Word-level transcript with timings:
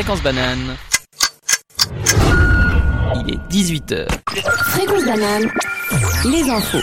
Fréquence 0.00 0.22
banane. 0.22 0.78
Il 3.16 3.34
est 3.34 3.52
18h. 3.52 4.08
Fréquence 4.70 5.04
banane, 5.04 5.50
les 6.24 6.48
infos. 6.48 6.78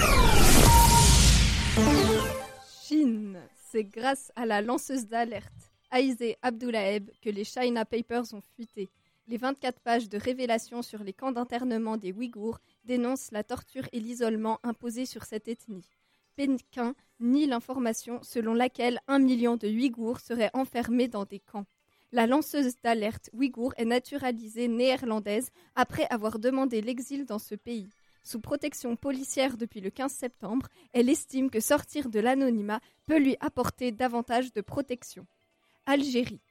Chine, 2.84 3.40
c'est 3.72 3.86
grâce 3.86 4.32
à 4.36 4.46
la 4.46 4.62
lanceuse 4.62 5.08
d'alerte 5.08 5.52
Aizé 5.92 6.38
Abdoulaeb 6.44 7.10
que 7.24 7.32
les 7.32 7.44
China 7.44 7.86
Papers 7.86 8.36
ont 8.36 8.44
fuité. 8.56 8.88
Les 9.28 9.38
24 9.38 9.80
pages 9.80 10.10
de 10.10 10.20
révélations 10.20 10.84
sur 10.84 11.04
les 11.04 11.14
camps 11.14 11.32
d'internement 11.32 11.98
des 11.98 12.12
Ouïghours 12.12 12.60
dénoncent 12.86 13.32
la 13.32 13.44
torture 13.44 13.90
et 13.94 14.00
l'isolement 14.00 14.60
imposés 14.62 15.08
sur 15.08 15.24
cette 15.24 15.48
ethnie. 15.48 15.90
Pékin 16.36 16.94
nie 17.20 17.48
l'information 17.48 18.20
selon 18.22 18.54
laquelle 18.54 19.00
un 19.08 19.18
million 19.18 19.58
de 19.58 19.68
Ouïghours 19.68 20.20
seraient 20.20 20.52
enfermés 20.54 21.08
dans 21.08 21.26
des 21.26 21.40
camps. 21.40 21.66
La 22.14 22.26
lanceuse 22.26 22.76
d'alerte 22.84 23.30
ouïghour 23.34 23.74
est 23.78 23.86
naturalisée 23.86 24.70
néerlandaise 24.70 25.50
après 25.76 26.08
avoir 26.10 26.40
demandé 26.40 26.82
l'exil 26.82 27.26
dans 27.26 27.40
ce 27.40 27.54
pays. 27.56 27.90
Sous 28.24 28.40
protection 28.40 28.96
policière 28.96 29.58
depuis 29.58 29.82
le 29.82 29.90
15 29.90 30.12
septembre, 30.12 30.68
elle 30.94 31.10
estime 31.10 31.50
que 31.50 31.60
sortir 31.60 32.10
de 32.10 32.20
l'anonymat 32.20 32.80
peut 33.06 33.20
lui 33.20 33.36
apporter 33.42 33.92
davantage 33.92 34.54
de 34.54 34.62
protection. 34.62 35.26
Algérie. 35.86 36.42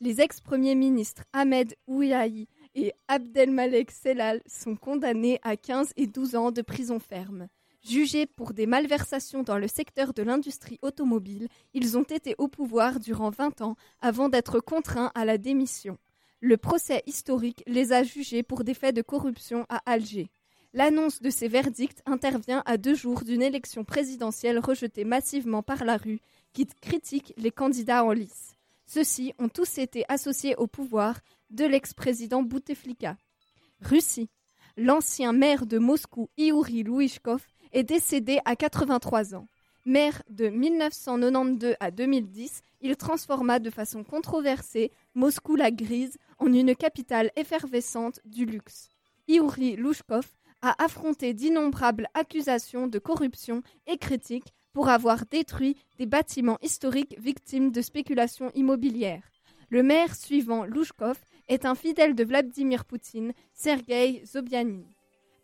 Les 0.00 0.20
ex-premiers 0.20 0.74
ministres 0.74 1.24
Ahmed 1.32 1.74
Ouyahi 1.86 2.48
et 2.74 2.92
Abdelmalek 3.06 3.92
Sellal 3.92 4.42
sont 4.46 4.76
condamnés 4.76 5.38
à 5.42 5.56
15 5.56 5.92
et 5.96 6.08
12 6.08 6.34
ans 6.34 6.50
de 6.50 6.62
prison 6.62 6.98
ferme. 6.98 7.48
Jugés 7.84 8.24
pour 8.24 8.54
des 8.54 8.66
malversations 8.66 9.42
dans 9.42 9.58
le 9.58 9.68
secteur 9.68 10.14
de 10.14 10.22
l'industrie 10.22 10.78
automobile, 10.80 11.48
ils 11.74 11.98
ont 11.98 12.02
été 12.02 12.34
au 12.38 12.48
pouvoir 12.48 12.98
durant 12.98 13.28
20 13.28 13.60
ans 13.60 13.76
avant 14.00 14.30
d'être 14.30 14.58
contraints 14.58 15.12
à 15.14 15.26
la 15.26 15.36
démission. 15.36 15.98
Le 16.40 16.56
procès 16.56 17.02
historique 17.06 17.62
les 17.66 17.92
a 17.92 18.02
jugés 18.02 18.42
pour 18.42 18.64
des 18.64 18.72
faits 18.72 18.96
de 18.96 19.02
corruption 19.02 19.66
à 19.68 19.82
Alger. 19.84 20.30
L'annonce 20.72 21.20
de 21.20 21.28
ces 21.28 21.46
verdicts 21.46 22.00
intervient 22.06 22.62
à 22.64 22.78
deux 22.78 22.94
jours 22.94 23.22
d'une 23.22 23.42
élection 23.42 23.84
présidentielle 23.84 24.58
rejetée 24.58 25.04
massivement 25.04 25.62
par 25.62 25.84
la 25.84 25.98
rue, 25.98 26.20
qui 26.54 26.66
critique 26.80 27.34
les 27.36 27.50
candidats 27.50 28.02
en 28.02 28.12
lice. 28.12 28.56
Ceux-ci 28.86 29.34
ont 29.38 29.48
tous 29.48 29.76
été 29.78 30.04
associés 30.08 30.56
au 30.56 30.66
pouvoir 30.66 31.20
de 31.50 31.66
l'ex-président 31.66 32.42
Bouteflika. 32.42 33.16
Russie. 33.80 34.30
L'ancien 34.76 35.32
maire 35.32 35.66
de 35.66 35.78
Moscou, 35.78 36.28
Iouri 36.36 36.82
Louishkov, 36.82 37.46
est 37.74 37.84
décédé 37.84 38.38
à 38.46 38.56
83 38.56 39.34
ans. 39.34 39.46
Maire 39.84 40.22
de 40.30 40.48
1992 40.48 41.74
à 41.78 41.90
2010, 41.90 42.62
il 42.80 42.96
transforma 42.96 43.58
de 43.58 43.68
façon 43.68 44.02
controversée 44.02 44.90
Moscou 45.14 45.56
la 45.56 45.70
grise 45.70 46.16
en 46.38 46.46
une 46.46 46.74
capitale 46.74 47.30
effervescente 47.36 48.20
du 48.24 48.46
luxe. 48.46 48.88
Iouri 49.28 49.76
Louchkov 49.76 50.26
a 50.62 50.82
affronté 50.82 51.34
d'innombrables 51.34 52.08
accusations 52.14 52.86
de 52.86 52.98
corruption 52.98 53.62
et 53.86 53.98
critiques 53.98 54.54
pour 54.72 54.88
avoir 54.88 55.26
détruit 55.26 55.76
des 55.98 56.06
bâtiments 56.06 56.58
historiques 56.62 57.18
victimes 57.18 57.70
de 57.70 57.82
spéculations 57.82 58.50
immobilières. 58.54 59.30
Le 59.68 59.82
maire 59.82 60.14
suivant, 60.14 60.64
Louchkov, 60.64 61.18
est 61.48 61.66
un 61.66 61.74
fidèle 61.74 62.14
de 62.14 62.24
Vladimir 62.24 62.84
Poutine, 62.84 63.32
Sergei 63.52 64.24
Sobyanin. 64.24 64.84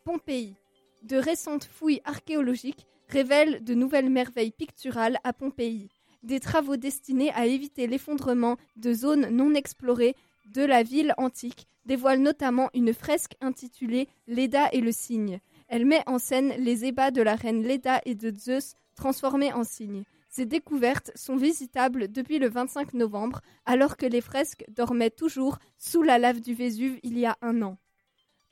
Pompéi. 0.05 0.56
De 1.02 1.16
récentes 1.16 1.64
fouilles 1.64 2.02
archéologiques 2.04 2.86
révèlent 3.08 3.64
de 3.64 3.74
nouvelles 3.74 4.10
merveilles 4.10 4.52
picturales 4.52 5.18
à 5.24 5.32
Pompéi. 5.32 5.88
Des 6.22 6.40
travaux 6.40 6.76
destinés 6.76 7.32
à 7.32 7.46
éviter 7.46 7.86
l'effondrement 7.86 8.56
de 8.76 8.92
zones 8.92 9.28
non 9.30 9.54
explorées 9.54 10.14
de 10.46 10.62
la 10.62 10.82
ville 10.82 11.14
antique 11.16 11.66
dévoilent 11.86 12.20
notamment 12.20 12.68
une 12.74 12.92
fresque 12.92 13.36
intitulée 13.40 14.08
Leda 14.26 14.68
et 14.72 14.80
le 14.80 14.92
cygne. 14.92 15.40
Elle 15.68 15.86
met 15.86 16.02
en 16.06 16.18
scène 16.18 16.52
les 16.58 16.84
ébats 16.84 17.10
de 17.10 17.22
la 17.22 17.36
reine 17.36 17.66
Leda 17.66 18.00
et 18.05 18.14
de 18.14 18.30
Zeus 18.36 18.74
transformés 18.94 19.52
en 19.52 19.64
cygnes. 19.64 20.05
Ces 20.28 20.46
découvertes 20.46 21.10
sont 21.16 21.36
visitables 21.36 22.12
depuis 22.12 22.39
le 22.39 22.48
25 22.48 22.94
novembre, 22.94 23.40
alors 23.64 23.96
que 23.96 24.06
les 24.06 24.20
fresques 24.20 24.64
dormaient 24.68 25.10
toujours 25.10 25.58
sous 25.78 26.02
la 26.02 26.18
lave 26.18 26.40
du 26.40 26.55
Vésuve 26.55 27.00
il 27.02 27.18
y 27.18 27.27
a 27.27 27.36
un 27.42 27.62
an. 27.62 27.78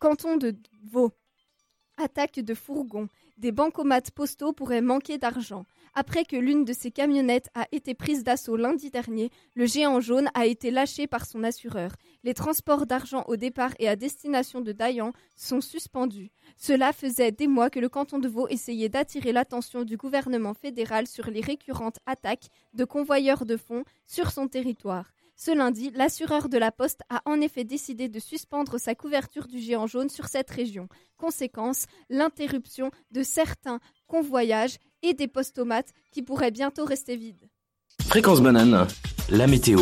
Canton 0.00 0.36
de 0.36 0.56
Vaud. 0.84 1.12
Attaque 2.00 2.38
de 2.38 2.54
fourgons. 2.54 3.08
Des 3.38 3.50
bancomates 3.50 4.12
postaux 4.12 4.52
pourraient 4.52 4.80
manquer 4.80 5.18
d'argent. 5.18 5.66
Après 5.94 6.24
que 6.24 6.36
l'une 6.36 6.64
de 6.64 6.72
ces 6.72 6.92
camionnettes 6.92 7.50
a 7.54 7.66
été 7.72 7.92
prise 7.92 8.22
d'assaut 8.22 8.56
lundi 8.56 8.90
dernier, 8.90 9.30
le 9.56 9.66
géant 9.66 9.98
jaune 9.98 10.30
a 10.34 10.46
été 10.46 10.70
lâché 10.70 11.08
par 11.08 11.26
son 11.26 11.42
assureur. 11.42 11.90
Les 12.22 12.34
transports 12.34 12.86
d'argent 12.86 13.24
au 13.26 13.34
départ 13.34 13.72
et 13.80 13.88
à 13.88 13.96
destination 13.96 14.60
de 14.60 14.70
Dayan 14.70 15.12
sont 15.34 15.60
suspendus. 15.60 16.30
Cela 16.56 16.92
faisait 16.92 17.32
des 17.32 17.48
mois 17.48 17.68
que 17.68 17.80
le 17.80 17.88
canton 17.88 18.20
de 18.20 18.28
Vaud 18.28 18.46
essayait 18.46 18.88
d'attirer 18.88 19.32
l'attention 19.32 19.82
du 19.82 19.96
gouvernement 19.96 20.54
fédéral 20.54 21.08
sur 21.08 21.28
les 21.28 21.40
récurrentes 21.40 21.98
attaques 22.06 22.48
de 22.74 22.84
convoyeurs 22.84 23.44
de 23.44 23.56
fonds 23.56 23.84
sur 24.06 24.30
son 24.30 24.46
territoire. 24.46 25.10
Ce 25.40 25.52
lundi, 25.52 25.92
l'assureur 25.94 26.48
de 26.48 26.58
la 26.58 26.72
Poste 26.72 27.02
a 27.10 27.22
en 27.24 27.40
effet 27.40 27.62
décidé 27.62 28.08
de 28.08 28.18
suspendre 28.18 28.76
sa 28.80 28.96
couverture 28.96 29.46
du 29.46 29.60
géant 29.60 29.86
jaune 29.86 30.08
sur 30.08 30.26
cette 30.26 30.50
région. 30.50 30.88
Conséquence, 31.16 31.86
l'interruption 32.10 32.90
de 33.12 33.22
certains 33.22 33.78
convoyages 34.08 34.78
et 35.02 35.14
des 35.14 35.28
postomates 35.28 35.92
qui 36.10 36.22
pourraient 36.22 36.50
bientôt 36.50 36.84
rester 36.84 37.14
vides. 37.14 37.48
Fréquence 38.08 38.42
banane, 38.42 38.88
la 39.30 39.46
météo. 39.46 39.78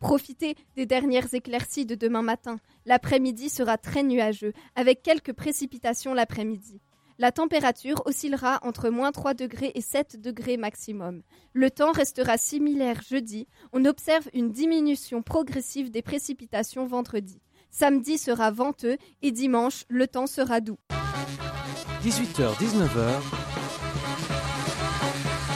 Profitez 0.00 0.54
des 0.76 0.84
dernières 0.84 1.32
éclaircies 1.32 1.86
de 1.86 1.94
demain 1.94 2.22
matin. 2.22 2.58
L'après-midi 2.84 3.48
sera 3.48 3.78
très 3.78 4.02
nuageux, 4.02 4.52
avec 4.76 5.02
quelques 5.02 5.32
précipitations 5.32 6.12
l'après-midi. 6.12 6.82
La 7.22 7.32
température 7.32 8.00
oscillera 8.06 8.60
entre 8.62 8.88
moins 8.88 9.12
3 9.12 9.34
degrés 9.34 9.72
et 9.74 9.82
7 9.82 10.18
degrés 10.18 10.56
maximum. 10.56 11.20
Le 11.52 11.70
temps 11.70 11.92
restera 11.92 12.38
similaire 12.38 13.02
jeudi. 13.06 13.46
On 13.74 13.84
observe 13.84 14.26
une 14.32 14.50
diminution 14.50 15.20
progressive 15.22 15.90
des 15.90 16.00
précipitations 16.00 16.86
vendredi. 16.86 17.38
Samedi 17.70 18.16
sera 18.16 18.50
venteux 18.50 18.96
et 19.20 19.32
dimanche, 19.32 19.84
le 19.90 20.08
temps 20.08 20.26
sera 20.26 20.62
doux. 20.62 20.78
18h, 22.02 22.54
19h. 22.56 23.20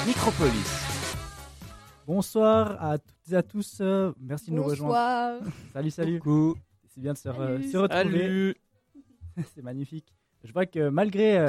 Micropolis. 0.06 0.70
Bonsoir 2.06 2.76
à 2.84 2.98
toutes 2.98 3.32
et 3.32 3.36
à 3.36 3.42
tous. 3.42 3.78
euh, 3.80 4.12
merci 4.20 4.50
de 4.50 4.56
nous 4.56 4.64
rejoindre. 4.64 4.92
Bonsoir. 4.92 5.40
Salut, 5.72 5.90
salut. 5.90 6.18
Coucou. 6.20 6.56
C'est 6.88 7.00
bien 7.00 7.14
de 7.14 7.18
se, 7.18 7.28
re- 7.30 7.56
Salut. 7.56 7.70
se 7.70 7.76
retrouver. 7.78 8.02
Salut. 8.20 8.54
C'est 9.54 9.62
magnifique. 9.62 10.13
Je 10.44 10.52
vois 10.52 10.66
que 10.66 10.88
malgré. 10.88 11.38
euh, 11.38 11.46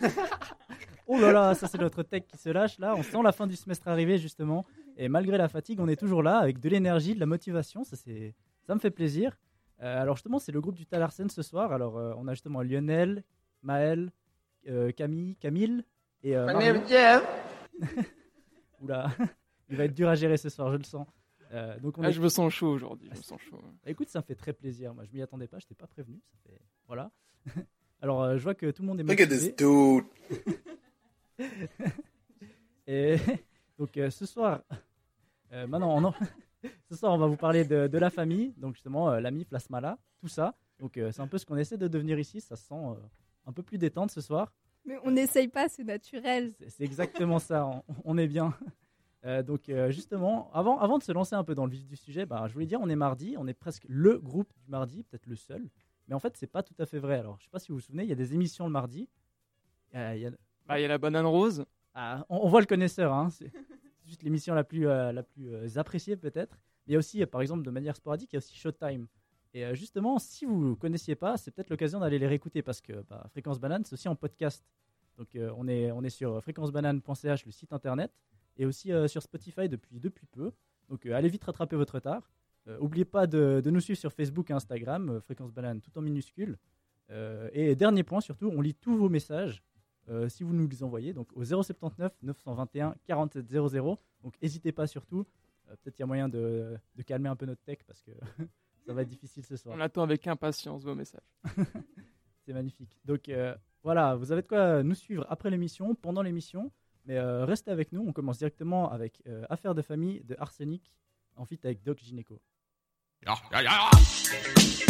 oh 1.06 1.18
là 1.20 1.32
là, 1.32 1.54
ça 1.54 1.66
c'est 1.68 1.78
notre 1.78 2.02
tech 2.02 2.22
qui 2.26 2.36
se 2.36 2.48
lâche 2.48 2.78
là. 2.78 2.94
On 2.96 3.02
sent 3.02 3.22
la 3.22 3.32
fin 3.32 3.46
du 3.46 3.54
semestre 3.56 3.86
arriver 3.88 4.18
justement. 4.18 4.66
Et 4.96 5.08
malgré 5.08 5.36
la 5.36 5.48
fatigue, 5.48 5.78
on 5.80 5.88
est 5.88 5.96
toujours 5.96 6.22
là 6.22 6.38
avec 6.38 6.58
de 6.58 6.68
l'énergie, 6.68 7.14
de 7.14 7.20
la 7.20 7.26
motivation. 7.26 7.84
Ça, 7.84 7.96
c'est... 7.96 8.34
ça 8.66 8.74
me 8.74 8.80
fait 8.80 8.90
plaisir. 8.90 9.36
Euh, 9.82 10.00
alors 10.02 10.16
justement, 10.16 10.38
c'est 10.38 10.52
le 10.52 10.60
groupe 10.60 10.74
du 10.76 10.86
Talarsen 10.86 11.28
ce 11.28 11.42
soir. 11.42 11.72
Alors 11.72 11.98
euh, 11.98 12.14
on 12.16 12.26
a 12.28 12.32
justement 12.32 12.62
Lionel, 12.62 13.22
Maël, 13.62 14.10
euh, 14.68 14.90
Camille, 14.92 15.36
Camille 15.36 15.84
et. 16.22 16.34
euh. 16.36 16.46
Oula, 18.80 19.10
il 19.68 19.76
va 19.76 19.84
être 19.84 19.94
dur 19.94 20.08
à 20.08 20.14
gérer 20.14 20.36
ce 20.38 20.48
soir, 20.48 20.70
je 20.72 20.76
le 20.78 20.84
sens. 20.84 21.06
Euh, 21.52 21.78
donc 21.78 21.96
on 21.98 22.02
Ah, 22.02 22.08
est- 22.08 22.12
je 22.12 22.20
me 22.20 22.28
sens 22.28 22.52
chaud 22.52 22.68
aujourd'hui. 22.68 23.08
Bah, 23.84 23.90
écoute, 23.90 24.08
ça 24.08 24.18
me 24.20 24.24
fait 24.24 24.34
très 24.34 24.52
plaisir. 24.52 24.94
Moi, 24.94 25.04
je 25.04 25.12
m'y 25.12 25.22
attendais 25.22 25.46
pas, 25.46 25.58
je 25.58 25.66
t'ai 25.66 25.74
pas 25.74 25.86
prévenu. 25.86 26.20
Ça 26.32 26.38
fait... 26.50 26.60
Voilà. 26.86 27.10
Alors, 28.02 28.22
euh, 28.22 28.36
je 28.38 28.42
vois 28.42 28.54
que 28.54 28.70
tout 28.70 28.82
le 28.82 28.88
monde 28.88 29.00
est 29.00 29.02
Look 29.04 29.20
at 29.20 29.26
this 29.26 29.54
dude. 29.56 30.04
Et 32.86 33.16
donc, 33.78 33.96
euh, 33.96 34.10
ce 34.10 34.26
soir, 34.26 34.62
euh, 35.52 35.66
maintenant, 35.66 35.96
on 35.96 36.04
en- 36.04 36.14
ce 36.90 36.96
soir, 36.96 37.12
on 37.12 37.18
va 37.18 37.26
vous 37.26 37.36
parler 37.36 37.64
de, 37.64 37.86
de 37.86 37.98
la 37.98 38.10
famille. 38.10 38.52
Donc, 38.56 38.74
justement, 38.74 39.10
euh, 39.10 39.20
l'ami, 39.20 39.44
Plasmala, 39.44 39.98
tout 40.18 40.28
ça. 40.28 40.54
Donc, 40.78 40.96
euh, 40.96 41.10
c'est 41.12 41.22
un 41.22 41.26
peu 41.26 41.38
ce 41.38 41.46
qu'on 41.46 41.56
essaie 41.56 41.78
de 41.78 41.88
devenir 41.88 42.18
ici. 42.18 42.40
Ça 42.40 42.56
se 42.56 42.64
sent 42.66 42.74
euh, 42.74 42.94
un 43.46 43.52
peu 43.52 43.62
plus 43.62 43.78
détente 43.78 44.10
ce 44.10 44.20
soir. 44.20 44.52
Mais 44.84 44.98
on 45.02 45.10
n'essaye 45.10 45.48
pas, 45.48 45.68
c'est 45.68 45.82
naturel. 45.84 46.54
C'est 46.58 46.70
c'est 46.70 46.84
exactement 46.84 47.38
ça, 47.40 47.66
on, 47.66 47.82
on 48.04 48.18
est 48.18 48.28
bien. 48.28 48.54
Euh, 49.24 49.42
donc 49.42 49.68
euh, 49.68 49.90
justement, 49.90 50.48
avant, 50.54 50.78
avant 50.78 50.98
de 50.98 51.02
se 51.02 51.10
lancer 51.10 51.34
un 51.34 51.42
peu 51.42 51.56
dans 51.56 51.64
le 51.64 51.72
vif 51.72 51.84
du 51.88 51.96
sujet, 51.96 52.24
bah, 52.24 52.44
je 52.46 52.52
voulais 52.52 52.66
dire, 52.66 52.80
on 52.80 52.88
est 52.88 52.94
mardi, 52.96 53.34
on 53.36 53.48
est 53.48 53.54
presque 53.54 53.84
le 53.88 54.18
groupe 54.18 54.52
du 54.62 54.68
mardi, 54.70 55.02
peut-être 55.02 55.26
le 55.26 55.34
seul. 55.34 55.68
Mais 56.08 56.14
en 56.14 56.20
fait, 56.20 56.36
c'est 56.36 56.46
pas 56.46 56.62
tout 56.62 56.74
à 56.78 56.86
fait 56.86 56.98
vrai. 56.98 57.16
Alors, 57.18 57.36
je 57.38 57.44
sais 57.44 57.50
pas 57.50 57.58
si 57.58 57.68
vous 57.68 57.76
vous 57.76 57.80
souvenez, 57.80 58.04
il 58.04 58.08
y 58.08 58.12
a 58.12 58.16
des 58.16 58.32
émissions 58.34 58.66
le 58.66 58.72
mardi. 58.72 59.08
Euh, 59.94 60.12
il 60.14 60.22
y 60.22 60.26
a- 60.26 60.30
Bah, 60.66 60.78
il 60.78 60.82
y 60.82 60.84
a 60.84 60.88
la 60.88 60.98
banane 60.98 61.26
rose. 61.26 61.64
ah, 61.94 62.24
on, 62.28 62.38
on 62.44 62.48
voit 62.48 62.60
le 62.60 62.66
connaisseur, 62.66 63.12
hein, 63.12 63.30
c'est 63.30 63.50
juste 64.04 64.22
l'émission 64.22 64.54
la 64.54 64.62
plus, 64.64 64.86
euh, 64.86 65.10
la 65.12 65.22
plus 65.22 65.48
euh, 65.54 65.68
appréciée 65.78 66.16
peut-être. 66.16 66.58
Mais 66.86 66.90
il 66.90 66.92
y 66.92 66.96
a 66.96 66.98
aussi, 66.98 67.24
par 67.26 67.40
exemple, 67.40 67.62
de 67.64 67.70
manière 67.70 67.96
sporadique, 67.96 68.32
il 68.32 68.36
y 68.36 68.38
a 68.38 68.38
aussi 68.38 68.54
Showtime. 68.56 69.06
Et 69.54 69.74
justement, 69.74 70.18
si 70.18 70.44
vous 70.44 70.70
ne 70.70 70.74
connaissiez 70.74 71.14
pas, 71.16 71.36
c'est 71.38 71.50
peut-être 71.50 71.70
l'occasion 71.70 71.98
d'aller 72.00 72.18
les 72.18 72.26
réécouter 72.26 72.62
parce 72.62 72.80
que 72.82 73.02
bah, 73.08 73.24
Fréquence 73.30 73.58
Banane, 73.58 73.84
c'est 73.84 73.94
aussi 73.94 74.06
en 74.08 74.14
podcast. 74.14 74.64
Donc 75.16 75.28
on, 75.34 75.66
est, 75.66 75.90
on 75.92 76.02
est 76.04 76.10
sur 76.10 76.42
fréquencebanane.ch, 76.42 77.46
le 77.46 77.50
site 77.52 77.72
internet, 77.72 78.12
et 78.58 78.66
aussi 78.66 78.90
sur 79.08 79.22
Spotify 79.22 79.66
depuis, 79.66 79.98
depuis 79.98 80.26
peu. 80.26 80.52
Donc 80.90 81.06
allez 81.06 81.28
vite 81.30 81.42
rattraper 81.44 81.74
votre 81.74 81.94
retard. 81.94 82.30
Euh, 82.68 82.78
N'oubliez 82.78 83.04
pas 83.04 83.26
de, 83.26 83.60
de 83.64 83.70
nous 83.70 83.80
suivre 83.80 83.98
sur 83.98 84.12
Facebook 84.12 84.50
et 84.50 84.52
Instagram, 84.52 85.08
euh, 85.10 85.20
Fréquence 85.20 85.52
Banane 85.52 85.80
tout 85.80 85.96
en 85.96 86.02
minuscule. 86.02 86.58
Euh, 87.10 87.48
et 87.52 87.76
dernier 87.76 88.02
point 88.02 88.20
surtout, 88.20 88.50
on 88.54 88.60
lit 88.60 88.74
tous 88.74 88.96
vos 88.96 89.08
messages 89.08 89.62
euh, 90.08 90.28
si 90.28 90.42
vous 90.42 90.52
nous 90.52 90.66
les 90.66 90.82
envoyez 90.82 91.12
donc 91.12 91.28
au 91.34 91.44
079 91.44 92.12
921 92.22 92.94
47 93.06 93.48
00. 93.48 93.98
Donc 94.22 94.34
n'hésitez 94.42 94.72
pas 94.72 94.86
surtout. 94.86 95.24
Peut-être 95.82 95.98
il 95.98 96.00
y 96.00 96.04
a 96.04 96.06
moyen 96.06 96.28
de, 96.28 96.76
de 96.94 97.02
calmer 97.02 97.28
un 97.28 97.36
peu 97.36 97.46
notre 97.46 97.62
tech 97.62 97.78
parce 97.86 98.00
que 98.02 98.12
ça 98.86 98.92
va 98.92 99.02
être 99.02 99.08
difficile 99.08 99.44
ce 99.44 99.56
soir. 99.56 99.74
On 99.76 99.80
attend 99.80 100.02
avec 100.02 100.26
impatience 100.26 100.84
vos 100.84 100.94
messages. 100.94 101.28
C'est 102.44 102.52
magnifique. 102.52 102.96
Donc 103.04 103.28
voilà, 103.82 104.14
vous 104.14 104.30
avez 104.30 104.42
de 104.42 104.46
quoi 104.46 104.82
nous 104.84 104.94
suivre 104.94 105.26
après 105.28 105.50
l'émission, 105.50 105.94
pendant 105.96 106.22
l'émission. 106.22 106.70
Mais 107.06 107.20
restez 107.20 107.70
avec 107.70 107.92
nous. 107.92 108.04
On 108.06 108.12
commence 108.12 108.38
directement 108.38 108.90
avec 108.90 109.22
euh, 109.26 109.44
Affaire 109.48 109.74
de 109.74 109.82
famille 109.82 110.22
de 110.24 110.34
Arsenic, 110.38 110.92
en 111.36 111.44
fit 111.44 111.58
avec 111.62 111.82
Doc 111.82 111.98
Gineco. 111.98 112.40
On 113.26 114.85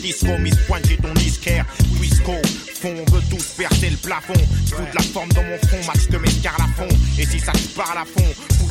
10 0.00 0.24
remise 0.24 0.56
pointer 0.66 0.96
ton 0.96 1.12
disquaire. 1.14 1.66
Wisco, 2.00 2.32
fond, 2.80 2.94
on 3.06 3.10
veut 3.12 3.22
tous 3.30 3.44
percer 3.56 3.90
le 3.90 3.96
plafond. 3.96 4.32
Tout 4.68 4.82
de 4.82 4.96
la 4.96 5.02
forme 5.02 5.28
dans 5.32 5.42
mon 5.42 5.58
front, 5.58 5.84
match 5.86 6.08
de 6.08 6.18
mes 6.18 6.30
fond. 6.30 6.88
Et 7.18 7.26
si 7.26 7.38
ça 7.38 7.52
te 7.52 7.76
parle 7.76 7.98
à 7.98 8.04
fond, 8.04 8.24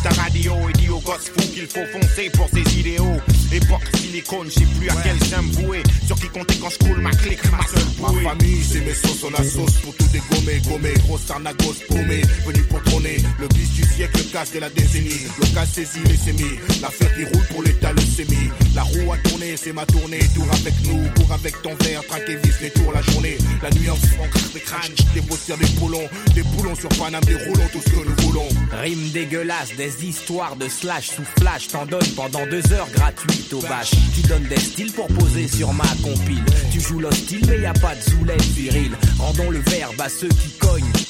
ta 0.04 0.10
radio 0.22 0.54
et 0.70 0.74
dis 0.74 0.90
aux 0.90 1.00
gosses 1.00 1.30
fous 1.30 1.50
qu'il 1.54 1.68
faut 1.68 1.86
foncer 1.92 2.30
pour 2.34 2.50
ses 2.50 2.80
idéaux, 2.80 3.18
époque 3.52 3.84
silicone, 3.98 4.48
je 4.50 4.60
sais 4.60 4.68
plus 4.78 4.90
à 4.90 4.96
quel 5.04 5.18
j'aime 5.30 5.50
vouer, 5.52 5.84
sur 6.06 6.16
qui 6.16 6.28
compter 6.30 6.56
quand 6.62 6.70
je 6.70 6.78
coule 6.80 7.02
ma 7.02 7.12
clique, 7.12 7.44
ma 7.52 7.66
seule 7.68 7.84
Ma 8.02 8.10
bouée. 8.10 8.24
famille, 8.24 8.64
c'est 8.64 8.82
mes 8.82 8.94
sauces, 8.94 9.24
on 9.24 9.34
a 9.34 9.44
sauce 9.44 9.78
pour 9.84 9.96
tout 9.96 10.08
dégommer, 10.08 10.62
gommer, 10.68 10.94
grosse 11.06 11.30
arnagos 11.30 11.76
paumée, 11.88 12.22
venu 12.46 12.64
pour 12.64 12.82
trôner, 12.84 13.18
le 13.40 13.48
bis 13.50 13.70
du 13.72 13.84
siècle, 13.84 14.18
le 14.18 14.32
casse 14.32 14.52
de 14.54 14.60
la 14.60 14.70
décennie, 14.70 15.28
le 15.40 15.46
cas 15.54 15.66
saisi, 15.66 16.00
les 16.06 16.18
sémis, 16.18 16.60
l'affaire 16.82 17.14
qui 17.16 17.24
roule 17.26 17.46
pour 17.52 17.64
l'état, 17.64 17.94
le 17.94 18.02
sémi, 18.02 18.50
la 18.76 18.84
roue 18.84 19.12
a 19.12 19.18
tourné, 19.18 19.56
c'est 19.58 19.74
ma 19.74 19.86
tournée, 19.86 20.20
tour 20.34 20.48
avec 20.52 20.74
nous, 20.86 21.04
cours 21.16 21.34
avec 21.34 21.62
ton 21.62 21.76
verre, 21.76 22.06
traque 22.08 22.30
et 22.30 22.36
vis 22.36 22.54
les 22.62 22.70
tours 22.72 22.92
la 22.94 23.02
journée, 23.02 23.38
la 23.62 23.70
nuit 23.72 23.90
en 23.90 23.96
fond, 23.96 24.28
des 24.54 24.62
crânes, 24.62 24.94
des 25.14 25.22
bossières, 25.22 25.58
des 25.58 25.68
boulons, 25.80 26.08
des 26.34 26.44
boulons 26.44 26.76
sur 26.76 26.90
Paname, 26.90 27.24
des 27.26 27.36
roulons, 27.36 27.68
tout 27.72 27.82
ce 27.86 27.90
que 27.92 28.08
nous 28.08 28.16
voulons. 28.28 28.48
Rime 28.82 29.10
dégueulasse, 29.12 29.76
des 29.78 29.89
histoires 30.04 30.56
de 30.56 30.68
slash 30.68 31.10
sous 31.10 31.26
flash, 31.40 31.68
t'en 31.68 31.86
donnes 31.86 32.12
pendant 32.16 32.46
deux 32.48 32.74
heures 32.74 32.90
gratuites 32.92 33.54
au 33.54 33.62
bâche. 33.62 33.92
Tu 34.16 34.22
donnes 34.28 34.48
des 34.48 34.60
styles 34.60 34.92
pour 34.94 35.08
poser 35.08 35.48
sur 35.48 35.74
ma 35.74 35.88
compile. 36.04 36.44
Tu 36.72 36.80
joues 36.80 37.00
l'hostile, 37.00 37.46
mais 37.48 37.60
y 37.60 37.66
a 37.66 37.74
pas 37.74 37.96
de 37.96 38.02
zoulette 38.02 38.42
viril. 38.42 38.92
Rendons 39.18 39.50
le 39.50 39.60
verbe 39.60 40.00
à 40.00 40.10
ceux 40.10 40.30
qui 40.30 40.52
cognent. 40.58 40.92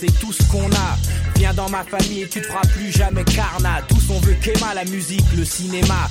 c'est 0.00 0.18
tout 0.20 0.32
ce 0.32 0.42
qu'on 0.44 0.70
a. 0.72 0.96
Viens 1.36 1.54
dans 1.54 1.68
ma 1.68 1.82
famille 1.82 2.22
et 2.22 2.28
tu 2.28 2.40
te 2.40 2.46
feras 2.46 2.66
plus 2.74 2.92
jamais 2.92 3.24
carnat. 3.24 3.82
Tous 3.88 4.10
on 4.10 4.20
veut 4.20 4.34
qu'Emma, 4.34 4.74
la 4.74 4.84
musique, 4.84 5.24
le 5.36 5.44
cinéma. 5.44 6.08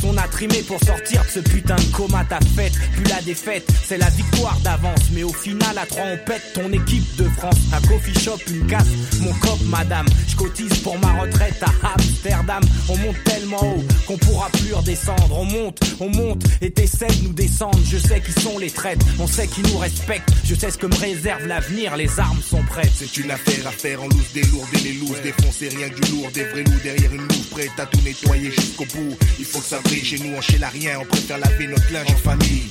Tous 0.00 0.06
on 0.06 0.16
a 0.16 0.28
trimé 0.28 0.62
pour 0.62 0.82
sortir 0.84 1.22
de 1.24 1.28
ce 1.28 1.40
putain 1.40 1.76
de 1.76 1.92
coma. 1.92 2.24
Ta 2.24 2.38
fête, 2.56 2.72
plus 2.94 3.04
la 3.04 3.20
défaite, 3.22 3.68
c'est 3.84 3.98
la 3.98 4.10
victoire 4.10 4.58
d'avance. 4.60 5.10
Mais 5.12 5.22
au 5.22 5.32
final, 5.32 5.76
à 5.78 5.86
trois, 5.86 6.04
on 6.04 6.18
pète 6.18 6.42
ton 6.54 6.70
équipe 6.72 7.16
de 7.16 7.24
France. 7.30 7.56
Un 7.72 7.80
coffee 7.86 8.18
shop, 8.18 8.38
une 8.50 8.66
casse, 8.66 8.88
mon 9.20 9.32
cop, 9.34 9.58
madame. 9.66 10.06
Je 10.26 10.36
cotise 10.36 10.78
pour 10.82 10.98
ma 10.98 11.12
retraite 11.20 11.62
à 11.62 11.94
Amsterdam. 11.94 12.62
On 12.88 12.96
monte 12.96 13.16
tellement 13.24 13.62
haut 13.62 13.84
qu'on 14.06 14.18
pourra 14.18 14.48
plus 14.50 14.74
redescendre. 14.74 15.38
On 15.38 15.44
monte, 15.44 15.80
on 16.00 16.08
monte 16.08 16.42
et 16.60 16.70
t'essaies 16.70 17.08
de 17.08 17.24
nous 17.24 17.32
descendre. 17.32 17.78
Je 17.84 17.98
sais 17.98 18.20
qui 18.20 18.32
sont 18.40 18.58
les 18.58 18.70
traites, 18.70 19.00
on 19.18 19.26
sait 19.26 19.46
qui 19.46 19.62
nous 19.62 19.78
respectent. 19.78 20.30
Je 20.44 20.54
sais 20.54 20.70
ce 20.70 20.78
que 20.78 20.86
me 20.86 20.96
réserve 20.96 21.46
l'avenir, 21.46 21.96
les 21.96 22.18
armes 22.18 22.42
sont 22.42 22.62
prêtes. 22.62 22.92
C'est 22.94 23.16
une 23.16 23.30
affaire 23.30 23.66
à 23.66 23.70
faire 23.70 24.02
en 24.02 24.08
loose, 24.08 24.32
des 24.34 24.42
lourds 24.42 24.68
et 24.74 24.78
les 24.78 24.92
looses, 24.94 25.20
défoncer 25.22 25.68
rien 25.68 25.88
que 25.88 26.00
du 26.00 26.12
lourd, 26.12 26.30
des 26.32 26.44
vrais 26.44 26.62
loups 26.62 26.80
derrière 26.82 27.12
une 27.12 27.22
loupe, 27.22 27.50
prête 27.50 27.78
à 27.78 27.86
tout 27.86 28.00
nettoyer 28.04 28.50
jusqu'au 28.50 28.84
bout. 28.84 29.16
Il 29.38 29.44
faut 29.44 29.58
que 29.58 29.66
ça 29.66 29.80
chez 29.96 30.18
nous, 30.18 30.36
on 30.36 30.40
chez 30.40 30.58
la 30.58 30.68
rien, 30.68 30.98
on 31.00 31.04
préfère 31.04 31.38
laver 31.38 31.66
notre 31.66 31.92
linge 31.92 32.10
en 32.10 32.16
famille. 32.16 32.68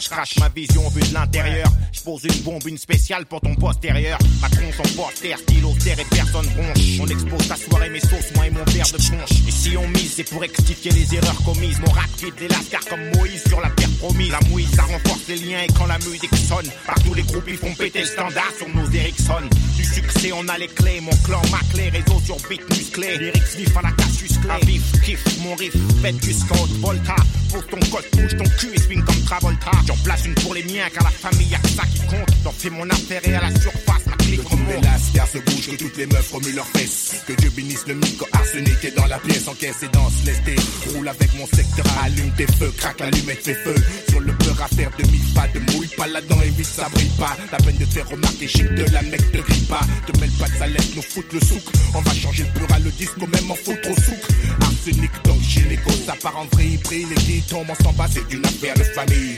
Je 0.00 0.08
crache 0.08 0.38
ma 0.38 0.48
vision 0.48 0.88
vue 0.88 1.02
de 1.02 1.14
l'intérieur. 1.14 1.68
Je 1.92 2.00
pose 2.00 2.24
une 2.24 2.42
bombe, 2.42 2.66
une 2.66 2.78
spéciale 2.78 3.26
pour 3.26 3.40
ton 3.40 3.54
postérieur. 3.54 4.18
Macron, 4.40 4.70
son 4.76 4.96
poster, 4.96 5.36
stylo, 5.38 5.72
terre 5.82 5.98
et 5.98 6.06
personne 6.10 6.46
bronche. 6.46 7.00
On 7.00 7.06
expose 7.06 7.48
ta 7.48 7.56
soirée, 7.56 7.90
mes 7.90 8.00
sauces, 8.00 8.34
moi 8.34 8.46
et 8.46 8.50
mon 8.50 8.64
verre 8.64 8.86
de 8.86 8.96
punch. 8.96 9.30
Et 9.46 9.50
si 9.50 9.76
on 9.76 9.86
mise, 9.88 10.14
c'est 10.14 10.28
pour 10.28 10.40
rectifier 10.40 10.90
les 10.92 11.14
erreurs 11.14 11.42
commises. 11.44 11.78
Mon 11.80 11.92
rap 11.92 12.10
quitte 12.16 12.38
des 12.38 12.48
lascars 12.48 12.84
comme 12.88 13.04
Moïse 13.16 13.42
sur 13.46 13.60
la 13.60 13.70
terre 13.70 13.90
promise. 13.98 14.30
La 14.30 14.40
mouille, 14.48 14.66
ça 14.66 14.82
renforce 14.82 15.28
les 15.28 15.36
liens 15.36 15.62
et 15.62 15.72
quand 15.72 15.86
la 15.86 15.98
musique 15.98 16.34
sonne, 16.36 16.70
partout 16.86 17.14
les 17.14 17.22
groupes 17.22 17.48
ils 17.48 17.56
font 17.56 17.74
péter 17.74 18.00
le 18.00 18.06
standard 18.06 18.52
sur 18.56 18.68
nos 18.68 18.90
Ericsson. 18.90 19.42
Du 19.82 19.88
succès, 19.88 20.30
on 20.32 20.46
a 20.46 20.56
les 20.58 20.68
clés, 20.68 21.00
mon 21.00 21.10
clan, 21.24 21.42
ma 21.50 21.58
clé, 21.72 21.88
réseau 21.88 22.20
sur 22.24 22.36
beat 22.48 22.62
musclé. 22.70 23.18
Lyrics 23.18 23.56
vifs 23.56 23.76
à 23.76 23.82
la 23.82 23.90
Cassius 23.90 24.38
Clay. 24.38 24.52
À 24.52 24.64
vif, 24.64 24.82
kiff, 25.04 25.24
mon 25.40 25.56
riff, 25.56 25.76
bête 26.00 26.18
du 26.18 26.32
scout, 26.32 26.70
Volta. 26.78 27.16
Pose 27.50 27.66
ton 27.68 27.80
code, 27.90 28.04
bouge 28.12 28.36
ton 28.36 28.44
cul 28.58 28.70
et 28.74 28.80
swing 28.80 29.02
comme 29.02 29.20
Travolta. 29.24 29.72
J'en 29.88 29.96
place 30.04 30.24
une 30.24 30.34
pour 30.36 30.54
les 30.54 30.62
miens, 30.62 30.86
car 30.94 31.02
la 31.02 31.10
famille 31.10 31.48
y'a 31.48 31.58
que 31.58 31.68
ça 31.68 31.82
qui 31.92 31.98
compte. 32.06 32.28
J'en 32.44 32.52
fais 32.52 32.70
mon 32.70 32.88
affaire 32.90 33.22
et 33.24 33.34
à 33.34 33.40
la 33.40 33.50
surface, 33.60 34.04
les 34.36 34.42
remonte. 34.42 34.84
lascars 34.84 35.28
se 35.28 35.38
bougent, 35.38 35.70
que 35.70 35.76
toutes 35.76 35.96
les 35.96 36.06
meufs 36.06 36.32
remuent 36.32 36.54
leurs 36.54 36.66
fesses. 36.68 37.14
Que 37.26 37.32
Dieu 37.34 37.50
bénisse 37.50 37.84
le 37.86 37.94
micro 37.94 38.26
arsenic 38.32 38.84
est 38.84 38.96
dans 38.96 39.06
la 39.06 39.18
pièce, 39.18 39.46
encaisse 39.48 39.82
et 39.82 39.88
danse, 39.88 40.12
tes 40.24 40.90
roule 40.90 41.08
avec 41.08 41.34
mon 41.38 41.46
secteur, 41.46 41.86
allume 42.02 42.30
tes 42.36 42.46
feux, 42.46 42.72
craque 42.76 43.00
l'allumette, 43.00 43.42
fait 43.42 43.54
feu. 43.54 43.74
Sur 44.08 44.20
le 44.20 44.32
beurre 44.32 44.62
à 44.62 44.68
faire 44.68 44.90
demi 44.98 45.18
pas 45.34 45.48
de 45.48 45.60
mouille 45.72 45.88
pas 45.96 46.06
là-dedans, 46.06 46.40
évite 46.42 46.66
ça 46.66 46.88
brille 46.92 47.10
pas. 47.18 47.36
La 47.50 47.58
peine 47.58 47.76
de 47.76 47.84
te 47.84 47.92
faire 47.92 48.08
remarquer, 48.08 48.48
chic 48.48 48.68
de 48.74 48.84
la 48.92 49.02
mec 49.02 49.32
te 49.32 49.38
grille 49.38 49.66
pas. 49.66 49.86
Te 50.06 50.18
mêle 50.18 50.30
pas 50.32 50.48
de 50.48 50.56
sa 50.56 50.66
lettre, 50.66 50.92
nous 50.96 51.02
foutre 51.02 51.34
le 51.34 51.40
souk. 51.40 51.62
On 51.94 52.00
va 52.00 52.14
changer 52.14 52.44
le 52.44 52.60
beurre 52.60 52.76
à 52.76 52.78
le 52.78 52.90
disque, 52.90 53.16
même 53.18 53.50
en 53.50 53.54
foutre 53.54 53.90
au 53.90 53.94
souk. 53.94 54.22
Arsenic 54.60 55.10
donc 55.24 55.40
gynéco, 55.40 55.90
ça 56.06 56.14
part 56.22 56.38
en 56.38 56.46
vrille, 56.56 56.78
brille, 56.78 57.06
les 57.08 57.22
qui 57.22 57.42
tombent, 57.42 57.68
on 57.68 57.82
s'en 57.82 57.92
bat, 57.92 58.08
c'est 58.10 58.34
une 58.34 58.44
affaire 58.44 58.74
de 58.74 58.84
famille. 58.84 59.36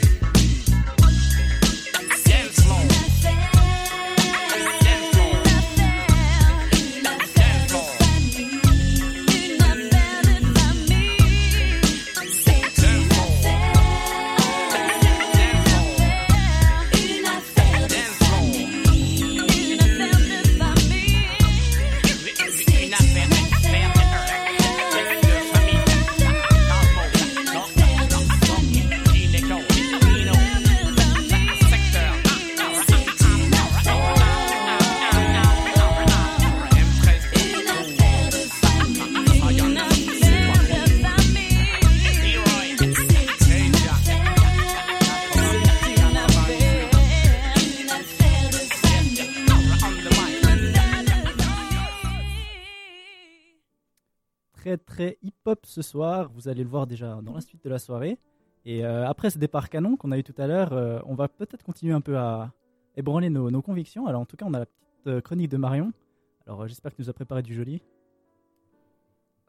Ce 55.75 55.81
soir. 55.81 56.29
Vous 56.33 56.47
allez 56.47 56.63
le 56.63 56.69
voir 56.69 56.87
déjà 56.87 57.19
dans 57.21 57.33
la 57.33 57.41
suite 57.41 57.63
de 57.63 57.69
la 57.69 57.79
soirée. 57.79 58.17
Et 58.65 58.83
euh, 58.85 59.07
après 59.07 59.29
ce 59.29 59.37
départ 59.37 59.69
canon 59.69 59.97
qu'on 59.97 60.11
a 60.11 60.17
eu 60.17 60.23
tout 60.23 60.33
à 60.37 60.47
l'heure, 60.47 60.73
euh, 60.73 60.99
on 61.05 61.15
va 61.15 61.27
peut-être 61.27 61.63
continuer 61.63 61.93
un 61.93 62.01
peu 62.01 62.17
à 62.17 62.51
ébranler 62.95 63.29
nos, 63.29 63.61
convictions. 63.61 64.07
Alors 64.07 64.21
en 64.21 64.25
tout 64.25 64.37
cas, 64.37 64.45
on 64.47 64.53
a 64.53 64.59
la 64.59 64.65
petite 64.65 65.07
euh, 65.07 65.21
chronique 65.21 65.49
de 65.49 65.57
Marion. 65.57 65.91
Alors 66.47 66.67
j'espère 66.67 66.91
que 66.91 66.95
tu 66.95 67.01
nous 67.03 67.09
as 67.09 67.13
préparé 67.13 67.43
du 67.43 67.53
joli. 67.53 67.81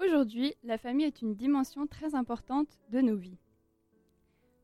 Aujourd'hui, 0.04 0.54
la 0.64 0.76
famille 0.76 1.06
est 1.06 1.22
une 1.22 1.34
dimension 1.34 1.86
très 1.86 2.14
importante 2.14 2.68
de 2.90 3.00
nos 3.00 3.16
vies. 3.16 3.38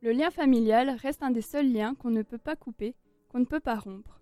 Le 0.02 0.12
lien 0.12 0.30
familial 0.30 0.90
reste 0.90 1.22
un 1.22 1.30
des 1.30 1.40
seuls 1.40 1.72
liens 1.72 1.94
qu'on 1.94 2.10
ne 2.10 2.22
peut 2.22 2.38
pas 2.38 2.56
couper, 2.56 2.94
qu'on 3.30 3.38
ne 3.38 3.46
peut 3.46 3.60
pas 3.60 3.76
rompre. 3.76 4.20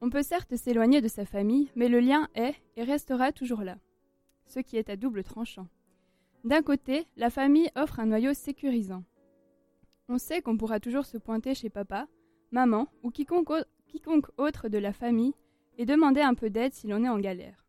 On 0.00 0.10
peut 0.10 0.22
certes 0.22 0.54
s'éloigner 0.56 1.00
de 1.00 1.08
sa 1.08 1.26
famille, 1.26 1.70
mais 1.74 1.88
le 1.88 2.00
lien 2.00 2.28
est 2.34 2.54
et 2.76 2.84
restera 2.84 3.32
toujours 3.32 3.62
là, 3.62 3.76
ce 4.46 4.60
qui 4.60 4.76
est 4.76 4.88
à 4.88 4.96
double 4.96 5.24
tranchant. 5.24 5.66
D'un 6.46 6.62
côté, 6.62 7.08
la 7.16 7.28
famille 7.28 7.68
offre 7.74 7.98
un 7.98 8.06
noyau 8.06 8.32
sécurisant. 8.32 9.02
On 10.08 10.16
sait 10.16 10.42
qu'on 10.42 10.56
pourra 10.56 10.78
toujours 10.78 11.04
se 11.04 11.18
pointer 11.18 11.56
chez 11.56 11.70
papa, 11.70 12.06
maman 12.52 12.86
ou 13.02 13.10
quiconque, 13.10 13.50
au- 13.50 13.64
quiconque 13.88 14.28
autre 14.38 14.68
de 14.68 14.78
la 14.78 14.92
famille 14.92 15.34
et 15.76 15.86
demander 15.86 16.20
un 16.20 16.34
peu 16.34 16.48
d'aide 16.48 16.72
si 16.72 16.86
l'on 16.86 17.02
est 17.02 17.08
en 17.08 17.18
galère. 17.18 17.64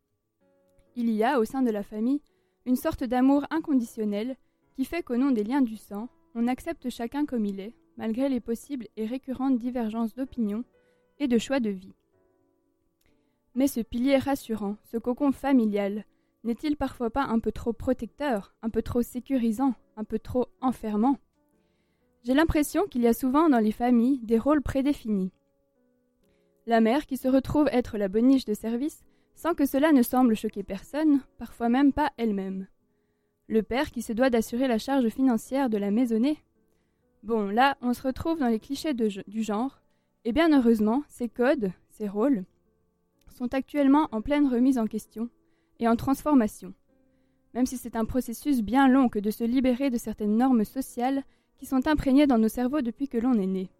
Il 0.94 1.10
y 1.10 1.24
a 1.24 1.40
au 1.40 1.44
sein 1.44 1.62
de 1.62 1.72
la 1.72 1.82
famille 1.82 2.22
une 2.66 2.76
sorte 2.76 3.02
d'amour 3.02 3.44
inconditionnel 3.50 4.36
qui 4.76 4.84
fait 4.84 5.02
qu'au 5.02 5.16
nom 5.16 5.32
des 5.32 5.42
liens 5.42 5.60
du 5.60 5.76
sang, 5.76 6.08
on 6.36 6.46
accepte 6.46 6.88
chacun 6.88 7.26
comme 7.26 7.46
il 7.46 7.58
est, 7.58 7.74
malgré 7.96 8.28
les 8.28 8.38
possibles 8.38 8.86
et 8.96 9.06
récurrentes 9.06 9.58
divergences 9.58 10.14
d'opinion 10.14 10.62
et 11.18 11.26
de 11.26 11.38
choix 11.38 11.58
de 11.58 11.70
vie. 11.70 11.96
Mais 13.56 13.66
ce 13.66 13.80
pilier 13.80 14.18
rassurant, 14.18 14.76
ce 14.84 14.98
cocon 14.98 15.32
familial, 15.32 16.04
n'est-il 16.44 16.76
parfois 16.76 17.10
pas 17.10 17.24
un 17.24 17.40
peu 17.40 17.52
trop 17.52 17.72
protecteur, 17.72 18.54
un 18.62 18.70
peu 18.70 18.82
trop 18.82 19.02
sécurisant, 19.02 19.74
un 19.96 20.04
peu 20.04 20.18
trop 20.18 20.46
enfermant? 20.60 21.18
J'ai 22.24 22.34
l'impression 22.34 22.84
qu'il 22.86 23.02
y 23.02 23.06
a 23.06 23.12
souvent 23.12 23.48
dans 23.48 23.58
les 23.58 23.72
familles 23.72 24.20
des 24.22 24.38
rôles 24.38 24.62
prédéfinis. 24.62 25.32
La 26.66 26.80
mère 26.80 27.06
qui 27.06 27.16
se 27.16 27.28
retrouve 27.28 27.68
être 27.72 27.96
la 27.96 28.08
boniche 28.08 28.44
de 28.44 28.54
service 28.54 29.04
sans 29.34 29.54
que 29.54 29.66
cela 29.66 29.92
ne 29.92 30.02
semble 30.02 30.34
choquer 30.34 30.64
personne, 30.64 31.20
parfois 31.38 31.68
même 31.68 31.92
pas 31.92 32.10
elle-même. 32.16 32.66
Le 33.46 33.62
père 33.62 33.92
qui 33.92 34.02
se 34.02 34.12
doit 34.12 34.30
d'assurer 34.30 34.66
la 34.66 34.78
charge 34.78 35.08
financière 35.08 35.70
de 35.70 35.78
la 35.78 35.92
maisonnée. 35.92 36.42
Bon, 37.22 37.48
là, 37.48 37.78
on 37.80 37.94
se 37.94 38.02
retrouve 38.02 38.40
dans 38.40 38.48
les 38.48 38.58
clichés 38.58 38.94
du 38.94 39.42
genre, 39.42 39.80
et 40.24 40.32
bien 40.32 40.52
heureusement, 40.52 41.04
ces 41.08 41.28
codes, 41.28 41.72
ces 41.88 42.08
rôles, 42.08 42.44
sont 43.28 43.54
actuellement 43.54 44.08
en 44.10 44.20
pleine 44.22 44.48
remise 44.48 44.76
en 44.76 44.86
question 44.86 45.30
et 45.78 45.88
en 45.88 45.96
transformation, 45.96 46.74
même 47.54 47.66
si 47.66 47.76
c'est 47.76 47.96
un 47.96 48.04
processus 48.04 48.62
bien 48.62 48.88
long 48.88 49.08
que 49.08 49.18
de 49.18 49.30
se 49.30 49.44
libérer 49.44 49.90
de 49.90 49.98
certaines 49.98 50.36
normes 50.36 50.64
sociales 50.64 51.22
qui 51.56 51.66
sont 51.66 51.86
imprégnées 51.86 52.26
dans 52.26 52.38
nos 52.38 52.48
cerveaux 52.48 52.82
depuis 52.82 53.08
que 53.08 53.18
l'on 53.18 53.34
est 53.34 53.46
né. 53.46 53.70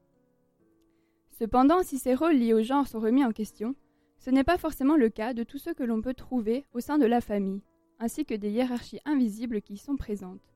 Cependant, 1.39 1.83
si 1.83 1.99
ces 1.99 2.15
rôles 2.15 2.37
liés 2.37 2.55
au 2.55 2.63
genre 2.63 2.89
sont 2.89 3.01
remis 3.01 3.25
en 3.25 3.31
question, 3.31 3.75
ce 4.19 4.31
n'est 4.31 4.45
pas 4.45 4.59
forcément 4.59 4.97
le 4.97 5.09
cas 5.09 5.33
de 5.33 5.45
tout 5.45 5.59
ce 5.59 5.71
que 5.71 5.85
l'on 5.85 6.03
peut 6.03 6.15
trouver 6.15 6.67
au 6.73 6.81
sein 6.81 6.99
de 6.99 7.07
la 7.07 7.21
famille, 7.21 7.63
ainsi 8.01 8.25
que 8.25 8.35
des 8.35 8.51
hiérarchies 8.51 9.01
invisibles 9.05 9.63
qui 9.63 9.75
y 9.75 9.79
sont 9.79 9.97
présentes. 9.97 10.55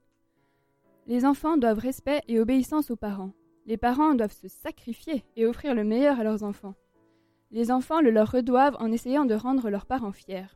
Les 1.07 1.25
enfants 1.25 1.57
doivent 1.57 1.79
respect 1.79 2.23
et 2.29 2.41
obéissance 2.41 2.91
aux 2.91 2.97
parents. 2.97 3.33
Les 3.67 3.77
parents 3.77 4.15
doivent 4.15 4.33
se 4.33 4.49
sacrifier 4.49 5.25
et 5.37 5.47
offrir 5.47 5.75
le 5.75 5.85
meilleur 5.85 6.19
à 6.19 6.25
leurs 6.25 6.43
enfants. 6.43 6.75
Les 7.53 7.71
enfants 7.71 8.01
le 8.01 8.11
leur 8.11 8.31
redoivent 8.31 8.77
en 8.81 8.91
essayant 8.91 9.25
de 9.25 9.35
rendre 9.35 9.71
leurs 9.71 9.87
parents 9.87 10.13
fiers. 10.13 10.47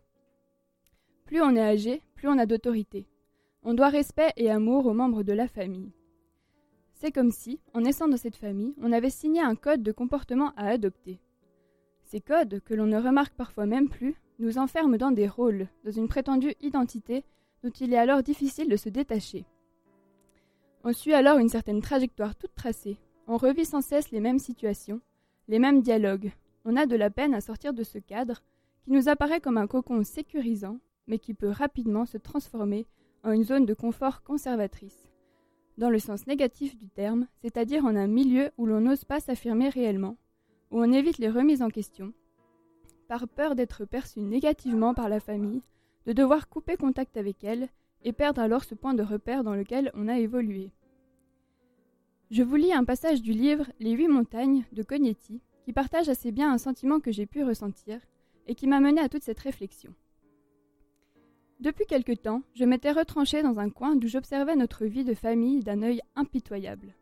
Plus 1.26 1.42
on 1.42 1.56
est 1.56 1.60
âgé, 1.60 2.02
plus 2.14 2.28
on 2.28 2.38
a 2.38 2.46
d'autorité. 2.46 3.06
On 3.62 3.74
doit 3.74 3.88
respect 3.88 4.32
et 4.36 4.50
amour 4.50 4.86
aux 4.86 4.94
membres 4.94 5.24
de 5.24 5.32
la 5.32 5.48
famille. 5.48 5.92
C'est 6.94 7.12
comme 7.12 7.32
si, 7.32 7.60
en 7.74 7.80
naissant 7.80 8.08
dans 8.08 8.16
cette 8.16 8.36
famille, 8.36 8.74
on 8.80 8.92
avait 8.92 9.10
signé 9.10 9.40
un 9.40 9.56
code 9.56 9.82
de 9.82 9.92
comportement 9.92 10.52
à 10.56 10.68
adopter. 10.68 11.20
Ces 12.04 12.20
codes, 12.20 12.60
que 12.64 12.74
l'on 12.74 12.86
ne 12.86 12.96
remarque 13.00 13.34
parfois 13.34 13.66
même 13.66 13.88
plus, 13.88 14.14
nous 14.38 14.58
enferment 14.58 14.96
dans 14.96 15.10
des 15.10 15.26
rôles, 15.26 15.68
dans 15.84 15.90
une 15.90 16.08
prétendue 16.08 16.54
identité 16.60 17.24
dont 17.64 17.70
il 17.70 17.92
est 17.92 17.98
alors 17.98 18.22
difficile 18.22 18.68
de 18.68 18.76
se 18.76 18.88
détacher. 18.88 19.44
On 20.84 20.92
suit 20.92 21.14
alors 21.14 21.38
une 21.38 21.48
certaine 21.48 21.80
trajectoire 21.80 22.36
toute 22.36 22.54
tracée, 22.54 22.98
on 23.26 23.36
revit 23.36 23.64
sans 23.64 23.80
cesse 23.80 24.12
les 24.12 24.20
mêmes 24.20 24.38
situations, 24.38 25.00
les 25.48 25.58
mêmes 25.58 25.82
dialogues, 25.82 26.30
on 26.64 26.76
a 26.76 26.86
de 26.86 26.96
la 26.96 27.10
peine 27.10 27.34
à 27.34 27.40
sortir 27.40 27.74
de 27.74 27.82
ce 27.82 27.98
cadre 27.98 28.42
qui 28.84 28.92
nous 28.92 29.08
apparaît 29.08 29.40
comme 29.40 29.58
un 29.58 29.66
cocon 29.66 30.04
sécurisant, 30.04 30.78
mais 31.06 31.18
qui 31.18 31.34
peut 31.34 31.50
rapidement 31.50 32.06
se 32.06 32.18
transformer 32.18 32.86
en 33.24 33.32
une 33.32 33.44
zone 33.44 33.66
de 33.66 33.74
confort 33.74 34.22
conservatrice. 34.22 35.08
Dans 35.78 35.90
le 35.90 35.98
sens 35.98 36.26
négatif 36.26 36.76
du 36.76 36.88
terme, 36.88 37.26
c'est-à-dire 37.42 37.84
en 37.84 37.96
un 37.96 38.06
milieu 38.06 38.50
où 38.56 38.66
l'on 38.66 38.80
n'ose 38.80 39.04
pas 39.04 39.20
s'affirmer 39.20 39.68
réellement, 39.68 40.16
où 40.70 40.80
on 40.80 40.92
évite 40.92 41.18
les 41.18 41.28
remises 41.28 41.62
en 41.62 41.68
question, 41.68 42.12
par 43.08 43.28
peur 43.28 43.54
d'être 43.54 43.84
perçu 43.84 44.20
négativement 44.20 44.94
par 44.94 45.08
la 45.08 45.20
famille, 45.20 45.62
de 46.06 46.12
devoir 46.12 46.48
couper 46.48 46.76
contact 46.76 47.16
avec 47.16 47.44
elle 47.44 47.68
et 48.04 48.12
perdre 48.12 48.40
alors 48.40 48.64
ce 48.64 48.74
point 48.74 48.94
de 48.94 49.02
repère 49.02 49.44
dans 49.44 49.54
lequel 49.54 49.90
on 49.94 50.08
a 50.08 50.18
évolué. 50.18 50.70
Je 52.30 52.42
vous 52.42 52.56
lis 52.56 52.72
un 52.72 52.84
passage 52.84 53.22
du 53.22 53.32
livre 53.32 53.66
Les 53.78 53.92
huit 53.92 54.08
montagnes 54.08 54.64
de 54.72 54.82
Cognetti 54.82 55.40
qui 55.64 55.72
partage 55.72 56.08
assez 56.08 56.32
bien 56.32 56.52
un 56.52 56.58
sentiment 56.58 57.00
que 57.00 57.12
j'ai 57.12 57.26
pu 57.26 57.44
ressentir 57.44 58.00
et 58.46 58.54
qui 58.54 58.66
m'a 58.66 58.80
mené 58.80 59.00
à 59.00 59.08
toute 59.08 59.24
cette 59.24 59.40
réflexion. 59.40 59.92
Depuis 61.60 61.86
quelque 61.86 62.12
temps, 62.12 62.42
je 62.54 62.64
m'étais 62.64 62.92
retranchée 62.92 63.42
dans 63.42 63.58
un 63.58 63.70
coin 63.70 63.96
d'où 63.96 64.08
j'observais 64.08 64.56
notre 64.56 64.84
vie 64.84 65.04
de 65.04 65.14
famille 65.14 65.60
d'un 65.60 65.82
œil 65.82 66.02
impitoyable. 66.14 66.94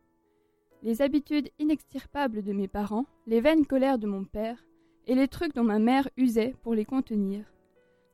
Les 0.82 1.02
habitudes 1.02 1.50
inextirpables 1.58 2.42
de 2.42 2.52
mes 2.52 2.68
parents, 2.68 3.06
les 3.26 3.40
vaines 3.40 3.66
colères 3.66 3.99
de 3.99 4.06
mon 4.06 4.25
père, 4.25 4.64
et 5.06 5.14
les 5.14 5.28
trucs 5.28 5.54
dont 5.54 5.64
ma 5.64 5.78
mère 5.78 6.08
usait 6.16 6.54
pour 6.62 6.75
les 6.75 6.84
contenir, 6.84 7.44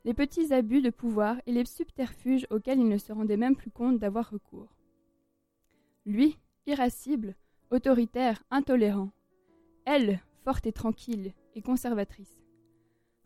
les 0.03 0.13
petits 0.13 0.51
abus 0.51 0.81
de 0.81 0.89
pouvoir 0.89 1.37
et 1.45 1.51
les 1.51 1.65
subterfuges 1.65 2.47
auxquels 2.49 2.79
il 2.79 2.89
ne 2.89 2.97
se 2.97 3.13
rendait 3.13 3.37
même 3.37 3.55
plus 3.55 3.71
compte 3.71 3.99
d'avoir 3.99 4.31
recours. 4.31 4.75
Lui, 6.05 6.37
irascible, 6.65 7.35
autoritaire, 7.69 8.43
intolérant. 8.49 9.11
Elle, 9.85 10.19
forte 10.43 10.65
et 10.65 10.71
tranquille, 10.71 11.33
et 11.55 11.61
conservatrice. 11.61 12.41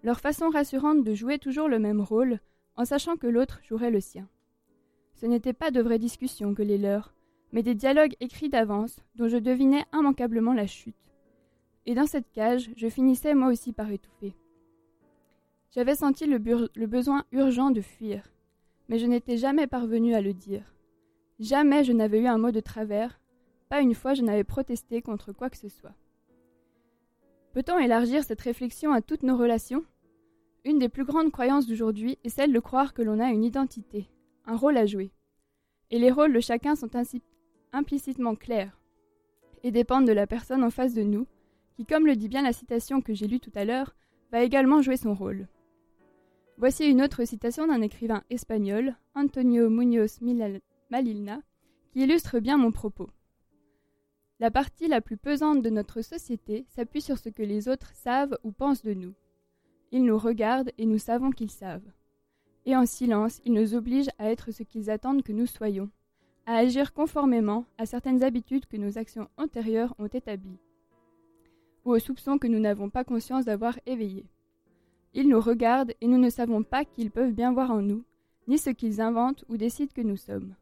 Leur 0.03 0.19
façon 0.19 0.49
rassurante 0.49 1.03
de 1.03 1.13
jouer 1.13 1.39
toujours 1.39 1.69
le 1.69 1.79
même 1.79 2.01
rôle, 2.01 2.39
en 2.77 2.85
sachant 2.85 3.17
que 3.17 3.27
l'autre 3.27 3.59
jouerait 3.63 3.91
le 3.91 4.01
sien. 4.01 4.27
Ce 5.15 5.25
n'étaient 5.25 5.53
pas 5.53 5.71
de 5.71 5.81
vraies 5.81 5.99
discussions 5.99 6.53
que 6.53 6.61
les 6.61 6.77
leurs, 6.77 7.15
mais 7.51 7.63
des 7.63 7.75
dialogues 7.75 8.15
écrits 8.19 8.49
d'avance 8.49 8.99
dont 9.15 9.27
je 9.27 9.37
devinais 9.37 9.85
immanquablement 9.93 10.53
la 10.53 10.67
chute. 10.67 10.95
Et 11.85 11.95
dans 11.95 12.07
cette 12.07 12.31
cage, 12.31 12.71
je 12.75 12.89
finissais 12.89 13.35
moi 13.35 13.49
aussi 13.49 13.71
par 13.71 13.91
étouffer. 13.91 14.35
J'avais 15.71 15.95
senti 15.95 16.25
le, 16.25 16.37
besoin 16.87 17.25
urgent 17.31 17.71
de 17.71 17.81
fuir, 17.81 18.31
mais 18.87 18.97
je 18.97 19.05
n'étais 19.05 19.37
jamais 19.37 19.67
parvenue 19.67 20.15
à 20.15 20.21
le 20.21 20.33
dire. 20.33 20.73
Jamais 21.39 21.83
je 21.83 21.91
n'avais 21.91 22.21
eu 22.21 22.27
un 22.27 22.37
mot 22.37 22.51
de 22.51 22.61
travers, 22.61 23.19
pas 23.69 23.81
une 23.81 23.93
fois 23.93 24.13
je 24.13 24.21
n'avais 24.21 24.43
protesté 24.43 25.01
contre 25.01 25.33
quoi 25.33 25.49
que 25.49 25.57
ce 25.57 25.69
soit. 25.69 25.95
Peut-on 27.53 27.79
élargir 27.79 28.23
cette 28.23 28.41
réflexion 28.41 28.91
à 28.91 29.01
toutes 29.01 29.23
nos 29.23 29.37
relations? 29.37 29.85
Une 30.65 30.79
des 30.79 30.89
plus 30.89 31.05
grandes 31.05 31.31
croyances 31.31 31.67
d'aujourd'hui 31.67 32.17
est 32.23 32.29
celle 32.29 32.51
de 32.51 32.59
croire 32.59 32.95
que 32.95 33.03
l'on 33.03 33.19
a 33.19 33.29
une 33.29 33.43
identité, 33.43 34.09
un 34.45 34.55
rôle 34.55 34.77
à 34.77 34.87
jouer. 34.87 35.11
Et 35.91 35.99
les 35.99 36.09
rôles 36.09 36.33
de 36.33 36.39
chacun 36.39 36.75
sont 36.75 36.95
ainsi 36.95 37.21
implicitement 37.71 38.33
clairs 38.35 38.81
et 39.61 39.69
dépendent 39.69 40.07
de 40.07 40.11
la 40.11 40.25
personne 40.25 40.63
en 40.63 40.71
face 40.71 40.95
de 40.95 41.03
nous, 41.03 41.27
qui, 41.75 41.85
comme 41.85 42.07
le 42.07 42.15
dit 42.15 42.29
bien 42.29 42.41
la 42.41 42.51
citation 42.51 43.01
que 43.01 43.13
j'ai 43.13 43.27
lue 43.27 43.39
tout 43.39 43.51
à 43.53 43.63
l'heure, 43.63 43.95
va 44.31 44.41
également 44.41 44.81
jouer 44.81 44.97
son 44.97 45.13
rôle. 45.13 45.47
Voici 46.57 46.85
une 46.85 47.03
autre 47.03 47.25
citation 47.25 47.67
d'un 47.67 47.81
écrivain 47.81 48.23
espagnol, 48.31 48.95
Antonio 49.13 49.69
Muñoz 49.69 50.19
Malilna, 50.89 51.41
qui 51.91 52.01
illustre 52.01 52.39
bien 52.39 52.57
mon 52.57 52.71
propos. 52.71 53.11
La 54.39 54.49
partie 54.49 54.87
la 54.87 55.01
plus 55.01 55.17
pesante 55.17 55.61
de 55.61 55.69
notre 55.69 56.01
société 56.01 56.65
s'appuie 56.69 57.01
sur 57.01 57.19
ce 57.19 57.29
que 57.29 57.43
les 57.43 57.67
autres 57.67 57.93
savent 57.93 58.37
ou 58.43 58.51
pensent 58.51 58.83
de 58.83 58.95
nous. 58.95 59.13
Ils 59.95 60.03
nous 60.03 60.17
regardent 60.17 60.73
et 60.77 60.85
nous 60.85 60.97
savons 60.97 61.31
qu'ils 61.31 61.49
savent. 61.49 61.89
Et 62.65 62.75
en 62.75 62.85
silence, 62.85 63.39
ils 63.45 63.53
nous 63.53 63.75
obligent 63.75 64.09
à 64.19 64.29
être 64.29 64.51
ce 64.51 64.61
qu'ils 64.61 64.89
attendent 64.89 65.23
que 65.23 65.31
nous 65.31 65.45
soyons, 65.45 65.89
à 66.45 66.57
agir 66.57 66.91
conformément 66.91 67.63
à 67.77 67.85
certaines 67.85 68.21
habitudes 68.21 68.65
que 68.65 68.75
nos 68.75 68.97
actions 68.97 69.29
antérieures 69.37 69.95
ont 69.97 70.07
établies, 70.07 70.59
ou 71.85 71.91
aux 71.91 71.99
soupçons 71.99 72.37
que 72.37 72.47
nous 72.47 72.59
n'avons 72.59 72.89
pas 72.89 73.05
conscience 73.05 73.45
d'avoir 73.45 73.79
éveillés. 73.85 74.25
Ils 75.13 75.29
nous 75.29 75.39
regardent 75.39 75.93
et 76.01 76.07
nous 76.07 76.17
ne 76.17 76.29
savons 76.29 76.61
pas 76.61 76.83
qu'ils 76.83 77.09
peuvent 77.09 77.31
bien 77.31 77.53
voir 77.53 77.71
en 77.71 77.81
nous, 77.81 78.03
ni 78.49 78.57
ce 78.57 78.71
qu'ils 78.71 78.99
inventent 78.99 79.45
ou 79.47 79.55
décident 79.55 79.93
que 79.95 80.01
nous 80.01 80.17
sommes. 80.17 80.55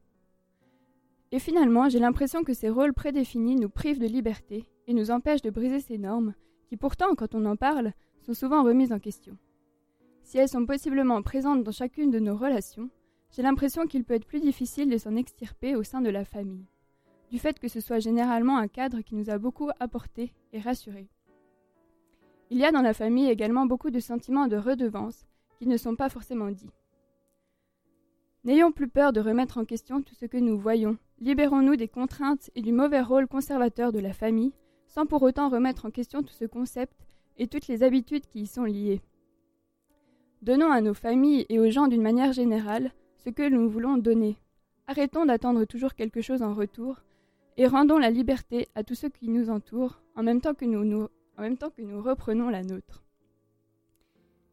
Et 1.32 1.40
finalement, 1.40 1.90
j'ai 1.90 1.98
l'impression 1.98 2.44
que 2.44 2.54
ces 2.54 2.70
rôles 2.70 2.94
prédéfinis 2.94 3.56
nous 3.56 3.70
privent 3.70 4.00
de 4.00 4.06
liberté 4.06 4.70
et 4.86 4.94
nous 4.94 5.10
empêchent 5.10 5.42
de 5.42 5.50
briser 5.50 5.80
ces 5.80 5.98
normes, 5.98 6.36
qui 6.68 6.78
pourtant, 6.78 7.16
quand 7.16 7.34
on 7.34 7.48
en 7.48 7.56
parle, 7.56 7.94
sont 8.24 8.34
souvent 8.34 8.63
remises 8.63 8.92
en 8.92 9.00
question. 9.00 9.38
Si 10.24 10.38
elles 10.38 10.50
sont 10.50 10.65
possiblement 10.65 11.22
présentes 11.22 11.63
dans 11.63 11.72
chacune 11.72 12.10
de 12.10 12.20
nos 12.20 12.36
relations, 12.36 12.89
j'ai 13.32 13.42
l'impression 13.42 13.86
qu'il 13.86 14.03
peut 14.03 14.13
être 14.13 14.27
plus 14.27 14.39
difficile 14.39 14.89
de 14.89 14.98
s'en 14.98 15.15
extirper 15.15 15.75
au 15.75 15.84
sein 15.84 16.01
de 16.01 16.10
la 16.10 16.24
famille, 16.24 16.65
du 17.30 17.39
fait 17.39 17.60
que 17.60 17.68
ce 17.68 17.80
soit 17.80 18.00
généralement 18.00 18.58
un 18.58 18.68
cadre 18.68 19.01
qui 19.01 19.15
nous 19.15 19.30
a 19.30 19.38
beaucoup 19.38 19.70
apporté 19.80 20.34
et 20.53 20.60
rassuré. 20.60 21.10
Il 22.50 22.58
y 22.58 22.65
a 22.65 22.72
dans 22.72 22.82
la 22.82 22.94
famille 22.94 23.30
également 23.30 23.65
beaucoup 23.65 23.89
de 23.89 24.00
sentiments 24.00 24.48
de 24.48 24.58
redevance 24.58 25.25
qui 25.58 25.68
ne 25.68 25.77
sont 25.77 25.96
pas 25.96 26.10
forcément 26.10 26.51
dits. 26.51 26.70
N'ayons 28.44 28.72
plus 28.72 28.89
peur 28.89 29.13
de 29.13 29.22
remettre 29.22 29.58
en 29.58 29.65
question 29.65 30.01
tout 30.01 30.15
ce 30.15 30.25
que 30.25 30.38
nous 30.38 30.58
voyons, 30.58 30.98
libérons-nous 31.20 31.75
des 31.75 31.88
contraintes 31.88 32.51
et 32.56 32.62
du 32.62 32.72
mauvais 32.72 33.01
rôle 33.01 33.27
conservateur 33.27 33.92
de 33.92 34.00
la 34.00 34.13
famille, 34.13 34.53
sans 34.88 35.06
pour 35.06 35.24
autant 35.24 35.50
remettre 35.50 35.86
en 35.86 35.92
question 35.92 36.22
tout 36.22 36.34
ce 36.34 36.46
concept 36.46 37.08
et 37.38 37.48
toutes 37.48 37.68
les 37.68 37.84
habitudes 37.84 38.25
qui 38.28 38.42
y 38.42 38.48
sont 38.48 38.66
liées. 38.66 39.02
Donnons 40.42 40.72
à 40.72 40.82
nos 40.82 40.94
familles 40.94 41.46
et 41.50 41.60
aux 41.60 41.70
gens 41.70 41.88
d'une 41.88 42.02
manière 42.02 42.34
générale 42.34 42.92
ce 43.24 43.30
que 43.30 43.48
nous 43.50 43.70
voulons 43.70 43.98
donner. 43.98 44.38
Arrêtons 44.88 45.25
d'attendre 45.25 45.63
toujours 45.66 45.94
quelque 45.94 46.22
chose 46.22 46.42
en 46.42 46.54
retour 46.54 47.02
et 47.56 47.68
rendons 47.68 47.98
la 47.98 48.10
liberté 48.10 48.68
à 48.75 48.84
tous 48.84 48.96
ceux 48.96 49.10
qui 49.10 49.30
nous 49.30 49.50
entourent 49.50 50.02
en 50.16 50.24
même 50.24 50.42
temps 50.42 50.54
que 50.54 50.66
nous, 50.66 51.08
reprenons 52.02 52.50
la 52.50 52.63
nôtre. 52.63 53.04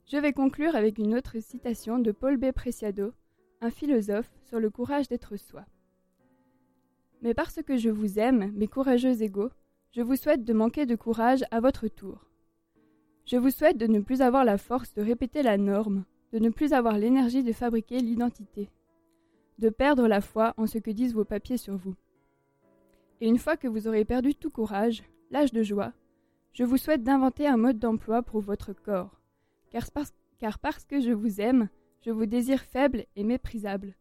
Je 0.07 0.17
vais 0.17 0.33
conclure 0.33 0.77
avec 0.77 0.99
une 0.99 1.15
autre 1.15 1.41
citation 1.41 1.99
de 1.99 2.13
Paul 2.13 2.37
B. 2.37 2.53
Preciado, 2.53 3.13
un 3.61 3.71
philosophe, 3.71 4.31
sur 4.45 4.61
le 4.61 4.71
courage 4.71 5.09
d'être 5.09 5.37
soi. 5.37 5.65
Mais 7.23 7.35
parce 7.35 7.63
que 7.63 7.77
je 7.77 7.91
vous 7.91 8.19
aime, 8.19 8.53
mes 8.53 8.67
courageux 8.67 9.23
égaux, 9.23 9.51
je 9.93 10.03
vous 10.03 10.17
souhaite 10.17 10.45
de 10.45 10.53
manquer 10.53 10.87
de 10.87 10.97
courage 10.97 11.45
à 11.51 11.61
votre 11.61 11.89
tour. 11.89 12.30
Je 13.31 13.37
vous 13.37 13.51
souhaite 13.51 13.79
de 13.79 13.87
ne 13.87 14.01
plus 14.01 14.23
avoir 14.23 14.45
la 14.45 14.59
force 14.59 14.93
de 14.93 15.03
répéter 15.03 15.45
la 15.45 15.57
norme, 15.57 16.05
de 16.33 16.41
ne 16.41 16.49
plus 16.49 16.73
avoir 16.73 16.99
l'énergie 16.99 17.45
de 17.45 17.53
fabriquer 17.53 18.01
l'identité, 18.01 18.69
de 19.61 19.69
perdre 19.69 20.09
la 20.09 20.21
foi 20.21 20.53
en 20.57 20.67
ce 20.67 20.79
que 20.79 20.91
disent 20.91 21.15
vos 21.15 21.25
papiers 21.25 21.57
sur 21.57 21.77
vous. 21.77 21.95
Et 23.21 23.29
une 23.29 23.39
fois 23.39 23.57
que 23.57 23.69
vous 23.69 23.87
aurez 23.87 24.05
perdu 24.05 24.35
tout 24.35 24.51
courage, 24.51 25.05
l'âge 25.31 25.53
de 25.53 25.63
joie, 25.63 25.93
je 26.53 26.65
vous 26.65 26.77
souhaite 26.77 27.05
d'inventer 27.05 27.47
un 27.47 27.57
mode 27.57 27.79
d'emploi 27.79 28.25
pour 28.25 28.41
votre 28.41 28.73
corps, 28.73 29.21
car 29.71 29.93
parce, 29.93 30.85
que 30.89 31.01
je 31.01 31.13
vous 31.13 31.41
aime, 31.41 31.69
je 32.01 32.11
vous 32.11 32.27
désire 32.27 32.63
faible 32.63 33.07
et 33.15 33.23
méprisable, 33.23 33.95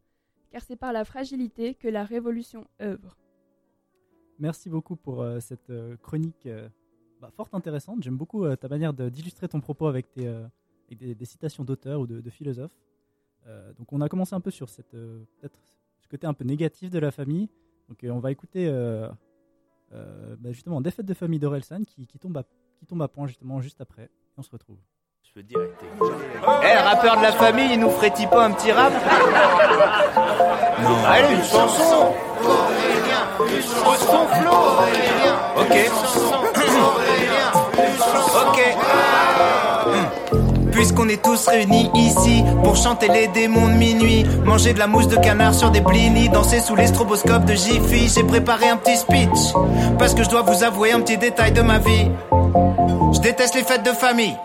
car 0.49 0.63
c'est 0.63 0.75
par 0.75 0.91
la 0.91 1.05
fragilité 1.05 1.75
que 1.75 1.87
la 1.87 2.03
révolution 2.03 2.65
œuvre. 2.81 3.15
Merci 4.39 4.71
beaucoup 4.71 4.95
pour 4.95 5.21
euh, 5.21 5.39
cette 5.39 5.69
euh, 5.69 5.97
chronique 5.97 6.47
euh, 6.47 6.67
bah, 7.21 7.29
fort 7.35 7.47
intéressante. 7.53 8.01
J'aime 8.03 8.17
beaucoup 8.17 8.45
euh, 8.45 8.55
ta 8.55 8.67
manière 8.67 8.93
de- 8.93 9.09
d'illustrer 9.09 9.47
ton 9.47 9.59
propos 9.61 9.87
avec, 9.87 10.09
tes, 10.11 10.27
euh, 10.27 10.45
avec 10.87 10.99
des, 10.99 11.15
des 11.15 11.25
citations 11.25 11.63
d'auteurs 11.63 11.99
ou 12.01 12.07
de, 12.07 12.21
de 12.21 12.29
philosophes. 12.29 12.71
Euh, 13.47 13.71
donc 13.73 13.91
on 13.93 14.01
a 14.01 14.09
commencé 14.09 14.35
un 14.35 14.41
peu 14.41 14.51
sur 14.51 14.69
cette 14.69 14.93
euh, 14.93 15.23
peut-être 15.39 15.59
ce 16.01 16.07
côté 16.07 16.27
un 16.27 16.33
peu 16.33 16.43
négatif 16.45 16.89
de 16.89 16.99
la 16.99 17.11
famille. 17.11 17.49
Donc 17.87 18.03
euh, 18.03 18.09
on 18.11 18.19
va 18.19 18.31
écouter 18.31 18.67
euh, 18.67 19.09
euh, 19.93 20.35
bah, 20.39 20.51
justement 20.51 20.81
Défaite 20.81 21.05
de 21.05 21.13
famille 21.13 21.39
d'Orelsan 21.39 21.83
qui, 21.85 22.05
qui 22.07 22.19
tombe 22.19 22.37
à 22.37 22.43
qui 22.77 22.85
tombe 22.85 23.01
à 23.01 23.07
point 23.07 23.27
justement 23.27 23.59
juste 23.61 23.81
après. 23.81 24.03
Et 24.03 24.09
on 24.37 24.41
se 24.43 24.51
retrouve. 24.51 24.77
Je 25.23 25.31
veux 25.35 25.43
dire, 25.43 25.59
Eh, 25.59 26.73
le 26.73 26.83
rappeur 26.83 27.17
de 27.17 27.21
la 27.21 27.31
famille, 27.33 27.73
il 27.73 27.79
nous 27.79 27.89
ferait-il 27.91 28.27
pas 28.29 28.45
un 28.45 28.51
petit 28.51 28.71
rap? 28.71 28.91
Non. 30.81 30.95
Allez, 31.05 31.35
une 31.35 31.43
chanson 31.43 32.13
Son 33.99 34.27
flow 34.27 35.61
Ok. 35.61 36.38
Ok. 38.35 38.77
Puisqu'on 40.71 41.09
est 41.09 41.21
tous 41.21 41.47
réunis 41.47 41.89
ici 41.95 42.43
pour 42.63 42.75
chanter 42.75 43.07
les 43.09 43.27
démons 43.27 43.67
de 43.67 43.73
minuit, 43.73 44.25
manger 44.45 44.73
de 44.73 44.79
la 44.79 44.87
mousse 44.87 45.07
de 45.07 45.17
canard 45.17 45.53
sur 45.53 45.71
des 45.71 45.81
blinis, 45.81 46.29
danser 46.29 46.61
sous 46.61 46.75
les 46.75 46.87
stroboscopes 46.87 47.45
de 47.45 47.53
Jiffy, 47.53 48.07
j'ai 48.07 48.23
préparé 48.23 48.69
un 48.69 48.77
petit 48.77 48.97
speech 48.97 49.53
parce 49.97 50.13
que 50.13 50.23
je 50.23 50.29
dois 50.29 50.43
vous 50.43 50.63
avouer 50.63 50.91
un 50.91 51.01
petit 51.01 51.17
détail 51.17 51.51
de 51.51 51.61
ma 51.61 51.79
vie. 51.79 52.09
Je 53.13 53.19
déteste 53.19 53.55
les 53.55 53.63
fêtes 53.63 53.83
de 53.83 53.91
famille. 53.91 54.35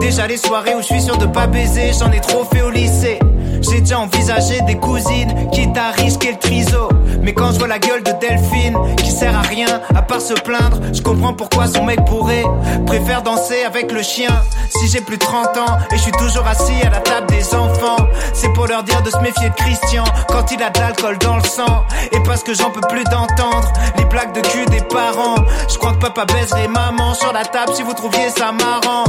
Déjà 0.00 0.26
les 0.26 0.38
soirées 0.38 0.74
où 0.74 0.80
je 0.80 0.86
suis 0.86 1.02
sûr 1.02 1.16
de 1.18 1.26
pas 1.26 1.46
baiser, 1.46 1.92
j'en 1.98 2.10
ai 2.10 2.20
trop 2.20 2.44
fait 2.44 2.62
au 2.62 2.70
lycée. 2.70 3.18
J'ai 3.62 3.80
déjà 3.80 4.00
envisagé 4.00 4.60
des 4.62 4.76
cousines, 4.76 5.50
quitte 5.52 5.76
à 5.76 5.90
risquer 5.90 6.32
le 6.32 6.38
triso. 6.38 6.88
Mais 7.22 7.32
quand 7.32 7.52
je 7.52 7.58
vois 7.58 7.68
la 7.68 7.78
gueule 7.78 8.02
de 8.02 8.12
Delphine, 8.20 8.76
qui 8.96 9.10
sert 9.10 9.36
à 9.36 9.42
rien 9.42 9.80
à 9.94 10.02
part 10.02 10.20
se 10.20 10.34
plaindre, 10.34 10.78
je 10.92 11.00
comprends 11.00 11.32
pourquoi 11.32 11.66
son 11.66 11.84
mec 11.84 12.04
pourrait 12.04 12.44
préfère 12.86 13.22
danser 13.22 13.62
avec 13.64 13.92
le 13.92 14.02
chien. 14.02 14.30
Si 14.70 14.88
j'ai 14.88 15.00
plus 15.00 15.16
de 15.16 15.24
30 15.24 15.56
ans 15.58 15.78
et 15.90 15.96
je 15.96 16.02
suis 16.02 16.12
toujours 16.12 16.46
assis 16.46 16.74
à 16.84 16.90
la 16.90 16.98
table 16.98 17.28
des 17.28 17.54
enfants, 17.54 18.04
c'est 18.32 18.52
pour 18.52 18.66
leur 18.66 18.82
dire 18.82 19.00
de 19.02 19.10
se 19.10 19.18
méfier 19.18 19.48
de 19.48 19.54
Christian 19.54 20.04
quand 20.28 20.50
il 20.50 20.62
a 20.62 20.70
de 20.70 20.80
l'alcool 20.80 21.18
dans 21.18 21.36
le 21.36 21.44
sang. 21.44 21.84
Et 22.10 22.20
parce 22.24 22.42
que 22.42 22.54
j'en 22.54 22.70
peux 22.70 22.86
plus 22.88 23.04
d'entendre 23.04 23.72
les 23.96 24.04
plaques 24.06 24.34
de 24.34 24.40
cul 24.40 24.66
des 24.66 24.82
parents. 24.82 25.36
Je 25.70 25.78
crois 25.78 25.92
que 25.92 25.98
papa 25.98 26.24
baiserait 26.26 26.68
maman 26.68 27.14
sur 27.14 27.32
la 27.32 27.44
table 27.44 27.72
si 27.74 27.82
vous 27.82 27.94
trouviez 27.94 28.28
ça 28.30 28.52
marrant. 28.52 29.04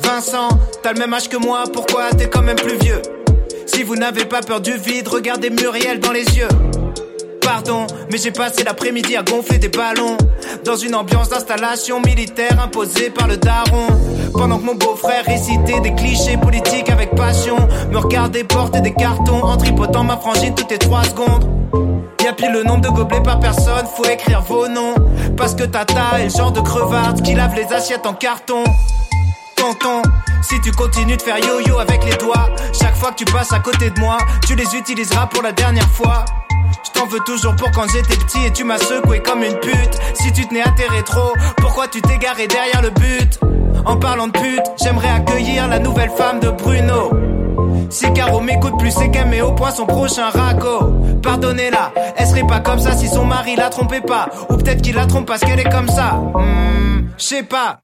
Vincent, 0.00 0.48
t'as 0.82 0.92
le 0.92 0.98
même 0.98 1.12
âge 1.12 1.28
que 1.28 1.36
moi, 1.36 1.64
pourquoi 1.72 2.10
t'es 2.16 2.28
quand 2.28 2.42
même 2.42 2.56
plus 2.56 2.78
vieux? 2.78 3.02
Si 3.68 3.82
vous 3.82 3.96
n'avez 3.96 4.24
pas 4.24 4.40
peur 4.40 4.60
du 4.60 4.72
vide, 4.72 5.08
regardez 5.08 5.50
Muriel 5.50 6.00
dans 6.00 6.10
les 6.10 6.24
yeux. 6.36 6.48
Pardon, 7.42 7.86
mais 8.10 8.18
j'ai 8.18 8.30
passé 8.30 8.64
l'après-midi 8.64 9.14
à 9.16 9.22
gonfler 9.22 9.58
des 9.58 9.68
ballons 9.68 10.16
dans 10.64 10.76
une 10.76 10.94
ambiance 10.94 11.28
d'installation 11.28 12.00
militaire 12.00 12.60
imposée 12.60 13.10
par 13.10 13.28
le 13.28 13.36
daron. 13.36 13.86
Pendant 14.32 14.58
que 14.58 14.64
mon 14.64 14.74
beau-frère 14.74 15.24
récitait 15.24 15.80
des 15.80 15.94
clichés 15.94 16.36
politiques 16.36 16.90
avec 16.90 17.14
passion, 17.14 17.56
me 17.90 17.98
regardait 17.98 18.44
porter 18.44 18.80
des 18.80 18.94
cartons 18.94 19.42
en 19.44 19.56
tripotant 19.56 20.04
ma 20.04 20.16
frangine 20.16 20.54
toutes 20.54 20.70
les 20.70 20.78
trois 20.78 21.04
secondes. 21.04 21.46
Y'a 22.24 22.32
pile 22.32 22.52
le 22.52 22.64
nombre 22.64 22.80
de 22.80 22.88
gobelets 22.88 23.22
par 23.22 23.38
personne, 23.38 23.86
faut 23.96 24.04
écrire 24.04 24.42
vos 24.42 24.66
noms. 24.68 24.94
Parce 25.36 25.54
que 25.54 25.64
Tata 25.64 26.20
est 26.20 26.24
le 26.24 26.30
genre 26.30 26.52
de 26.52 26.60
crevarde 26.60 27.22
qui 27.22 27.34
lave 27.34 27.54
les 27.54 27.72
assiettes 27.72 28.06
en 28.06 28.14
carton. 28.14 28.64
Tonton, 29.58 30.02
si 30.40 30.60
tu 30.60 30.70
continues 30.70 31.16
de 31.16 31.22
faire 31.22 31.38
yo-yo 31.38 31.78
avec 31.80 32.04
les 32.04 32.16
doigts, 32.16 32.48
chaque 32.72 32.94
fois 32.94 33.10
que 33.10 33.16
tu 33.16 33.24
passes 33.24 33.52
à 33.52 33.58
côté 33.58 33.90
de 33.90 33.98
moi, 33.98 34.18
tu 34.46 34.54
les 34.54 34.76
utiliseras 34.76 35.26
pour 35.26 35.42
la 35.42 35.50
dernière 35.50 35.88
fois. 35.90 36.24
Je 36.84 36.90
t'en 36.92 37.06
veux 37.06 37.18
toujours 37.20 37.56
pour 37.56 37.70
quand 37.72 37.90
j'étais 37.92 38.16
petit 38.16 38.44
et 38.46 38.52
tu 38.52 38.62
m'as 38.62 38.78
secoué 38.78 39.20
comme 39.20 39.42
une 39.42 39.58
pute. 39.58 39.98
Si 40.14 40.32
tu 40.32 40.46
tenais 40.46 40.62
à 40.62 40.70
tes 40.70 40.86
rétros, 40.86 41.32
pourquoi 41.56 41.88
tu 41.88 42.00
t'es 42.00 42.18
garé 42.18 42.46
derrière 42.46 42.82
le 42.82 42.90
but? 42.90 43.40
En 43.84 43.96
parlant 43.96 44.28
de 44.28 44.32
pute, 44.32 44.62
j'aimerais 44.80 45.10
accueillir 45.10 45.66
la 45.66 45.80
nouvelle 45.80 46.10
femme 46.10 46.38
de 46.38 46.50
Bruno. 46.50 47.10
Si 47.90 48.12
Caro 48.12 48.40
m'écoute 48.40 48.78
plus, 48.78 48.92
c'est 48.92 49.10
qu'elle 49.10 49.28
met 49.28 49.40
au 49.40 49.52
point 49.52 49.70
son 49.70 49.86
prochain 49.86 50.30
raco. 50.30 50.92
Pardonnez-la, 51.22 51.92
elle 52.16 52.26
serait 52.26 52.46
pas 52.46 52.60
comme 52.60 52.78
ça 52.78 52.92
si 52.92 53.08
son 53.08 53.24
mari 53.24 53.56
la 53.56 53.70
trompait 53.70 54.02
pas. 54.02 54.28
Ou 54.50 54.56
peut-être 54.56 54.82
qu'il 54.82 54.94
la 54.94 55.06
trompe 55.06 55.26
parce 55.26 55.40
qu'elle 55.40 55.58
est 55.58 55.70
comme 55.70 55.88
ça. 55.88 56.12
Hmm, 56.12 57.08
je 57.18 57.42
pas. 57.42 57.80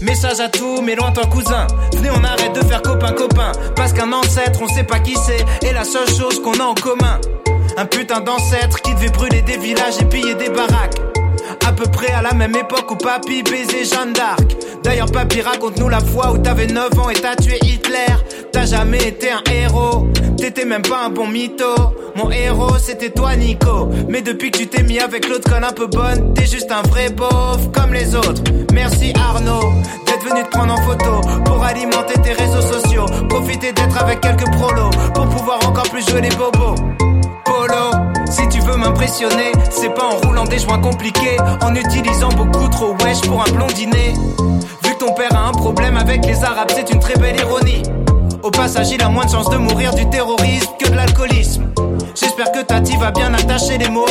Message 0.00 0.40
à 0.40 0.48
tous 0.48 0.80
mes 0.80 0.94
lointains 0.94 1.26
cousins. 1.26 1.66
Venez, 1.92 2.08
on 2.10 2.24
arrête 2.24 2.54
de 2.54 2.64
faire 2.66 2.80
copain-copain. 2.80 3.52
Parce 3.76 3.92
qu'un 3.92 4.10
ancêtre, 4.12 4.60
on 4.62 4.68
sait 4.68 4.84
pas 4.84 4.98
qui 4.98 5.14
c'est. 5.14 5.44
Et 5.68 5.72
la 5.74 5.84
seule 5.84 6.08
chose 6.08 6.40
qu'on 6.42 6.58
a 6.58 6.64
en 6.64 6.74
commun. 6.74 7.20
Un 7.76 7.84
putain 7.84 8.20
d'ancêtre 8.20 8.80
qui 8.80 8.94
devait 8.94 9.10
brûler 9.10 9.42
des 9.42 9.58
villages 9.58 10.00
et 10.00 10.06
piller 10.06 10.34
des 10.36 10.48
baraques. 10.48 11.09
À 11.66 11.72
peu 11.72 11.84
près 11.90 12.12
à 12.12 12.22
la 12.22 12.32
même 12.32 12.54
époque 12.56 12.90
où 12.90 12.96
papy 12.96 13.42
baisait 13.42 13.84
Jeanne 13.84 14.12
d'Arc. 14.12 14.56
D'ailleurs, 14.82 15.10
papy, 15.10 15.40
raconte-nous 15.40 15.88
la 15.88 16.00
fois 16.00 16.32
où 16.32 16.38
t'avais 16.38 16.66
9 16.66 16.98
ans 16.98 17.10
et 17.10 17.14
t'as 17.14 17.36
tué 17.36 17.58
Hitler. 17.62 18.14
T'as 18.52 18.66
jamais 18.66 19.08
été 19.08 19.30
un 19.30 19.42
héros. 19.52 20.08
T'étais 20.36 20.64
même 20.64 20.82
pas 20.82 21.04
un 21.06 21.10
bon 21.10 21.26
mytho. 21.26 21.74
Mon 22.16 22.30
héros, 22.30 22.78
c'était 22.78 23.10
toi, 23.10 23.36
Nico. 23.36 23.88
Mais 24.08 24.22
depuis 24.22 24.50
que 24.50 24.58
tu 24.58 24.66
t'es 24.66 24.82
mis 24.82 24.98
avec 24.98 25.28
l'autre 25.28 25.48
conne 25.50 25.64
un 25.64 25.72
peu 25.72 25.86
bonne, 25.86 26.34
t'es 26.34 26.46
juste 26.46 26.70
un 26.72 26.82
vrai 26.88 27.10
beauf 27.10 27.70
comme 27.72 27.92
les 27.92 28.14
autres. 28.14 28.42
Merci 28.72 29.12
Arnaud 29.14 29.72
d'être 30.06 30.28
venu 30.28 30.42
te 30.42 30.48
prendre 30.48 30.74
en 30.74 30.82
photo 30.82 31.20
pour 31.44 31.62
alimenter 31.62 32.14
tes 32.20 32.32
réseaux 32.32 32.62
sociaux. 32.62 33.06
Profiter 33.28 33.72
d'être 33.72 33.96
avec 34.02 34.20
quelques 34.20 34.50
prolos 34.52 34.90
pour 35.14 35.28
pouvoir 35.28 35.58
encore 35.66 35.88
plus 35.90 36.08
jouer 36.08 36.22
les 36.22 36.30
bobos. 36.30 36.74
Polo, 37.44 37.90
si 38.30 38.48
tu 38.48 38.60
veux 38.60 38.76
m'impressionner, 38.76 39.52
c'est 39.70 39.92
pas 39.94 40.04
en 40.04 40.26
roulant 40.26 40.44
des 40.44 40.58
joints 40.58 40.78
compliqués, 40.80 41.36
en 41.62 41.74
utilisant 41.74 42.28
beaucoup 42.28 42.68
trop 42.68 42.94
wesh 43.04 43.20
pour 43.22 43.42
un 43.42 43.50
blondinet. 43.50 44.14
Vu 44.84 44.94
que 44.94 44.98
ton 44.98 45.12
père 45.14 45.34
a 45.34 45.48
un 45.48 45.52
problème 45.52 45.96
avec 45.96 46.24
les 46.24 46.42
arabes, 46.44 46.70
c'est 46.74 46.90
une 46.90 47.00
très 47.00 47.14
belle 47.14 47.38
ironie. 47.38 47.82
Au 48.42 48.50
passage, 48.50 48.90
il 48.90 49.02
a 49.02 49.08
moins 49.08 49.24
de 49.24 49.30
chances 49.30 49.50
de 49.50 49.56
mourir 49.56 49.94
du 49.94 50.08
terrorisme 50.08 50.70
que 50.78 50.88
de 50.88 50.94
l'alcoolisme. 50.94 51.64
J'espère 52.14 52.52
que 52.52 52.60
Tati 52.60 52.96
va 52.96 53.10
bien 53.10 53.32
attacher 53.34 53.78
les 53.78 53.88
mots, 53.88 54.06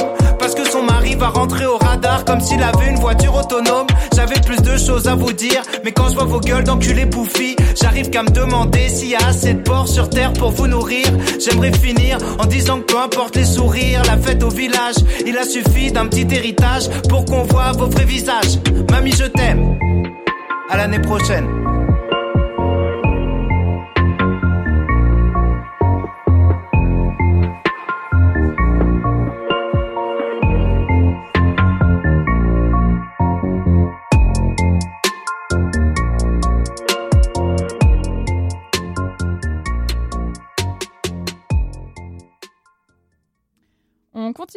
parce 0.49 0.67
que 0.67 0.71
son 0.71 0.81
mari 0.81 1.13
va 1.13 1.27
rentrer 1.27 1.67
au 1.67 1.77
radar 1.77 2.25
comme 2.25 2.39
s'il 2.39 2.63
avait 2.63 2.89
une 2.89 2.95
voiture 2.95 3.35
autonome. 3.35 3.85
J'avais 4.15 4.39
plus 4.41 4.59
de 4.61 4.77
choses 4.77 5.07
à 5.07 5.13
vous 5.13 5.31
dire, 5.31 5.61
mais 5.83 5.91
quand 5.91 6.09
je 6.09 6.15
vois 6.15 6.25
vos 6.25 6.39
gueules 6.39 6.63
d'enculés 6.63 7.05
bouffis, 7.05 7.55
j'arrive 7.79 8.09
qu'à 8.09 8.23
me 8.23 8.29
demander 8.29 8.89
s'il 8.89 9.09
y 9.09 9.15
a 9.15 9.27
assez 9.27 9.53
de 9.53 9.61
porcs 9.61 9.89
sur 9.89 10.09
terre 10.09 10.33
pour 10.33 10.49
vous 10.49 10.65
nourrir. 10.65 11.05
J'aimerais 11.39 11.71
finir 11.73 12.17
en 12.39 12.45
disant 12.45 12.79
que 12.79 12.85
peu 12.85 12.97
importe 12.97 13.35
les 13.35 13.45
sourires, 13.45 14.01
la 14.05 14.17
fête 14.17 14.41
au 14.41 14.49
village, 14.49 14.95
il 15.23 15.37
a 15.37 15.43
suffi 15.43 15.91
d'un 15.91 16.07
petit 16.07 16.27
héritage 16.33 16.89
pour 17.09 17.25
qu'on 17.25 17.43
voit 17.43 17.71
vos 17.73 17.87
vrais 17.87 18.05
visages. 18.05 18.57
Mamie, 18.89 19.11
je 19.11 19.25
t'aime. 19.25 19.77
À 20.71 20.77
l'année 20.77 20.99
prochaine. 20.99 21.58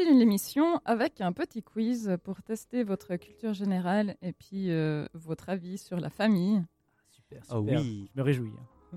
On 0.02 0.04
continue 0.04 0.18
l'émission 0.18 0.80
avec 0.84 1.20
un 1.20 1.32
petit 1.32 1.62
quiz 1.62 2.16
pour 2.24 2.42
tester 2.42 2.82
votre 2.82 3.14
culture 3.14 3.52
générale 3.54 4.16
et 4.20 4.32
puis 4.32 4.72
euh, 4.72 5.06
votre 5.14 5.48
avis 5.48 5.78
sur 5.78 6.00
la 6.00 6.10
famille. 6.10 6.60
Super, 7.08 7.40
Oh 7.50 7.60
super. 7.60 7.80
oui. 7.80 8.10
Je 8.12 8.18
me 8.18 8.24
réjouis. 8.24 8.52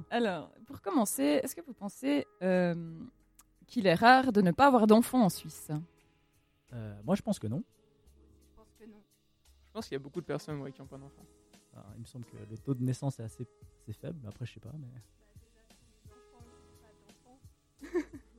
Alors, 0.10 0.52
pour 0.66 0.82
commencer, 0.82 1.42
est-ce 1.44 1.56
que 1.56 1.62
vous 1.62 1.74
pensez 1.76 2.26
euh, 2.42 2.74
qu'il 3.68 3.86
est 3.86 3.94
rare 3.94 4.32
de 4.32 4.42
ne 4.42 4.50
pas 4.50 4.66
avoir 4.66 4.88
d'enfants 4.88 5.22
en 5.24 5.30
Suisse? 5.30 5.70
Euh, 6.74 7.00
moi, 7.04 7.14
je 7.14 7.22
pense 7.22 7.38
que 7.38 7.46
non. 7.48 7.64
Je 8.50 8.56
pense 8.56 8.74
que 8.80 8.86
non. 8.86 9.04
Je 9.68 9.72
pense 9.74 9.86
qu'il 9.86 9.94
y 9.94 9.98
a 9.98 10.00
beaucoup 10.00 10.22
de 10.22 10.26
personnes 10.26 10.60
ouais, 10.62 10.72
qui 10.72 10.82
n'ont 10.82 10.88
pas 10.88 10.98
d'enfants. 10.98 11.26
Alors, 11.74 11.86
il 11.98 12.02
me 12.02 12.06
semble 12.08 12.26
que 12.26 12.38
le 12.50 12.58
taux 12.58 12.74
de 12.74 12.84
naissance 12.84 13.20
est 13.20 13.24
assez, 13.24 13.46
assez 13.84 13.94
faible. 13.94 14.26
Après, 14.28 14.48
je 14.48 14.54
sais 14.54 14.60
pas, 14.60 14.74
mais. 14.80 14.88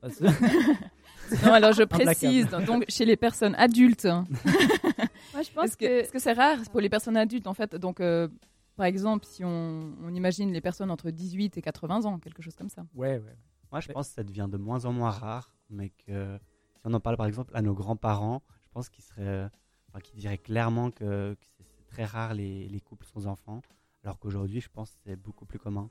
Ah, 0.02 0.11
c'est- 0.11 0.24
Non, 1.45 1.53
alors 1.53 1.73
je 1.73 1.83
précise, 1.83 2.49
donc 2.49 2.85
chez 2.89 3.05
les 3.05 3.17
personnes 3.17 3.55
adultes. 3.57 4.05
Moi, 5.35 5.43
je 5.43 5.51
pense 5.53 5.77
Est-ce 5.81 6.12
que 6.12 6.19
c'est 6.19 6.33
rare 6.33 6.59
pour 6.71 6.81
les 6.81 6.89
personnes 6.89 7.17
adultes 7.17 7.47
en 7.47 7.55
fait 7.55 7.75
Donc, 7.77 8.01
euh, 8.01 8.29
par 8.77 8.87
exemple, 8.87 9.25
si 9.27 9.45
on, 9.45 9.95
on 10.03 10.15
imagine 10.15 10.53
les 10.53 10.61
personnes 10.61 10.91
entre 10.91 11.11
18 11.11 11.57
et 11.59 11.62
80 11.62 12.05
ans, 12.05 12.19
quelque 12.19 12.43
chose 12.43 12.57
comme 12.57 12.69
ça. 12.69 12.87
ouais, 12.95 13.19
ouais. 13.19 13.37
Moi, 13.73 13.81
je 13.81 13.91
pense 13.91 14.09
que 14.09 14.15
ça 14.15 14.23
devient 14.23 14.49
de 14.51 14.57
moins 14.57 14.85
en 14.85 14.93
moins 14.93 15.11
rare, 15.11 15.53
mais 15.71 15.91
que 15.91 16.39
si 16.77 16.83
on 16.85 16.95
en 16.95 17.01
parle 17.01 17.17
par 17.17 17.27
exemple 17.27 17.51
à 17.55 17.62
nos 17.62 17.75
grands-parents, 17.75 18.43
je 18.65 18.69
pense 18.71 18.89
qu'ils 18.89 19.05
seraient, 19.05 19.51
enfin, 19.89 20.01
qu'ils 20.01 20.21
diraient 20.21 20.39
clairement 20.39 20.91
que, 20.93 21.37
c'est 21.59 21.87
très 21.89 22.05
rare 22.05 22.35
les, 22.35 22.69
les 22.69 22.81
couples 22.81 23.07
sans 23.07 23.27
enfants, 23.27 23.61
alors 24.05 24.19
qu'aujourd'hui, 24.19 24.61
je 24.61 24.69
pense 24.69 24.93
que 24.93 24.99
c'est 25.05 25.17
beaucoup 25.17 25.47
plus 25.47 25.59
commun. 25.59 25.91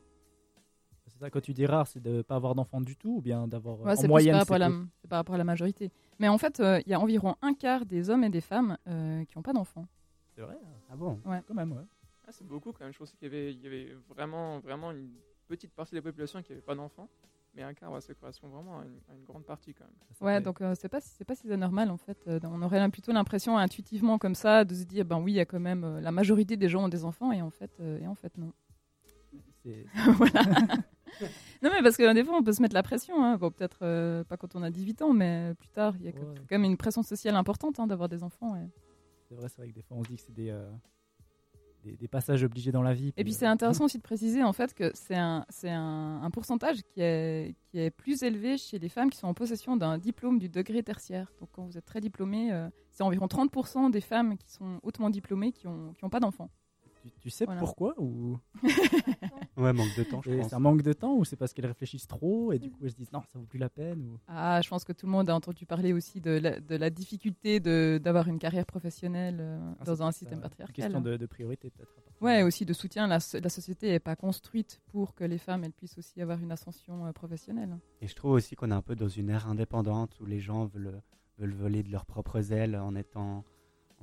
C'est 1.16 1.20
ça, 1.22 1.30
quand 1.30 1.40
tu 1.42 1.54
dis 1.54 1.66
rare, 1.66 1.88
c'est 1.88 2.02
de 2.02 2.22
pas 2.22 2.36
avoir 2.36 2.56
d'enfant 2.56 2.82
du 2.82 2.98
tout 2.98 3.16
ou 3.18 3.22
bien 3.22 3.48
d'avoir. 3.48 3.80
euh, 3.80 3.86
Ouais, 3.86 3.92
en 3.92 3.96
c'est 3.96 4.02
plus 4.04 4.08
moyenne, 4.10 4.46
par 4.46 4.60
la, 4.60 4.70
par 5.10 5.18
rapport 5.20 5.36
à 5.36 5.38
la 5.38 5.44
majorité. 5.46 5.90
Mais 6.20 6.28
en 6.28 6.38
fait, 6.38 6.60
euh, 6.60 6.82
il 6.86 6.90
y 6.90 6.94
a 6.94 7.00
environ 7.00 7.36
un 7.42 7.54
quart 7.54 7.86
des 7.86 8.10
hommes 8.10 8.24
et 8.26 8.30
des 8.30 8.42
femmes 8.42 8.78
euh, 8.88 9.24
qui 9.26 9.38
n'ont 9.38 9.42
pas 9.42 9.54
d'enfants. 9.54 9.88
C'est 10.36 10.42
vrai, 10.42 10.58
Ah 10.90 10.96
bon? 10.98 11.22
Quand 11.48 11.54
même, 11.54 11.72
ouais. 11.72 11.84
Ah, 12.28 12.32
c'est 12.32 12.46
beaucoup 12.46 12.74
quand 12.74 12.84
même. 12.84 12.92
Je 12.94 12.98
pensais 13.00 13.16
qu'il 13.16 13.28
y 13.28 13.32
avait, 13.32 13.54
il 13.54 13.62
y 13.62 13.68
avait 13.68 13.96
vraiment, 14.10 14.60
vraiment 14.60 14.92
une 14.92 15.12
petite 15.48 15.72
partie 15.74 15.92
de 15.92 15.98
la 16.00 16.02
population 16.02 16.42
qui 16.42 16.52
n'avait 16.52 16.62
pas 16.62 16.76
d'enfants. 16.76 17.08
Mais 17.54 17.64
un 17.64 17.74
quart, 17.74 17.90
ouais, 17.94 18.02
ça 18.02 18.14
correspond 18.14 18.50
vraiment 18.50 18.80
à 18.80 18.84
une, 18.84 19.00
à 19.10 19.16
une 19.16 19.24
grande 19.24 19.46
partie 19.46 19.74
quand 19.74 19.86
même. 19.86 19.94
Ça 20.20 20.26
Ouais, 20.26 20.42
donc 20.42 20.60
euh, 20.60 20.76
c'est 20.76 20.90
pas 20.90 21.00
si- 21.00 21.14
c'est 21.18 21.24
pas 21.24 21.36
si 21.36 21.50
anormal 21.50 21.90
en 21.90 21.96
fait. 21.96 22.18
Euh, 22.28 22.38
on 22.44 22.62
aurait 22.62 22.90
plutôt 22.90 23.14
l'impression 23.14 23.58
intuitivement 23.58 24.18
comme 24.18 24.36
ça 24.36 24.66
de 24.66 24.74
se 24.76 24.84
dire 24.84 25.06
ben 25.06 25.20
oui, 25.22 25.32
il 25.32 25.36
y 25.36 25.40
a 25.40 25.46
quand 25.46 25.60
même 25.62 25.86
euh, 25.86 26.02
la 26.02 26.12
majorité 26.12 26.58
des 26.58 26.68
gens 26.68 26.84
ont 26.84 26.90
des 26.90 27.06
enfants 27.06 27.32
et 27.32 27.42
en 27.42 27.52
fait 27.52 27.72
euh, 27.80 28.00
et 28.00 28.08
en 28.08 28.16
fait 28.16 28.38
non. 28.38 28.52
c'est- 29.64 29.86
voilà. 30.18 30.42
non 31.64 31.70
mais 31.74 31.82
parce 31.82 31.98
que 31.98 32.14
des 32.14 32.24
fois 32.24 32.36
on 32.38 32.44
peut 32.44 32.54
se 32.54 32.62
mettre 32.62 32.74
la 32.76 32.84
pression. 32.84 33.24
Hein. 33.24 33.38
Bon 33.38 33.52
peut-être 33.52 33.80
euh, 33.84 34.24
pas 34.24 34.38
quand 34.38 34.56
on 34.56 34.64
a 34.64 34.70
18 34.70 35.02
ans, 35.02 35.14
mais 35.14 35.54
plus 35.60 35.70
tard 35.70 35.94
il 36.00 36.06
y 36.06 36.08
a 36.10 36.12
Ouais. 36.12 36.18
quand 36.50 36.58
même 36.58 36.64
une 36.66 36.78
pression 36.78 37.04
sociale 37.04 37.36
importante 37.36 37.80
hein, 37.80 37.88
d'avoir 37.88 38.10
des 38.10 38.24
enfants. 38.24 38.56
et- 38.56 38.70
C'est 39.30 39.36
vrai, 39.36 39.50
c'est 39.50 39.58
vrai 39.58 39.70
que 39.70 39.74
des 39.76 39.82
fois, 39.82 39.98
on 39.98 40.04
se 40.04 40.10
dit 40.10 40.16
que 40.18 40.22
c'est 40.22 40.34
des, 40.36 40.50
euh, 40.50 40.70
des, 41.84 41.96
des 41.98 42.08
passages 42.08 42.44
obligés 42.44 42.72
dans 42.72 42.82
la 42.82 42.94
vie. 42.94 43.14
Et 43.18 43.24
puis 43.24 43.34
euh, 43.34 43.36
c'est 43.38 43.46
intéressant 43.46 43.86
aussi 43.86 43.98
de 43.98 44.04
préciser 44.04 44.44
en 44.44 44.54
fait 44.54 44.74
que 44.74 44.92
c'est 44.94 45.16
un, 45.16 45.46
c'est 45.50 45.70
un, 45.70 46.22
un 46.24 46.32
pourcentage 46.32 46.82
qui 46.84 47.02
est, 47.02 47.56
qui 47.70 47.80
est 47.80 47.92
plus 47.92 48.24
élevé 48.24 48.58
chez 48.58 48.80
les 48.80 48.90
femmes 48.90 49.10
qui 49.10 49.18
sont 49.18 49.28
en 49.28 49.34
possession 49.34 49.78
d'un 49.78 49.98
diplôme 49.98 50.40
du 50.40 50.50
degré 50.50 50.84
tertiaire. 50.84 51.32
Donc 51.40 51.50
quand 51.52 51.64
vous 51.66 51.78
êtes 51.78 51.86
très 51.86 52.02
diplômé, 52.02 52.52
euh, 52.54 52.70
c'est 52.92 53.04
environ 53.04 53.28
30% 53.28 53.90
des 53.92 54.02
femmes 54.02 54.38
qui 54.38 54.50
sont 54.52 54.80
hautement 54.84 55.10
diplômées 55.10 55.52
qui 55.52 55.68
n'ont 55.68 55.94
qui 55.94 56.04
ont 56.06 56.10
pas 56.10 56.20
d'enfants. 56.20 56.50
Tu, 57.10 57.20
tu 57.20 57.30
sais 57.30 57.46
Voilà. 57.46 57.60
pourquoi 57.60 57.94
ou? 58.00 58.38
Ouais, 59.58 59.72
manque 59.72 59.96
de 59.98 60.04
temps, 60.04 60.22
je 60.22 60.32
Et 60.32 60.38
pense. 60.40 60.50
c'est 60.50 60.56
un 60.56 60.60
manque 60.60 60.82
de 60.82 60.92
temps 60.92 61.16
ou 61.16 61.24
c'est 61.24 61.38
parce 61.38 61.54
qu'elles 61.54 61.66
réfléchissent 61.66 62.08
trop 62.08 62.52
et 62.52 62.60
du 62.60 62.70
coup 62.72 62.80
elles 62.84 62.92
se 62.92 62.96
disent 62.98 63.12
non, 63.14 63.22
ça 63.32 63.40
vaut 63.40 63.46
plus 63.46 63.58
la 63.60 63.70
peine 63.70 64.02
ou... 64.06 64.20
Ah, 64.28 64.62
je 64.62 64.68
pense 64.70 64.84
que 64.84 64.92
tout 64.92 65.06
le 65.06 65.14
monde 65.14 65.30
a 65.30 65.36
entendu 65.36 65.66
parler 65.66 65.94
aussi 65.94 66.20
de 66.20 66.32
la, 66.32 66.60
de 66.60 66.76
la 66.76 66.90
difficulté 66.90 67.62
de- 67.62 67.98
d'avoir 68.04 68.28
une 68.28 68.38
carrière 68.38 68.66
professionnelle 68.66 69.38
euh, 69.40 69.72
Ah, 69.80 69.86
dans 69.86 70.04
un 70.04 70.12
système 70.12 70.42
patriarcal. 70.42 70.76
Une 70.78 70.84
question 70.84 71.02
de, 71.02 71.16
de 71.16 71.26
priorité 71.26 71.70
peut-être. 71.70 71.94
Ouais, 72.20 72.44
aussi 72.44 72.66
de 72.66 72.74
soutien. 72.74 73.08
La, 73.08 73.22
so- 73.22 73.40
la 73.40 73.50
société 73.50 73.92
n'est 73.92 74.00
pas 74.00 74.18
construite 74.18 74.82
pour 74.92 75.16
que 75.16 75.24
les 75.24 75.38
femmes 75.38 75.64
elles 75.64 75.72
puissent 75.74 75.98
aussi 75.98 76.22
avoir 76.22 76.40
une 76.42 76.52
ascension 76.52 77.06
euh, 77.06 77.14
professionnelle. 77.14 77.78
Et 78.02 78.08
je 78.08 78.16
trouve 78.16 78.32
aussi 78.32 78.56
qu'on 78.56 78.72
est 78.72 78.76
un 78.76 78.82
peu 78.82 78.96
dans 78.96 79.08
une 79.10 79.30
ère 79.30 79.48
indépendante 79.48 80.20
où 80.20 80.26
les 80.26 80.40
gens 80.42 80.66
veulent, 80.66 81.02
veulent 81.38 81.54
voler 81.56 81.82
de 81.82 81.92
leurs 81.92 82.06
propres 82.06 82.52
ailes 82.52 82.76
en 82.76 82.94
étant, 82.96 83.46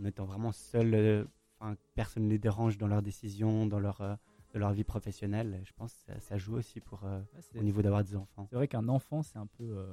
en 0.00 0.04
étant 0.06 0.24
vraiment 0.24 0.52
seuls. 0.52 0.94
euh, 0.94 1.24
Enfin, 1.62 1.76
personne 1.94 2.24
ne 2.24 2.30
les 2.30 2.38
dérange 2.38 2.76
dans 2.76 2.88
leurs 2.88 3.02
décisions, 3.02 3.66
dans 3.66 3.78
leur, 3.78 4.00
euh, 4.00 4.14
de 4.52 4.58
leur 4.58 4.72
vie 4.72 4.82
professionnelle. 4.84 5.60
Je 5.64 5.72
pense 5.76 5.92
que 5.94 6.12
ça, 6.12 6.20
ça 6.20 6.36
joue 6.36 6.56
aussi 6.56 6.80
pour, 6.80 7.04
euh, 7.04 7.20
Ouais, 7.54 7.60
au 7.60 7.62
niveau 7.62 7.82
d'avoir 7.82 8.02
des 8.02 8.16
enfants. 8.16 8.46
C'est 8.50 8.56
vrai 8.56 8.66
qu'un 8.68 8.88
enfant, 8.88 9.22
c'est 9.22 9.38
un 9.38 9.46
peu. 9.46 9.62
euh, 9.64 9.92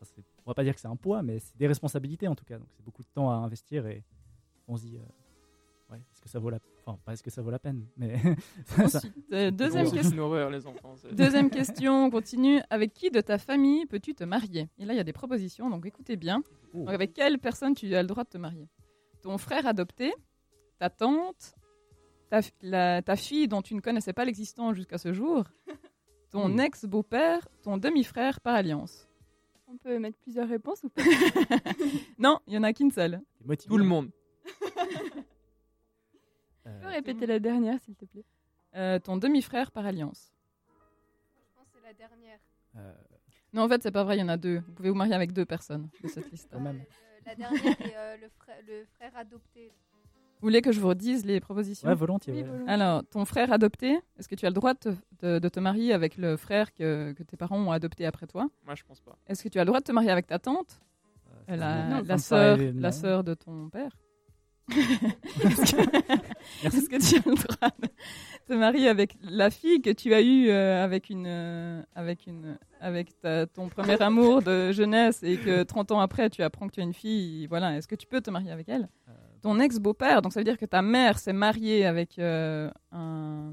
enfin, 0.00 0.12
c'est- 0.14 0.24
on 0.46 0.50
va 0.50 0.54
pas 0.54 0.62
dire 0.64 0.74
que 0.74 0.80
c'est 0.80 0.88
un 0.88 0.96
poids, 0.96 1.22
mais 1.22 1.40
c'est 1.40 1.56
des 1.58 1.66
responsabilités 1.66 2.28
en 2.28 2.34
tout 2.36 2.44
cas. 2.44 2.58
Donc 2.58 2.68
c'est 2.76 2.84
beaucoup 2.84 3.02
de 3.02 3.08
temps 3.12 3.30
à 3.30 3.34
investir 3.34 3.86
et 3.86 4.04
on 4.68 4.76
se 4.76 4.82
dit. 4.84 4.96
euh, 4.96 5.92
ouais, 5.92 5.98
est-ce 5.98 6.20
que 6.20 6.28
ça 6.28 6.38
vaut 6.38 6.50
la. 6.50 6.58
Enfin, 6.86 6.98
pas 7.04 7.12
est-ce 7.14 7.22
que 7.22 7.30
ça 7.30 7.42
vaut 7.42 7.50
la 7.50 7.58
peine, 7.58 7.84
mais. 7.96 8.16
ça- 8.86 9.00
euh, 9.32 9.50
deuxième, 9.50 9.86
C'est 9.86 9.96
question. 9.96 10.12
une 10.14 10.20
horreur, 10.20 10.50
les 10.50 10.64
enfants. 10.68 10.94
c'est- 10.96 11.12
deuxième 11.14 11.50
question, 11.90 12.04
on 12.06 12.10
continue. 12.10 12.60
Avec 12.70 12.92
qui 12.94 13.10
de 13.10 13.20
ta 13.20 13.38
famille 13.38 13.86
peux-tu 13.86 14.14
te 14.14 14.22
marier? 14.24 14.68
Et 14.78 14.84
là, 14.84 14.94
il 14.94 14.96
y 14.96 15.00
a 15.00 15.04
des 15.04 15.12
propositions, 15.12 15.68
donc 15.68 15.84
écoutez 15.84 16.16
bien. 16.16 16.42
Oh. 16.74 16.78
Donc, 16.78 16.88
avec 16.90 17.12
quelle 17.12 17.38
personne 17.40 17.74
tu 17.74 17.92
as 17.94 18.02
le 18.02 18.08
droit 18.08 18.22
de 18.24 18.28
te 18.30 18.38
marier? 18.38 18.68
Ton 19.22 19.36
frère 19.38 19.66
adopté, 19.66 20.12
ta 20.82 20.90
tante, 20.90 21.54
ta, 22.28 22.40
f- 22.40 22.50
la- 22.60 23.02
ta 23.02 23.14
fille 23.14 23.46
dont 23.46 23.62
tu 23.62 23.72
ne 23.76 23.80
connaissais 23.80 24.12
pas 24.12 24.24
l'existence 24.24 24.74
jusqu'à 24.74 24.98
ce 24.98 25.12
jour, 25.12 25.44
ton 26.32 26.58
ex-beau-père, 26.58 27.46
ton 27.62 27.76
demi-frère 27.78 28.40
par 28.40 28.56
alliance. 28.56 29.08
on 29.68 29.76
peut 29.76 29.96
mettre 30.00 30.18
plusieurs 30.18 30.48
réponses 30.48 30.82
ou 30.82 30.88
pas 30.88 31.02
Non, 32.18 32.40
il 32.48 32.54
y 32.54 32.58
en 32.58 32.64
a 32.64 32.72
qu'une 32.72 32.90
seule. 32.90 33.20
Tout 33.68 33.78
le 33.78 33.84
monde. 33.84 34.10
Tu 36.64 36.68
Euh, 36.68 36.80
peux 36.80 36.88
répéter 36.88 37.26
la 37.26 37.38
dernière, 37.40 37.80
s'il 37.80 37.94
te 37.96 38.04
plaît? 38.04 38.24
Euh, 38.76 38.98
ton 39.00 39.16
demi-frère 39.16 39.70
par 39.72 39.84
alliance. 39.86 40.32
Je 40.64 41.56
pense 41.56 41.68
que 41.70 41.78
c'est 41.78 41.86
la 41.86 41.92
dernière. 41.94 42.38
euh, 42.76 42.92
Non, 43.52 43.62
en 43.62 43.68
fait, 43.68 43.82
c'est 43.82 43.90
pas 43.92 44.04
vrai, 44.04 44.16
il 44.16 44.20
y 44.20 44.22
en 44.22 44.28
a 44.28 44.36
deux. 44.36 44.58
Vous 44.66 44.72
pouvez 44.72 44.88
vous 44.90 44.94
marier 44.96 45.14
avec 45.14 45.32
deux 45.32 45.44
personnes 45.44 45.88
de 46.02 46.08
cette 46.08 46.30
liste. 46.30 46.52
Euh, 46.54 46.72
la 47.26 47.34
dernière 47.34 47.76
euh, 47.96 48.16
le, 48.16 48.28
frère, 48.28 48.56
le 48.66 48.84
frère 48.96 49.16
adopté. 49.16 49.72
Vous 50.42 50.48
voulez 50.48 50.60
que 50.60 50.72
je 50.72 50.80
vous 50.80 50.88
redise 50.88 51.24
les 51.24 51.38
propositions 51.38 51.88
Ouais, 51.88 51.94
volontiers. 51.94 52.32
Oui, 52.32 52.42
volontiers. 52.42 52.68
Alors, 52.68 53.04
ton 53.08 53.24
frère 53.24 53.52
adopté, 53.52 53.96
est-ce 54.18 54.26
que 54.28 54.34
tu 54.34 54.44
as 54.44 54.48
le 54.50 54.54
droit 54.54 54.74
de 54.74 54.78
te, 54.80 54.88
de- 55.24 55.38
de 55.38 55.48
te 55.48 55.60
marier 55.60 55.92
avec 55.92 56.16
le 56.16 56.36
frère 56.36 56.74
que, 56.74 57.12
que 57.12 57.22
tes 57.22 57.36
parents 57.36 57.58
ont 57.60 57.70
adopté 57.70 58.04
après 58.06 58.26
toi? 58.26 58.48
Moi, 58.66 58.74
je 58.74 58.82
pense 58.82 59.00
pas. 59.00 59.16
Est-ce 59.28 59.44
que 59.44 59.48
tu 59.48 59.60
as 59.60 59.62
le 59.62 59.66
droit 59.68 59.78
de 59.78 59.84
te 59.84 59.92
marier 59.92 60.10
avec 60.10 60.26
ta 60.26 60.40
tante? 60.40 60.80
Euh, 61.48 61.54
la, 61.56 61.86
non, 61.88 62.02
la 62.04 62.18
sœur, 62.18 62.56
paraît- 62.58 62.72
la 62.74 62.90
sœur 62.92 63.22
de 63.22 63.34
ton 63.34 63.68
père. 63.68 63.92
Est-ce 64.72 66.88
que, 66.88 66.98
tu 66.98 67.16
as 67.16 67.30
le 67.30 67.34
droit 67.36 67.70
de 67.80 67.88
te 68.46 68.52
marier 68.52 68.88
avec 68.88 69.16
la 69.22 69.50
fille 69.50 69.80
que 69.80 69.90
tu 69.90 70.12
as 70.14 70.22
eue 70.22 70.48
euh, 70.50 70.82
avec, 70.84 71.08
une, 71.10 71.26
euh, 71.26 71.82
avec, 71.94 72.26
une, 72.26 72.58
avec 72.80 73.18
ta- 73.20 73.46
ton 73.46 73.68
premier 73.68 74.00
amour 74.02 74.42
de 74.42 74.72
jeunesse 74.72 75.22
et 75.22 75.36
que 75.36 75.62
30 75.62 75.92
ans 75.92 76.00
après 76.00 76.30
tu 76.30 76.42
apprends 76.42 76.66
que 76.68 76.72
tu 76.74 76.80
as 76.80 76.84
une 76.84 76.94
fille? 76.94 77.46
Voilà, 77.46 77.76
est-ce 77.76 77.86
que 77.88 77.94
tu 77.96 78.06
peux 78.06 78.20
te 78.20 78.30
marier 78.30 78.50
avec 78.50 78.68
elle? 78.68 78.88
Euh, 79.08 79.12
Ton 79.42 79.58
ex-beau-père, 79.60 80.22
donc 80.22 80.32
ça 80.32 80.40
veut 80.40 80.44
dire 80.44 80.56
que 80.58 80.66
ta 80.66 80.82
mère 80.82 81.18
s'est 81.18 81.32
mariée 81.32 81.84
avec 81.84 82.18
euh, 82.18 82.70
un, 82.92 83.52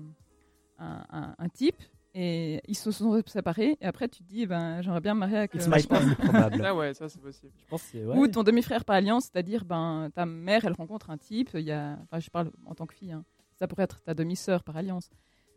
un, 0.78 1.04
un- 1.12 1.36
un 1.38 1.50
type 1.50 1.82
et 2.16 2.62
ils 2.68 2.76
se 2.78 2.92
sont 2.92 3.22
séparés 3.28 3.78
et 3.82 3.86
après 3.86 4.08
tu 4.08 4.24
te 4.24 4.28
dis 4.28 4.46
ben 4.48 4.82
j'aimerais 4.82 5.00
bien 5.02 5.14
me 5.14 5.20
marier 5.20 5.38
avec 5.38 5.54
It's 5.56 5.68
euh, 5.68 5.72
my 5.76 5.84
time, 5.84 6.16
probable. 6.16 6.58
Ça, 6.58 6.76
ouais, 6.80 6.94
ça, 6.94 7.10
c'est 7.10 7.22
possible. 7.22 7.52
Je 7.58 7.66
pense 7.68 7.82
que 7.84 7.88
c'est. 7.92 8.06
ouais. 8.06 8.18
ou 8.18 8.28
ton 8.28 8.44
demi-frère 8.44 8.84
par 8.86 8.96
alliance, 8.98 9.26
c'est-à-dire 9.32 9.66
ben 9.66 10.10
ta 10.16 10.26
mère 10.26 10.64
elle 10.66 10.74
rencontre 10.74 11.10
un 11.10 11.18
type, 11.18 11.50
il 11.54 11.62
y 11.62 11.72
a, 11.72 11.98
enfin 12.04 12.20
je 12.20 12.30
parle 12.30 12.52
en 12.66 12.74
tant 12.76 12.86
que 12.86 12.94
fille, 12.96 13.12
hein. 13.12 13.24
ça 13.58 13.68
pourrait 13.68 13.84
être 13.84 14.02
ta 14.02 14.14
demi-sœur 14.14 14.64
par 14.64 14.78
alliance. 14.78 15.10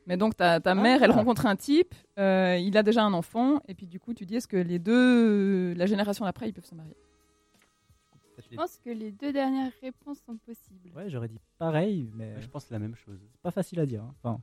Mais 0.06 0.16
donc 0.16 0.36
ta, 0.36 0.60
ta 0.60 0.74
mère 0.74 1.02
elle 1.02 1.10
Ah. 1.12 1.14
rencontre 1.16 1.46
un 1.46 1.56
type, 1.56 1.94
euh, 2.18 2.56
il 2.60 2.76
a 2.76 2.82
déjà 2.82 3.02
un 3.04 3.12
enfant 3.12 3.60
et 3.68 3.74
puis 3.74 3.86
du 3.86 4.00
coup 4.00 4.14
tu 4.14 4.26
dis 4.26 4.36
est-ce 4.36 4.48
que 4.48 4.56
les 4.56 4.78
deux, 4.78 5.74
la 5.74 5.86
génération 5.86 6.24
d'après 6.24 6.48
ils 6.48 6.52
peuvent 6.52 6.64
se 6.66 6.74
marier? 6.74 6.96
Je 8.38 8.50
les- 8.50 8.56
pense 8.56 8.78
que 8.84 8.90
les 8.90 9.10
deux 9.12 9.32
dernières 9.32 9.72
réponses 9.82 10.18
sont 10.26 10.36
possibles. 10.38 10.90
Ouais, 10.96 11.08
j'aurais 11.10 11.28
dit 11.28 11.38
pareil, 11.58 12.10
mais 12.14 12.34
Ouais, 12.34 12.40
je 12.42 12.48
pense 12.48 12.70
la 12.70 12.78
même 12.78 12.94
chose. 12.96 13.18
c'est 13.30 13.40
pas 13.42 13.50
facile 13.50 13.80
à 13.80 13.86
dire. 13.86 14.02
hein. 14.02 14.14
Enfin, 14.22 14.40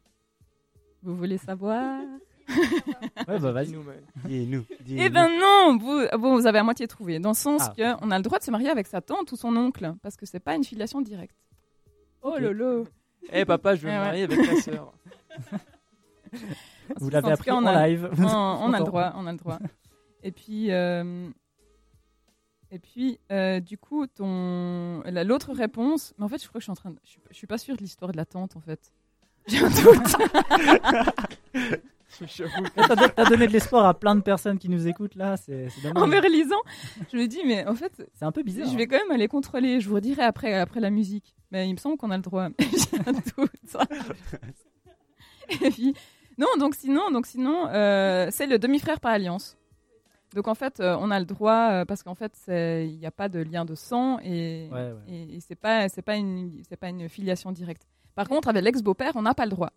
Vous 1.02 1.16
voulez 1.16 1.38
savoir? 1.38 2.02
Ouais, 3.28 3.40
bah 3.40 3.52
vas-y. 3.52 3.76
Dis-nous. 4.26 4.66
Eh 4.88 5.10
ben 5.10 5.28
non, 5.40 5.78
vous, 5.78 6.02
bon, 6.18 6.36
vous 6.36 6.48
avez 6.48 6.58
à 6.60 6.64
moitié 6.64 6.88
trouvé, 6.88 7.20
dans 7.20 7.30
le 7.30 7.36
sens 7.36 7.62
Ah. 7.66 7.74
que 7.78 8.06
on 8.06 8.10
a 8.12 8.18
le 8.18 8.24
droit 8.24 8.40
de 8.40 8.44
se 8.44 8.50
marier 8.52 8.70
avec 8.70 8.88
sa 8.88 9.02
tante 9.02 9.32
ou 9.32 9.36
son 9.36 9.56
oncle 9.56 9.94
parce 10.02 10.16
que 10.18 10.26
c'est 10.26 10.40
pas 10.40 10.56
une 10.56 10.64
filiation 10.64 11.00
directe. 11.02 11.36
Oh 12.24 12.38
lolo. 12.40 12.88
Eh 13.32 13.46
papa, 13.46 13.76
je 13.76 13.84
vais 13.84 13.90
Eh 13.90 13.94
me 13.94 13.98
ouais. 14.00 14.06
marier 14.06 14.24
avec 14.24 14.40
ta 14.46 14.56
sœur. 14.62 14.94
Vous 16.98 17.10
l'avez 17.10 17.32
appris 17.32 17.52
en 17.52 17.66
a- 17.66 17.88
live. 17.88 18.10
on, 18.18 18.24
on 18.26 18.74
a 18.74 18.80
le 18.80 18.86
droit, 18.86 19.14
on 19.16 19.28
a 19.28 19.32
le 19.32 19.38
droit. 19.38 19.60
Et 20.24 20.32
puis, 20.32 20.72
euh, 20.72 21.30
et 22.72 22.80
puis, 22.80 23.20
euh, 23.32 23.60
du 23.60 23.78
coup, 23.78 24.06
ton 24.08 25.02
la- 25.06 25.24
l'autre 25.24 25.54
réponse. 25.54 26.14
Mais 26.18 26.26
en 26.26 26.28
fait, 26.28 26.42
je 26.42 26.48
crois 26.48 26.60
que 26.60 26.62
je 26.62 26.66
suis 26.66 26.72
en 26.72 26.76
train. 26.76 26.92
De, 26.92 26.98
je, 27.04 27.10
suis, 27.12 27.22
je 27.32 27.36
suis 27.36 27.48
pas 27.48 27.58
sûre 27.58 27.76
de 27.76 27.82
l'histoire 27.82 28.12
de 28.12 28.18
la 28.18 28.26
tante 28.26 28.56
en 28.56 28.62
fait. 28.62 28.80
J'ai 29.48 29.64
un 29.64 29.70
doute. 29.70 30.16
J'avoue. 32.26 32.66
T'as 32.76 32.96
don- 32.96 33.10
t'as 33.16 33.26
donné 33.26 33.48
de 33.48 33.52
l'espoir 33.54 33.86
à 33.86 33.94
plein 33.94 34.16
de 34.16 34.22
personnes 34.22 34.58
qui 34.58 34.68
nous 34.68 34.88
écoutent 34.88 35.16
là, 35.16 35.38
c'est. 35.38 35.68
En 35.96 36.08
me 36.08 36.20
relisant, 36.20 36.60
je 37.12 37.18
me 37.18 37.28
dis, 37.28 37.40
mais 37.46 37.66
en 37.68 37.76
fait, 37.76 37.92
C'est 38.16 38.26
un 38.26 38.32
peu 38.32 38.42
bizarre. 38.44 38.68
hein. 38.68 38.72
je 38.72 38.78
vais 38.78 38.88
quand 38.88 38.98
même 38.98 39.12
aller 39.12 39.28
contrôler. 39.28 39.80
Je 39.80 39.88
vous 39.88 39.96
redirai 39.96 40.24
après, 40.24 40.54
après 40.56 40.80
la 40.80 40.90
musique. 40.90 41.36
Mais 41.52 41.68
il 41.70 41.74
me 41.74 41.78
semble 41.78 41.98
qu'on 41.98 42.12
a 42.12 42.18
le 42.18 42.24
droit. 42.24 42.50
J'ai 42.60 43.00
un 43.06 43.12
doute. 43.14 43.78
Et 45.62 45.70
puis, 45.72 45.94
non, 46.38 46.48
donc 46.60 46.76
sinon, 46.76 47.10
donc 47.12 47.26
sinon 47.26 47.68
euh, 47.70 48.28
c'est 48.32 48.48
le 48.48 48.58
demi-frère 48.60 49.00
par 49.00 49.12
alliance. 49.14 49.56
Donc 50.36 50.48
en 50.48 50.56
fait, 50.56 50.80
euh, 50.80 50.96
on 51.00 51.10
a 51.12 51.20
le 51.20 51.26
droit 51.26 51.70
euh, 51.72 51.86
parce 51.86 52.04
qu'en 52.04 52.16
fait, 52.16 52.34
il 52.48 52.98
n'y 53.00 53.06
a 53.06 53.12
pas 53.12 53.30
de 53.30 53.40
lien 53.40 53.66
de 53.66 53.76
sang 53.76 54.20
et, 54.20 54.70
Ouais, 54.72 54.92
ouais. 54.92 54.94
et, 55.08 55.36
et 55.38 55.40
c'est 55.40 55.56
pas 55.56 55.90
c'est 55.90 56.02
pas 56.04 56.16
une 56.18 56.62
c'est 56.70 56.78
pas 56.78 56.90
une 56.90 57.10
filiation 57.10 57.52
directe. 57.52 57.88
Par 58.16 58.28
contre, 58.30 58.48
avec 58.48 58.64
l'ex-beau-père, 58.64 59.14
on 59.16 59.24
n'a 59.24 59.34
pas 59.34 59.46
le 59.46 59.52
droit. 59.52 59.72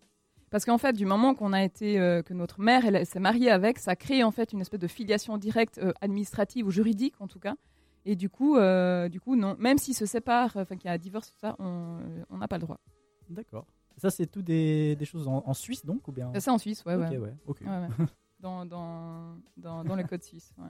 Parce 0.51 0.65
qu'en 0.65 0.77
fait, 0.77 0.93
du 0.93 1.05
moment 1.07 1.33
qu'on 1.33 1.51
a 1.53 1.63
été, 1.63 1.99
euh, 1.99 2.21
que 2.21 2.33
notre 2.35 2.61
mère 2.61 2.85
elle, 2.85 3.03
s'est 3.07 3.19
mariée 3.19 3.49
avec, 3.49 3.79
ça 3.79 3.95
crée 3.95 4.23
en 4.23 4.29
fait 4.31 4.53
une 4.53 4.61
espèce 4.61 4.79
de 4.79 4.87
filiation 4.87 5.37
directe 5.39 5.81
administrative 6.01 6.67
ou 6.67 6.71
juridique 6.71 7.15
en 7.19 7.27
tout 7.27 7.39
cas. 7.39 7.55
Et 8.05 8.15
du 8.15 8.29
coup, 8.29 8.57
du 9.09 9.19
coup, 9.21 9.35
non. 9.35 9.55
Même 9.59 9.77
s'ils 9.79 9.95
se 9.95 10.05
séparent, 10.05 10.51
enfin 10.57 10.75
qu'il 10.75 10.85
y 10.85 10.91
a 10.91 10.93
un 10.93 10.97
divorce, 10.97 11.31
tout 11.31 11.39
ça, 11.39 11.55
on 11.59 12.37
n'a 12.37 12.47
pas 12.47 12.57
le 12.57 12.63
droit. 12.63 12.77
D'accord. 13.29 13.65
Ça, 13.97 14.09
c'est 14.09 14.25
tout 14.27 14.41
des, 14.41 14.95
des 14.95 15.05
choses 15.05 15.27
en, 15.27 15.43
en 15.45 15.53
Suisse 15.53 15.85
donc 15.85 16.07
ou 16.07 16.11
bien? 16.11 16.31
Ça, 16.39 16.51
en 16.51 16.57
Suisse, 16.57 16.83
ouais, 16.85 16.95
Ok, 16.95 17.01
ouais. 17.11 17.17
ouais, 17.17 17.33
ok. 17.47 17.61
Ouais, 17.61 17.67
ouais. 17.67 18.05
Dans, 18.43 18.65
dans, 18.65 19.37
dans, 19.55 19.85
dans 19.85 19.95
le 19.95 20.03
code 20.03 20.21
suisse. 20.21 20.51
ouais. 20.57 20.67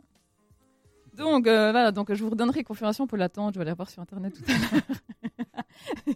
Donc, 1.17 1.47
euh, 1.47 1.71
voilà, 1.71 1.91
donc 1.91 2.13
je 2.13 2.23
vous 2.23 2.29
redonnerai 2.29 2.63
confirmation 2.63 3.07
pour 3.07 3.17
l'attente. 3.17 3.55
Je 3.55 3.59
vais 3.59 3.65
aller 3.65 3.73
voir 3.75 3.89
sur 3.89 3.99
internet 4.03 4.31
tout 4.35 4.43
à 4.47 4.75
l'heure. 4.75 6.15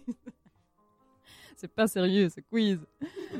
c'est 1.56 1.66
pas 1.72 1.88
sérieux, 1.88 2.28
ce 2.28 2.40
quiz. 2.42 2.78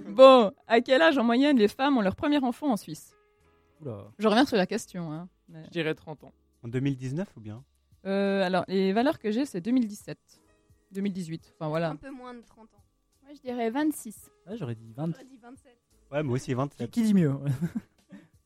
Bon, 0.08 0.50
à 0.66 0.80
quel 0.80 1.00
âge 1.00 1.16
en 1.16 1.22
moyenne 1.22 1.56
les 1.58 1.68
femmes 1.68 1.96
ont 1.96 2.00
leur 2.00 2.16
premier 2.16 2.38
enfant 2.42 2.72
en 2.72 2.76
Suisse? 2.76 3.14
Oula. 3.80 4.06
Je 4.18 4.26
reviens 4.26 4.44
sur 4.44 4.56
la 4.56 4.66
question. 4.66 5.12
Hein, 5.12 5.28
mais- 5.48 5.64
Je 5.66 5.70
dirais 5.70 5.94
30 5.94 6.24
ans. 6.24 6.32
En 6.64 6.68
2019 6.68 7.28
ou 7.36 7.40
bien? 7.40 7.62
Euh, 8.04 8.42
alors, 8.44 8.64
les 8.66 8.92
valeurs 8.92 9.20
que 9.20 9.30
j'ai, 9.30 9.44
c'est 9.46 9.60
2017. 9.60 10.18
2018. 10.90 11.52
Enfin, 11.54 11.68
voilà. 11.68 11.90
Un 11.90 11.96
peu 11.96 12.10
moins 12.10 12.34
de 12.34 12.40
30 12.40 12.64
ans. 12.74 12.84
Moi, 13.22 13.32
je 13.34 13.40
dirais 13.40 13.70
26. 13.70 14.28
Ouais, 14.48 14.56
j'aurais 14.56 14.74
dit 14.74 14.92
20. 14.92 15.06
J'aurais 15.12 15.24
dit 15.24 15.38
27. 15.40 15.78
Ouais, 16.10 16.22
moi 16.24 16.34
aussi 16.34 16.52
27. 16.54 16.90
Qui 16.90 17.02
dit 17.02 17.14
mieux 17.14 17.34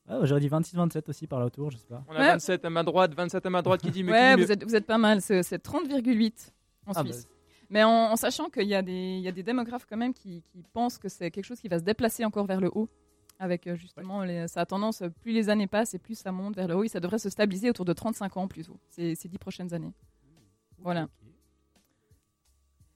Ah, 0.07 0.19
ouais, 0.19 0.27
J'aurais 0.27 0.41
dit 0.41 0.49
26-27 0.49 1.09
aussi 1.09 1.27
par 1.27 1.39
là 1.39 1.45
autour, 1.45 1.71
je 1.71 1.77
sais 1.77 1.87
pas. 1.87 2.03
On 2.09 2.15
a 2.15 2.19
Ouais. 2.19 2.27
27 2.33 2.65
à 2.65 2.69
ma 2.69 2.83
droite, 2.83 3.13
27 3.15 3.45
à 3.45 3.49
ma 3.49 3.61
droite 3.61 3.81
qui 3.81 3.89
dit 3.91 4.03
mais 4.03 4.11
Ouais, 4.11 4.35
vous 4.35 4.51
êtes, 4.51 4.63
vous 4.63 4.75
êtes 4.75 4.85
pas 4.85 4.97
mal. 4.97 5.21
C'est 5.21 5.43
c'est 5.43 5.57
30,8 5.63 6.51
en 6.85 6.91
Ah, 6.93 7.01
Suisse. 7.03 7.27
Mais 7.69 7.83
en, 7.83 7.89
en 8.11 8.15
sachant 8.17 8.49
qu'il 8.49 8.67
y, 8.67 8.75
a 8.75 8.81
des- 8.81 8.91
il 9.17 9.21
y 9.21 9.27
a 9.27 9.31
des 9.31 9.41
démographes 9.43 9.85
quand 9.89 9.97
même 9.97 10.13
qui, 10.13 10.43
qui 10.43 10.61
pensent 10.73 10.97
que 10.97 11.07
c'est 11.09 11.31
quelque 11.31 11.45
chose 11.45 11.59
qui 11.59 11.69
va 11.69 11.79
se 11.79 11.83
déplacer 11.83 12.23
encore 12.25 12.45
vers 12.45 12.59
le 12.61 12.69
haut. 12.73 12.89
Avec 13.39 13.65
euh, 13.65 13.75
justement, 13.75 14.23
les- 14.23 14.47
ça 14.47 14.61
a 14.61 14.65
tendance, 14.65 15.01
plus 15.21 15.31
les 15.31 15.49
années 15.49 15.65
passent 15.67 15.93
et 15.95 15.99
plus 15.99 16.15
ça 16.15 16.31
monte 16.31 16.55
vers 16.55 16.67
le 16.67 16.75
haut. 16.75 16.83
Et 16.83 16.87
ça 16.89 16.99
devrait 16.99 17.17
se 17.17 17.29
stabiliser 17.29 17.69
autour 17.69 17.85
de 17.85 17.93
35 17.93 18.37
ans 18.37 18.47
plutôt, 18.47 18.77
ces, 18.89 19.15
ces 19.15 19.27
10 19.29 19.37
prochaines 19.39 19.73
années. 19.73 19.93
Voilà. 20.79 21.07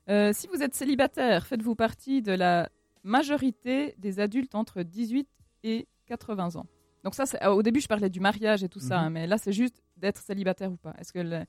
Euh, 0.09 0.31
si 0.33 0.47
vous 0.47 0.61
êtes 0.61 0.73
célibataire, 0.75 1.47
faites-vous 1.47 1.75
partie 1.75 2.21
de 2.21 2.31
la 2.33 2.69
majorité 3.03 3.95
des 3.97 4.19
adultes 4.19 4.55
entre 4.55 4.83
18 4.83 5.27
et 5.63 5.87
80 6.05 6.55
ans. 6.57 6.65
Donc 7.07 7.15
ça, 7.15 7.25
c'est- 7.25 7.45
au 7.47 7.63
début, 7.63 7.79
je 7.79 7.87
parlais 7.87 8.09
du 8.09 8.19
mariage 8.19 8.65
et 8.65 8.67
tout 8.67 8.81
ça, 8.81 8.97
Mhm. 8.97 9.03
hein, 9.05 9.09
mais 9.11 9.27
là, 9.27 9.37
c'est 9.37 9.53
juste 9.53 9.81
d'être 9.95 10.17
célibataire 10.21 10.69
ou 10.69 10.75
pas. 10.75 10.93
Est-ce 10.99 11.13
que 11.13 11.19
le- 11.19 11.45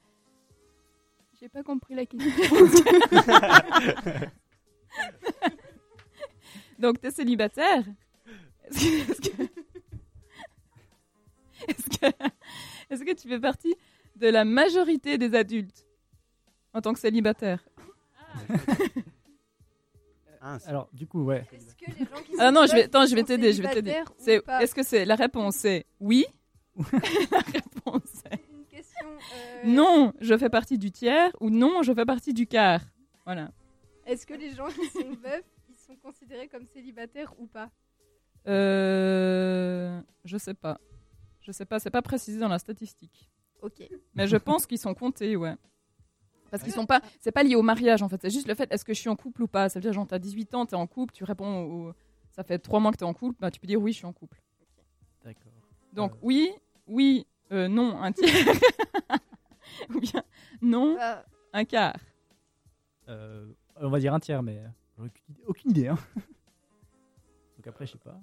J'ai 1.40 1.48
pas 1.48 1.64
compris 1.64 1.96
la 1.96 2.06
question. 2.06 2.30
Donc, 6.78 7.00
t'es 7.00 7.10
célibataire? 7.10 7.82
Est-ce 8.70 8.78
que, 8.78 9.10
est-ce 9.10 9.20
que- 9.20 9.42
est-ce 11.66 11.88
que- 11.98 12.14
est-ce 12.90 13.02
que 13.04 13.14
tu 13.20 13.26
fais 13.28 13.40
partie 13.40 13.74
de 14.14 14.28
la 14.28 14.44
majorité 14.44 15.18
des 15.18 15.34
adultes 15.34 15.84
en 16.72 16.80
tant 16.80 16.92
que 16.92 17.00
célibataire? 17.00 17.64
Alors, 20.66 20.88
du 20.92 21.06
coup, 21.06 21.24
ouais. 21.24 21.44
Est-ce 21.52 21.74
que 21.74 21.90
les 21.98 22.04
gens 22.04 22.22
qui 22.24 22.32
Ah 22.38 22.46
sont 22.48 22.52
non, 22.52 22.66
je 22.66 22.72
vais, 22.72 22.78
veufs, 22.78 22.84
attends, 22.86 23.06
je 23.06 23.14
vais 23.14 23.20
sont 23.22 23.26
t'aider, 23.26 23.52
je 23.52 23.62
vais 23.62 23.70
t'aider. 23.74 24.02
C'est, 24.18 24.42
est-ce 24.60 24.74
que 24.74 24.82
c'est 24.82 25.04
la 25.04 25.14
réponse 25.16 25.56
c'est 25.56 25.86
oui? 26.00 26.24
La 27.32 27.40
réponse 27.40 28.02
c'est 28.12 28.40
Une 28.52 28.64
question. 28.66 29.06
euh, 29.08 29.66
non, 29.66 30.12
je 30.20 30.36
fais 30.38 30.48
partie 30.48 30.78
du 30.78 30.90
tiers 30.92 31.30
ou 31.40 31.50
non, 31.50 31.82
je 31.82 31.92
fais 31.92 32.04
partie 32.06 32.32
du 32.32 32.46
quart. 32.46 32.82
Voilà. 33.24 33.50
Est-ce 34.06 34.24
que 34.26 34.34
les 34.34 34.52
gens 34.54 34.68
qui 34.68 34.86
sont 34.88 35.10
veufs, 35.10 35.44
ils 35.68 35.76
sont 35.76 35.96
considérés 35.96 36.48
comme 36.48 36.66
célibataires 36.66 37.34
ou 37.38 37.46
pas? 37.46 37.70
Euh, 38.46 40.00
je 40.24 40.38
sais 40.38 40.54
pas. 40.54 40.78
Je 41.42 41.52
sais 41.52 41.64
pas, 41.64 41.78
c'est 41.78 41.90
pas 41.90 42.02
précisé 42.02 42.38
dans 42.38 42.48
la 42.48 42.58
statistique. 42.58 43.28
Ok. 43.62 43.82
Mais 44.14 44.26
je 44.28 44.36
pense 44.36 44.66
qu'ils 44.66 44.78
sont 44.78 44.94
comptés, 44.94 45.34
ouais. 45.36 45.54
Parce 46.50 46.62
qu'ils 46.62 46.72
sont 46.72 46.86
pas, 46.86 47.00
c'est 47.20 47.32
pas 47.32 47.42
lié 47.42 47.54
au 47.56 47.62
mariage 47.62 48.02
en 48.02 48.08
fait, 48.08 48.20
c'est 48.22 48.30
juste 48.30 48.48
le 48.48 48.54
fait 48.54 48.72
est-ce 48.72 48.84
que 48.84 48.94
je 48.94 49.00
suis 49.00 49.08
en 49.08 49.16
couple 49.16 49.42
ou 49.42 49.48
pas? 49.48 49.68
Ça 49.68 49.78
veut 49.78 49.82
dire 49.82 49.92
genre 49.92 50.06
t'as 50.06 50.18
18 50.18 50.54
ans, 50.54 50.66
t'es 50.66 50.76
en 50.76 50.86
couple, 50.86 51.12
tu 51.12 51.24
réponds 51.24 51.62
au, 51.64 51.92
ça 52.30 52.42
fait 52.44 52.58
3 52.58 52.80
mois 52.80 52.90
que 52.92 52.96
t'es 52.96 53.04
en 53.04 53.14
couple, 53.14 53.36
bah 53.40 53.50
tu 53.50 53.60
peux 53.60 53.66
dire 53.66 53.80
oui 53.80 53.92
je 53.92 53.98
suis 53.98 54.06
en 54.06 54.12
couple. 54.12 54.40
D'accord. 55.24 55.52
Donc 55.92 56.12
Euh. 56.12 56.18
oui, 56.22 56.50
oui, 56.86 57.26
euh, 57.52 57.68
non 57.68 58.00
un 58.00 58.12
tiers, 58.12 58.28
ou 59.94 60.00
bien 60.00 60.22
non 60.62 60.94
Bah, 60.96 61.24
un 61.52 61.64
quart. 61.64 61.96
Euh, 63.08 63.46
on 63.76 63.88
va 63.90 63.98
dire 64.00 64.12
un 64.14 64.20
tiers, 64.20 64.42
mais 64.42 64.58
euh, 64.58 64.66
j'aurais 64.96 65.08
aucune 65.08 65.24
idée- 65.34 65.44
aucune 65.46 65.70
idée. 65.70 65.88
Hein. 65.88 65.98
Donc 67.56 67.66
après, 67.66 67.86
je 67.86 67.92
sais 67.92 67.98
pas. 67.98 68.20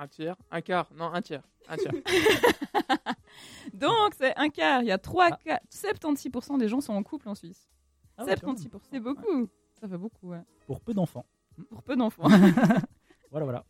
Un 0.00 0.06
tiers, 0.06 0.36
un 0.52 0.60
quart, 0.60 0.88
non 0.94 1.12
un 1.12 1.20
tiers, 1.20 1.42
un 1.68 1.76
tiers. 1.76 1.92
Donc 3.74 4.14
c'est 4.16 4.34
un 4.36 4.48
quart. 4.48 4.82
Il 4.82 4.86
y 4.86 4.92
a 4.92 4.98
3 4.98 5.28
Ah. 5.32 5.38
quarts, 5.44 5.58
76% 5.70 6.56
des 6.58 6.68
gens 6.68 6.80
sont 6.80 6.92
en 6.94 7.02
couple 7.02 7.28
en 7.28 7.34
Suisse. 7.34 7.68
Ah 8.16 8.24
ouais, 8.24 8.34
quand 8.40 8.46
même. 8.48 8.56
76%, 8.56 8.80
c'est 8.92 9.00
beaucoup. 9.00 9.48
Ça 9.80 9.88
fait 9.88 9.98
beaucoup, 9.98 10.28
ouais. 10.30 10.40
Pour 10.66 10.80
peu 10.80 10.94
d'enfants. 10.94 11.26
Pour 11.68 11.82
peu 11.82 11.96
d'enfants. 11.96 12.28
Voilà, 13.30 13.44
voilà. 13.44 13.64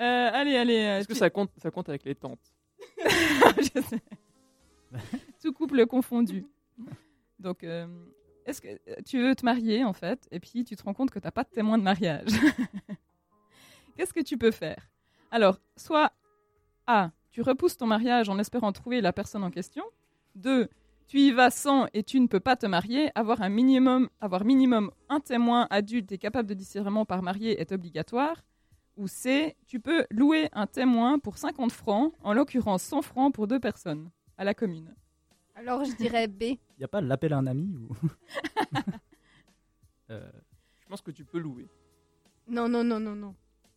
Euh, 0.00 0.30
allez, 0.32 0.56
allez. 0.56 0.78
euh, 0.78 0.98
Est-ce 1.00 1.08
que 1.08 1.14
ça 1.14 1.28
compte, 1.28 1.50
ça 1.60 1.70
compte 1.70 1.88
avec 1.90 2.04
les 2.04 2.14
tentes 2.14 2.54
Je 2.98 3.82
sais. 3.82 4.00
Tout 5.42 5.52
couple 5.52 5.84
confondu. 5.86 6.46
Donc, 7.38 7.62
euh, 7.64 7.86
est-ce 8.46 8.62
que 8.62 8.68
tu 9.02 9.20
veux 9.20 9.34
te 9.34 9.44
marier 9.44 9.84
en 9.84 9.92
fait, 9.92 10.26
et 10.30 10.40
puis 10.40 10.64
tu 10.64 10.76
te 10.76 10.82
rends 10.82 10.94
compte 10.94 11.10
que 11.10 11.18
t'as 11.18 11.30
pas 11.30 11.44
de 11.44 11.50
témoin 11.50 11.76
de 11.76 11.82
mariage 11.82 12.28
Qu'est-ce 13.98 14.12
que 14.14 14.20
tu 14.22 14.38
peux 14.38 14.52
faire? 14.52 14.88
Alors, 15.32 15.58
soit 15.76 16.12
A, 16.86 17.10
tu 17.32 17.42
repousses 17.42 17.76
ton 17.76 17.86
mariage 17.88 18.28
en 18.28 18.38
espérant 18.38 18.70
trouver 18.70 19.00
la 19.00 19.12
personne 19.12 19.42
en 19.42 19.50
question. 19.50 19.82
2. 20.36 20.68
Tu 21.08 21.18
y 21.18 21.32
vas 21.32 21.50
sans 21.50 21.88
et 21.94 22.04
tu 22.04 22.20
ne 22.20 22.28
peux 22.28 22.38
pas 22.38 22.54
te 22.54 22.64
marier. 22.66 23.10
Avoir 23.16 23.42
un 23.42 23.48
minimum, 23.48 24.08
avoir 24.20 24.44
minimum 24.44 24.92
un 25.08 25.18
témoin 25.18 25.66
adulte 25.70 26.12
et 26.12 26.18
capable 26.18 26.48
de 26.48 26.54
discernement 26.54 27.04
par 27.04 27.22
marié 27.22 27.60
est 27.60 27.72
obligatoire. 27.72 28.44
Ou 28.96 29.08
C, 29.08 29.56
tu 29.66 29.80
peux 29.80 30.06
louer 30.12 30.48
un 30.52 30.68
témoin 30.68 31.18
pour 31.18 31.36
50 31.36 31.72
francs, 31.72 32.14
en 32.22 32.32
l'occurrence 32.34 32.84
100 32.84 33.02
francs 33.02 33.34
pour 33.34 33.48
deux 33.48 33.58
personnes, 33.58 34.10
à 34.36 34.44
la 34.44 34.54
commune. 34.54 34.94
alors 35.56 35.84
je 35.84 35.96
dirais 35.96 36.28
B. 36.28 36.42
Il 36.42 36.58
n'y 36.78 36.84
a 36.84 36.88
pas 36.88 37.00
l'appel 37.00 37.32
à 37.32 37.38
un 37.38 37.46
ami 37.48 37.74
ou? 37.76 37.88
Euh, 40.10 40.30
Je 40.80 40.86
pense 40.86 41.02
que 41.02 41.10
tu 41.10 41.24
peux 41.24 41.38
louer. 41.38 41.68
Non, 42.46 42.66
non, 42.68 42.82
non, 42.82 42.98
non, 42.98 43.14
non. 43.14 43.34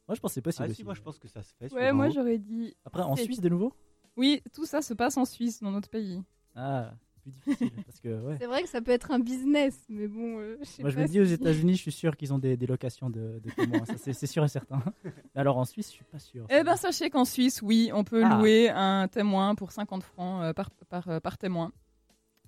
Moi, 0.08 0.16
je 0.16 0.20
pense 0.22 0.32
que 0.32 0.34
c'est 0.36 0.42
possible. 0.42 0.66
Ah, 0.66 0.72
aussi. 0.72 0.76
si, 0.78 0.84
moi 0.84 0.94
je 0.94 1.02
pense 1.02 1.20
que 1.20 1.28
ça 1.28 1.42
se 1.44 1.54
fait. 1.54 1.72
Ouais, 1.74 1.92
moi 1.94 2.10
j'aurais 2.10 2.38
dit. 2.38 2.76
Après, 2.86 3.02
en 3.04 3.16
Suisse 3.16 3.40
de 3.40 3.50
nouveau? 3.50 3.74
Oui, 4.18 4.42
tout 4.54 4.66
ça 4.66 4.82
se 4.82 4.94
passe 4.94 5.16
en 5.18 5.26
Suisse, 5.26 5.62
dans 5.62 5.72
notre 5.72 5.90
pays. 5.90 6.22
Ah, 6.56 6.94
plus 7.22 7.32
difficile. 7.32 7.72
parce 7.86 8.00
que, 8.02 8.20
ouais. 8.26 8.36
C'est 8.40 8.48
vrai 8.48 8.64
que 8.64 8.68
ça 8.68 8.82
peut 8.82 8.92
être 8.92 9.12
un 9.12 9.20
business, 9.20 9.86
mais 9.88 10.08
bon, 10.08 10.40
euh, 10.40 10.58
je 10.60 10.66
sais 10.66 10.82
Moi, 10.82 10.90
je 10.90 10.96
pas 10.98 11.04
me 11.04 11.08
dis 11.08 11.22
aux 11.22 11.26
si- 11.26 11.34
États-Unis, 11.34 11.76
je 11.76 11.82
suis 11.82 11.92
sûr 11.94 12.18
qu'ils 12.18 12.34
ont 12.34 12.40
des, 12.40 12.58
des 12.58 12.66
locations 12.68 13.10
de, 13.10 13.40
de 13.42 13.50
témoins. 13.52 13.86
Ça, 13.86 13.94
c'est 13.98 14.12
c'est 14.12 14.28
sûr 14.28 14.44
et 14.44 14.48
certain. 14.50 14.84
Mais 15.06 15.12
alors 15.42 15.58
en 15.58 15.64
Suisse, 15.66 15.88
je 15.88 15.92
suis 15.94 16.04
pas 16.04 16.20
sûr. 16.20 16.46
Eh 16.50 16.64
ben, 16.64 16.76
sachez 16.76 17.10
qu'en 17.10 17.24
Suisse, 17.24 17.62
oui, 17.62 17.90
on 17.94 18.04
peut 18.04 18.24
Ah. 18.26 18.38
louer 18.38 18.70
un 18.70 19.08
témoin 19.08 19.56
pour 19.56 19.72
50 19.72 20.04
francs 20.04 20.44
euh, 20.44 20.52
par, 20.54 20.72
par, 20.90 21.08
euh, 21.08 21.20
par 21.22 21.38
témoin. 21.38 21.72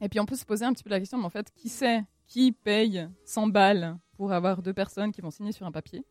Et 0.01 0.09
puis, 0.09 0.19
on 0.19 0.25
peut 0.25 0.35
se 0.35 0.43
poser 0.45 0.65
un 0.65 0.73
petit 0.73 0.83
peu 0.83 0.89
la 0.89 0.99
question, 0.99 1.17
mais 1.19 1.25
en 1.25 1.29
fait, 1.29 1.49
qui 1.55 1.69
sait 1.69 2.03
qui 2.27 2.51
paye 2.51 3.07
100 3.25 3.47
balles 3.47 3.97
pour 4.17 4.31
avoir 4.33 4.61
deux 4.63 4.73
personnes 4.73 5.11
qui 5.11 5.21
vont 5.21 5.29
signer 5.31 5.51
sur 5.53 5.65
un 5.65 5.71
papier? 5.71 6.03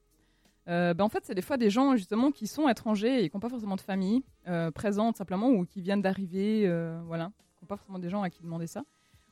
Euh, 0.69 0.95
ben, 0.95 1.05
En 1.05 1.09
fait, 1.09 1.25
c'est 1.25 1.35
des 1.35 1.43
fois 1.43 1.57
des 1.57 1.71
gens, 1.71 1.97
justement, 1.97 2.31
qui 2.31 2.47
sont 2.47 2.69
étrangers 2.69 3.25
et 3.25 3.29
qui 3.29 3.37
n'ont 3.37 3.41
pas 3.41 3.49
forcément 3.49 3.77
de 3.77 3.81
famille 3.81 4.23
euh, 4.49 4.71
présente, 4.71 5.17
simplement, 5.17 5.49
ou 5.49 5.65
qui 5.65 5.81
viennent 5.81 6.03
d'arriver, 6.03 6.65
euh, 6.67 7.01
voilà, 7.07 7.33
qui 7.59 7.65
n'ont 7.65 7.69
pas 7.69 7.77
forcément 7.77 7.99
des 7.99 8.11
gens 8.11 8.23
à 8.23 8.31
qui 8.31 8.43
demander 8.43 8.67
ça. 8.67 8.83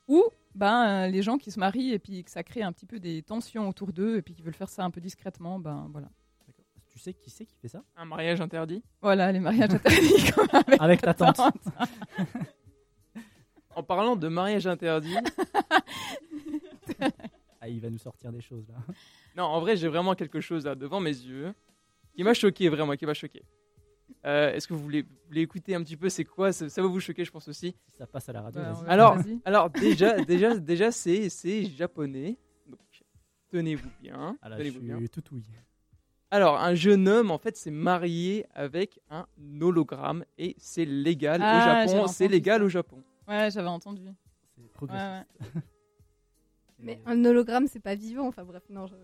Ou 0.09 0.25
ben, 0.55 0.87
euh, 0.87 1.07
les 1.07 1.23
gens 1.23 1.38
qui 1.38 1.51
se 1.53 1.61
marient 1.61 1.93
et 1.93 1.99
puis 2.01 2.25
que 2.25 2.31
ça 2.31 2.43
crée 2.43 2.62
un 2.62 2.73
petit 2.73 2.87
peu 2.87 2.99
des 2.99 3.23
tensions 3.23 3.69
autour 3.69 3.93
d'eux 3.93 4.16
et 4.16 4.23
puis 4.23 4.35
qui 4.35 4.43
veulent 4.43 4.55
faire 4.55 4.69
ça 4.69 4.85
un 4.85 4.90
peu 4.90 5.01
discrètement, 5.01 5.61
ben 5.61 5.88
voilà. 5.93 6.09
Tu 6.88 6.99
sais 6.99 7.14
qui 7.14 7.31
c'est 7.31 7.47
qui 7.47 7.57
fait 7.57 7.69
ça? 7.69 7.85
Un 7.97 8.05
mariage 8.05 8.40
interdit 8.40 8.83
Voilà, 9.01 9.31
les 9.31 9.38
mariages 9.38 9.73
interdits 9.73 10.33
comme 10.35 10.49
avec, 10.53 10.83
Avec 10.83 11.01
ta 11.03 11.14
tante. 11.14 11.40
En 13.77 13.85
parlant 13.85 14.16
de 14.16 14.27
mariage 14.27 14.66
interdit, 14.66 15.14
Ah, 17.61 17.68
il 17.68 17.81
va 17.81 17.90
nous 17.90 17.99
sortir 17.99 18.33
des 18.33 18.40
choses 18.40 18.66
là. 18.68 18.77
non, 19.37 19.44
en 19.44 19.61
vrai, 19.61 19.77
j'ai 19.77 19.88
vraiment 19.88 20.14
quelque 20.14 20.40
chose 20.40 20.64
là 20.64 20.75
devant 20.75 21.01
mes 21.01 21.11
yeux. 21.11 21.53
qui 22.14 22.25
m'a 22.25 22.35
choqué 22.35 22.68
vraiment, 22.68 22.96
qui 22.96 23.07
m'a 23.07 23.14
choqué. 23.14 23.42
Euh, 24.27 24.53
Est-ce 24.53 24.66
que 24.66 24.75
vous 24.75 24.81
voulez, 24.83 25.03
vous 25.03 25.09
voulez 25.29 25.42
écouter 25.42 25.75
un 25.75 25.83
petit 25.83 25.96
peu? 25.96 26.09
C'est 26.09 26.25
quoi? 26.25 26.53
Ça, 26.53 26.68
ça 26.68 26.83
va 26.83 26.88
vous 26.88 27.01
choquer, 27.01 27.25
je 27.25 27.31
pense 27.31 27.46
aussi. 27.49 27.75
Si 27.90 27.96
ça 27.99 28.07
passe 28.07 28.29
à 28.29 28.33
la 28.33 28.42
radio, 28.42 28.61
Bah. 28.61 28.85
Alors, 28.88 29.16
alors 29.44 29.70
déjà, 29.81 30.14
déjà, 30.25 30.57
déjà, 30.57 30.90
c'est 30.90 31.29
c'est 31.29 31.66
japonais. 31.66 32.37
Donc, 32.66 32.81
tenez-vous 33.51 33.90
bien. 34.01 34.37
Ah 34.42 34.49
là, 34.49 34.57
je 34.57 34.62
tenez-vous 34.62 34.81
bien. 34.81 34.99
suis 34.99 35.09
tout 35.09 35.23
oui. 35.33 35.44
Alors, 36.33 36.61
un 36.61 36.75
jeune 36.75 37.09
homme, 37.09 37.31
en 37.31 37.38
fait, 37.38 37.57
s'est 37.57 37.70
marié 37.73 38.46
avec 38.55 39.01
un 39.11 39.27
hologramme 39.61 40.25
et 40.38 40.55
c'est 40.59 40.85
légal 40.85 41.40
Ah, 41.42 41.57
au 41.57 41.64
j'avais 41.64 41.88
Japon. 41.99 42.07
C'est 42.09 42.29
légal 42.29 42.62
au 42.62 42.68
Japon. 42.68 43.03
Ouais, 43.29 43.51
j'avais 43.51 43.68
entendu. 43.68 44.03
C'est 44.57 44.83
Ouais, 44.83 44.90
ouais. 44.92 45.23
Mais 46.83 47.01
un 47.07 47.25
hologramme, 47.25 47.66
c'est 47.66 47.81
pas 47.81 47.95
vivant. 47.95 48.27
Enfin 48.29 48.45
bref, 48.45 48.62
non. 48.71 48.87
je- 48.87 48.95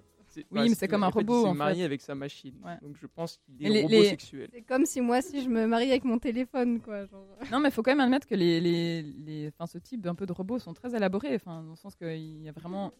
Oui, 0.51 0.69
mais 0.69 0.75
c'est 0.75 0.87
comme 0.89 1.03
un 1.05 1.09
robot, 1.09 1.47
Il 1.47 1.49
s'est 1.53 1.55
marié 1.55 1.77
fait. 1.79 1.85
avec 1.85 2.01
sa 2.03 2.15
machine. 2.15 2.55
Ouais. 2.65 2.77
Donc, 2.83 2.97
je 3.01 3.07
pense 3.07 3.39
qu'il 3.39 3.67
est 3.67 3.71
les- 3.71 3.83
robosexuel. 3.83 4.49
C'est 4.53 4.61
comme 4.63 4.85
si 4.85 5.01
moi, 5.01 5.23
si 5.23 5.43
je 5.43 5.49
me 5.49 5.67
marie 5.67 5.89
avec 5.91 6.05
mon 6.05 6.19
téléphone, 6.19 6.81
quoi. 6.81 7.07
Genre. 7.07 7.25
Non, 7.53 7.61
mais 7.61 7.69
il 7.69 7.73
faut 7.73 7.83
quand 7.83 7.93
même 7.93 8.01
admettre 8.01 8.27
que 8.27 8.35
les, 8.35 8.61
les, 8.61 9.03
les, 9.03 9.49
enfin, 9.49 9.67
ce 9.67 9.79
type 9.79 10.03
d'un 10.03 10.15
peu 10.15 10.27
de 10.27 10.33
robots 10.33 10.59
sont 10.59 10.75
très 10.75 10.95
élaborés, 10.95 11.35
enfin, 11.37 11.63
dans 11.63 11.71
le 11.71 11.77
sens 11.77 11.95
qu'il 11.97 12.43
y 12.43 12.49
a 12.49 12.53
vraiment. 12.53 12.93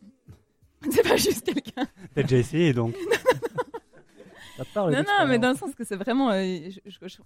c'est 0.91 1.03
pas 1.07 1.17
juste 1.17 1.45
quelqu'un. 1.45 1.87
T'as 2.15 2.23
déjà 2.23 2.37
essayé 2.39 2.73
donc 2.73 2.95
Ça 4.57 4.65
parle 4.73 4.93
Non, 4.95 5.03
non, 5.03 5.27
mais 5.29 5.39
dans 5.39 5.51
le 5.51 5.57
sens 5.57 5.75
que 5.75 5.85
c'est 5.85 5.97
vraiment. 5.97 6.31
euh, 6.31 6.71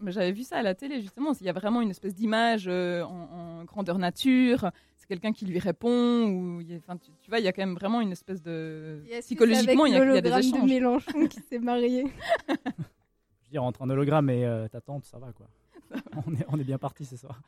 J'avais 0.08 0.32
vu 0.32 0.42
ça 0.42 0.56
à 0.56 0.62
la 0.62 0.74
télé, 0.74 1.00
justement. 1.00 1.32
Il 1.40 1.46
y 1.46 1.48
a 1.48 1.52
vraiment 1.52 1.80
une 1.80 1.90
espèce 1.90 2.12
d'image 2.14 2.64
euh, 2.66 3.02
en, 3.04 3.60
en 3.60 3.64
grandeur 3.64 3.98
nature. 3.98 4.70
Quelqu'un 5.10 5.32
qui 5.32 5.44
lui 5.44 5.58
répond. 5.58 6.24
Ou, 6.28 6.60
il 6.60 6.70
y 6.70 6.74
a- 6.74 6.78
enfin, 6.78 6.96
tu, 6.96 7.10
tu 7.20 7.30
vois, 7.30 7.40
il 7.40 7.44
y 7.44 7.48
a 7.48 7.52
quand 7.52 7.62
même 7.66 7.74
vraiment 7.74 8.00
une 8.00 8.12
espèce 8.12 8.40
de. 8.42 9.02
Et 9.10 9.18
Psychologiquement, 9.20 9.84
il 9.86 9.92
y, 9.92 9.96
a- 9.96 10.04
il 10.04 10.14
y 10.14 10.18
a 10.18 10.20
des 10.20 10.28
l'hologramme 10.30 10.40
de 10.40 10.46
échanges. 10.56 10.70
Mélenchon 10.70 11.26
qui 11.26 11.40
s'est 11.40 11.58
marié. 11.58 12.04
Je 12.48 12.54
veux 12.54 13.50
dire, 13.50 13.64
entre 13.64 13.82
un 13.82 13.90
hologramme 13.90 14.30
et 14.30 14.46
euh, 14.46 14.68
ta 14.68 14.80
tante, 14.80 15.04
ça 15.04 15.18
va 15.18 15.32
quoi. 15.32 15.48
on, 16.26 16.32
est, 16.34 16.46
on 16.48 16.58
est 16.60 16.64
bien 16.64 16.78
parti 16.78 17.04
ce 17.04 17.16
soir. 17.16 17.42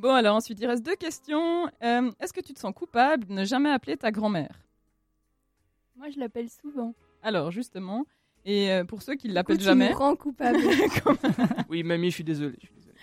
Bon, 0.00 0.12
alors 0.12 0.34
ensuite, 0.34 0.58
il 0.58 0.66
reste 0.66 0.84
deux 0.84 0.96
questions. 0.96 1.68
Euh, 1.84 2.10
Est-ce 2.18 2.32
que 2.32 2.40
tu 2.40 2.52
te 2.52 2.58
sens 2.58 2.72
coupable 2.74 3.26
de 3.26 3.32
ne 3.32 3.44
jamais 3.44 3.70
appeler 3.70 3.96
ta 3.96 4.10
grand-mère? 4.10 4.60
Moi, 5.96 6.10
je 6.10 6.18
l'appelle 6.18 6.50
souvent. 6.50 6.94
Alors, 7.22 7.52
justement. 7.52 8.04
Et 8.44 8.72
euh, 8.72 8.84
pour 8.84 9.02
ceux 9.02 9.14
qui 9.14 9.28
ne 9.28 9.34
l'appellent 9.34 9.58
tu 9.58 9.62
jamais. 9.64 9.90
nous 9.90 9.96
rends 9.96 10.16
coupable. 10.16 10.58
Oui, 11.68 11.84
mamie, 11.84 12.10
je 12.10 12.14
suis 12.16 12.24
désolé. 12.24 12.56
je 12.60 12.66
suis 12.66 12.74
désolé. 12.74 12.94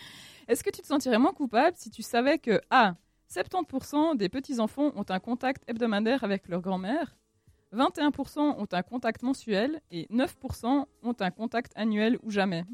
Est-ce 0.49 0.63
que 0.63 0.69
tu 0.69 0.81
te 0.81 0.87
sentirais 0.87 1.17
moins 1.17 1.31
coupable 1.33 1.77
si 1.77 1.89
tu 1.89 2.01
savais 2.01 2.37
que 2.37 2.59
A. 2.69 2.95
70% 3.31 4.17
des 4.17 4.27
petits-enfants 4.29 4.91
ont 4.95 5.05
un 5.07 5.19
contact 5.19 5.63
hebdomadaire 5.69 6.23
avec 6.23 6.47
leur 6.49 6.61
grand-mère, 6.61 7.15
21% 7.73 8.39
ont 8.39 8.67
un 8.71 8.81
contact 8.83 9.23
mensuel 9.23 9.81
et 9.89 10.05
9% 10.11 10.85
ont 11.03 11.15
un 11.19 11.31
contact 11.31 11.71
annuel 11.75 12.17
ou 12.23 12.29
jamais 12.31 12.65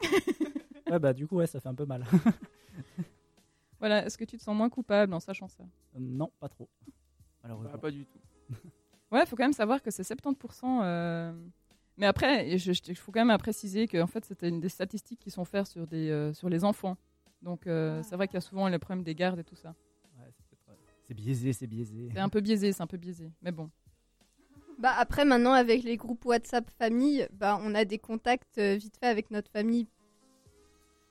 Ouais, 0.90 0.98
bah 0.98 1.12
du 1.12 1.26
coup, 1.26 1.36
ouais, 1.36 1.46
ça 1.46 1.60
fait 1.60 1.68
un 1.68 1.74
peu 1.74 1.86
mal. 1.86 2.04
Voilà, 3.80 4.06
est-ce 4.06 4.16
que 4.16 4.24
tu 4.24 4.38
te 4.38 4.42
sens 4.42 4.56
moins 4.56 4.70
coupable 4.70 5.12
en 5.12 5.20
sachant 5.20 5.48
ça? 5.48 5.62
Non, 5.98 6.30
pas 6.40 6.48
trop. 6.48 6.70
Bah, 6.86 6.92
Malheureusement. 7.42 7.78
pas 7.78 7.90
du 7.90 8.06
tout. 8.06 8.18
Ouais, 9.12 9.20
il 9.22 9.26
faut 9.26 9.36
quand 9.36 9.44
même 9.44 9.52
savoir 9.52 9.82
que 9.82 9.90
c'est 9.90 10.02
70%. 10.02 10.80
euh, 10.82 11.32
Mais 11.98 12.06
après, 12.06 12.48
il 12.50 12.96
faut 12.96 13.12
quand 13.12 13.24
même 13.24 13.36
préciser 13.38 13.86
que 13.86 14.00
en 14.02 14.06
fait, 14.06 14.24
c'était 14.24 14.48
une 14.48 14.58
des 14.58 14.70
statistiques 14.70 15.20
qui 15.20 15.30
sont 15.30 15.44
faites 15.44 15.66
sur, 15.66 15.86
des, 15.86 16.08
euh, 16.10 16.32
sur 16.32 16.48
les 16.48 16.64
enfants. 16.64 16.96
Donc, 17.44 17.66
euh, 17.66 18.02
c'est 18.02 18.16
vrai 18.16 18.26
qu'il 18.26 18.34
y 18.34 18.38
a 18.38 18.40
souvent 18.40 18.66
les 18.68 18.78
problèmes 18.78 19.04
des 19.04 19.14
gardes 19.14 19.38
et 19.38 19.44
tout 19.44 19.54
ça. 19.54 19.74
Ouais, 20.18 20.24
c'est 20.34 20.44
peut-être, 20.48 20.70
euh, 20.70 20.74
c'est 21.06 21.12
biaisé, 21.14 21.52
c'est 21.52 21.66
biaisé. 21.66 22.08
C'est 22.12 22.18
un 22.20 22.30
peu 22.30 22.40
biaisé, 22.40 22.72
c'est 22.72 22.82
un 22.82 22.86
peu 22.86 22.96
biaisé. 22.96 23.30
Mais 23.42 23.52
bon. 23.52 23.70
Bah 24.78 24.92
après 24.98 25.24
maintenant 25.24 25.52
avec 25.52 25.84
les 25.84 25.96
groupes 25.96 26.24
WhatsApp 26.24 26.68
famille, 26.78 27.28
bah 27.32 27.60
on 27.62 27.74
a 27.76 27.84
des 27.84 27.98
contacts 27.98 28.58
euh, 28.58 28.74
vite 28.76 28.96
fait 28.98 29.06
avec 29.06 29.30
notre 29.30 29.50
famille. 29.50 29.86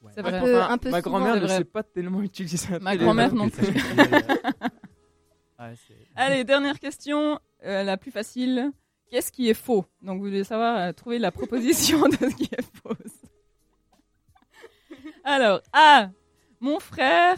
Ouais. 0.02 0.12
C'est 0.16 0.20
Un 0.20 0.30
vrai. 0.32 0.42
peu, 0.42 0.58
Enfin, 0.60 0.74
un 0.74 0.78
peu 0.80 0.90
ma 0.90 1.02
souvent. 1.02 1.20
grand-mère 1.20 1.42
ne 1.42 1.48
sait 1.48 1.64
pas 1.64 1.84
tellement 1.84 2.22
utiliser 2.24 2.74
un 2.74 2.80
Ma 2.80 2.98
grand-mère 2.98 3.34
non 3.34 3.48
ça 3.50 3.62
plus. 3.62 3.68
Ouais, 5.60 5.76
c'est- 5.88 5.94
Allez, 6.16 6.44
dernière 6.44 6.80
question, 6.80 7.40
euh, 7.64 7.84
la 7.84 7.96
plus 7.96 8.12
facile. 8.12 8.72
Qu'est-ce 9.10 9.32
qui 9.32 9.48
est 9.50 9.54
faux? 9.54 9.86
Donc, 10.02 10.20
vous 10.20 10.26
devez 10.28 10.44
savoir 10.44 10.78
euh, 10.80 10.92
trouver 10.92 11.20
la 11.20 11.32
proposition 11.32 12.00
de 12.10 12.16
ce 12.16 12.36
qui 12.36 12.50
est 12.52 12.62
fausse. 12.82 13.22
Alors, 15.24 15.62
A. 15.72 16.10
Mon 16.64 16.80
frère, 16.80 17.36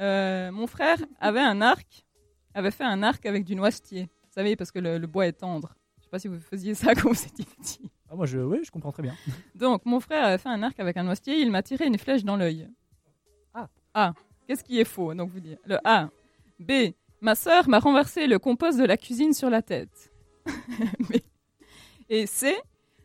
euh, 0.00 0.52
mon 0.52 0.66
frère 0.66 0.98
avait 1.18 1.40
un 1.40 1.62
arc, 1.62 2.04
avait 2.52 2.70
fait 2.70 2.84
un 2.84 3.02
arc 3.02 3.24
avec 3.24 3.46
du 3.46 3.56
noisetier. 3.56 4.02
Vous 4.02 4.32
savez, 4.34 4.54
parce 4.54 4.70
que 4.70 4.78
le, 4.78 4.98
le 4.98 5.06
bois 5.06 5.26
est 5.26 5.32
tendre. 5.32 5.74
Je 5.96 6.02
sais 6.02 6.10
pas 6.10 6.18
si 6.18 6.28
vous 6.28 6.38
faisiez 6.40 6.74
ça 6.74 6.94
quand 6.94 7.08
vous 7.08 7.24
étiez 7.24 7.46
petit. 7.46 7.90
Ah, 8.10 8.16
moi, 8.16 8.26
je, 8.26 8.38
oui, 8.38 8.58
je 8.62 8.70
comprends 8.70 8.92
très 8.92 9.02
bien. 9.02 9.14
Donc, 9.54 9.86
mon 9.86 9.98
frère 9.98 10.26
avait 10.26 10.36
fait 10.36 10.50
un 10.50 10.62
arc 10.62 10.78
avec 10.78 10.98
un 10.98 11.04
noisetier, 11.04 11.40
il 11.40 11.50
m'a 11.50 11.62
tiré 11.62 11.86
une 11.86 11.96
flèche 11.96 12.22
dans 12.22 12.36
l'œil. 12.36 12.68
Ah. 13.54 13.70
A. 13.94 14.12
Qu'est-ce 14.46 14.62
qui 14.62 14.78
est 14.78 14.84
faux? 14.84 15.14
Donc, 15.14 15.30
vous 15.30 15.40
dites 15.40 15.58
le 15.64 15.78
A. 15.84 16.10
B. 16.58 16.92
Ma 17.22 17.36
sœur 17.36 17.66
m'a 17.66 17.78
renversé 17.78 18.26
le 18.26 18.38
compost 18.38 18.78
de 18.78 18.84
la 18.84 18.98
cuisine 18.98 19.32
sur 19.32 19.48
la 19.48 19.62
tête. 19.62 20.12
B. 21.08 21.14
Et 22.10 22.26
C. 22.26 22.54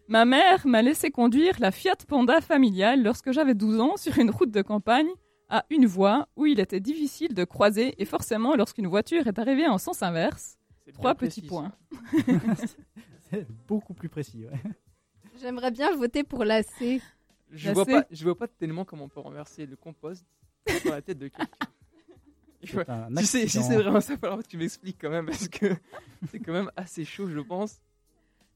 Ma 0.10 0.26
mère 0.26 0.68
m'a 0.68 0.82
laissé 0.82 1.12
conduire 1.12 1.56
la 1.62 1.72
Fiat 1.72 1.96
Panda 2.10 2.42
familiale 2.42 3.04
lorsque 3.04 3.32
j'avais 3.32 3.54
12 3.54 3.80
ans 3.80 3.96
sur 3.96 4.20
une 4.20 4.32
route 4.32 4.52
de 4.52 4.62
campagne 4.62 5.08
à 5.50 5.66
une 5.70 5.86
voie 5.86 6.28
où 6.36 6.46
il 6.46 6.60
était 6.60 6.80
difficile 6.80 7.34
de 7.34 7.44
croiser 7.44 7.96
et 8.02 8.06
forcément 8.06 8.56
lorsqu'une 8.56 8.88
voiture 8.88 9.28
est 9.28 9.40
arrivée 9.40 9.68
en 9.68 9.78
sens 9.78 10.02
inverse. 10.04 10.58
Trois 10.94 11.16
précis, 11.16 11.42
petits 11.42 11.50
points. 11.50 11.72
c'est 13.30 13.48
beaucoup 13.68 13.94
plus 13.94 14.10
précis. 14.10 14.46
Ouais. 14.46 14.62
J'aimerais 15.42 15.72
bien 15.72 15.96
voter 15.96 16.24
pour 16.24 16.44
la 16.46 16.64
C. 16.64 17.02
Je 17.52 17.68
La 17.68 17.74
vois, 17.74 17.86
C. 17.86 17.92
pas, 17.92 18.06
je 18.12 18.24
vois 18.24 18.38
pas 18.38 18.48
tellement 18.48 18.86
comment 18.86 19.06
on 19.06 19.10
peut 19.10 19.20
renverser 19.20 19.66
le 19.66 19.76
compost 19.76 20.26
sur 20.82 20.92
la 20.92 21.02
tête 21.02 21.18
de 21.18 21.28
quelqu'un. 21.28 21.48
Si 22.64 23.26
c'est 23.26 23.48
si 23.48 23.60
vraiment 23.60 24.02
ça, 24.02 24.14
il 24.14 24.16
va 24.16 24.20
falloir 24.22 24.44
que 24.44 24.48
tu 24.48 24.58
m'expliques 24.58 24.98
quand 25.00 25.10
même, 25.10 25.26
parce 25.28 25.48
que 25.48 25.76
c'est 26.32 26.40
quand 26.40 26.54
même 26.54 26.72
assez 26.76 27.06
chaud, 27.06 27.30
je 27.30 27.40
pense. 27.40 27.80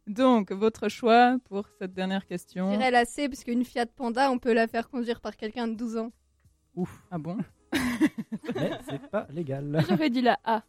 Donc, 0.08 0.52
votre 0.52 0.90
choix 0.90 1.38
pour 1.46 1.68
cette 1.78 1.94
dernière 1.94 2.22
Je 2.22 2.28
question. 2.28 2.72
dirais 2.72 2.90
la 2.90 3.06
C 3.06 3.30
parce 3.30 3.44
qu'une 3.44 3.64
Fiat 3.64 3.86
Panda, 3.86 4.32
on 4.32 4.40
peut 4.40 4.54
la 4.54 4.68
faire 4.68 4.90
conduire 4.90 5.22
par 5.22 5.38
quelqu'un 5.38 5.68
de 5.68 5.76
12 5.76 5.98
ans. 5.98 6.12
Ouf, 6.80 7.04
Ah 7.12 7.18
bon 7.18 7.38
mais 8.56 8.72
c'est 8.90 9.02
pas 9.12 9.28
légal. 9.32 9.84
J'aurais 9.88 10.10
dit 10.10 10.22
la 10.22 10.40
A. 10.46 10.64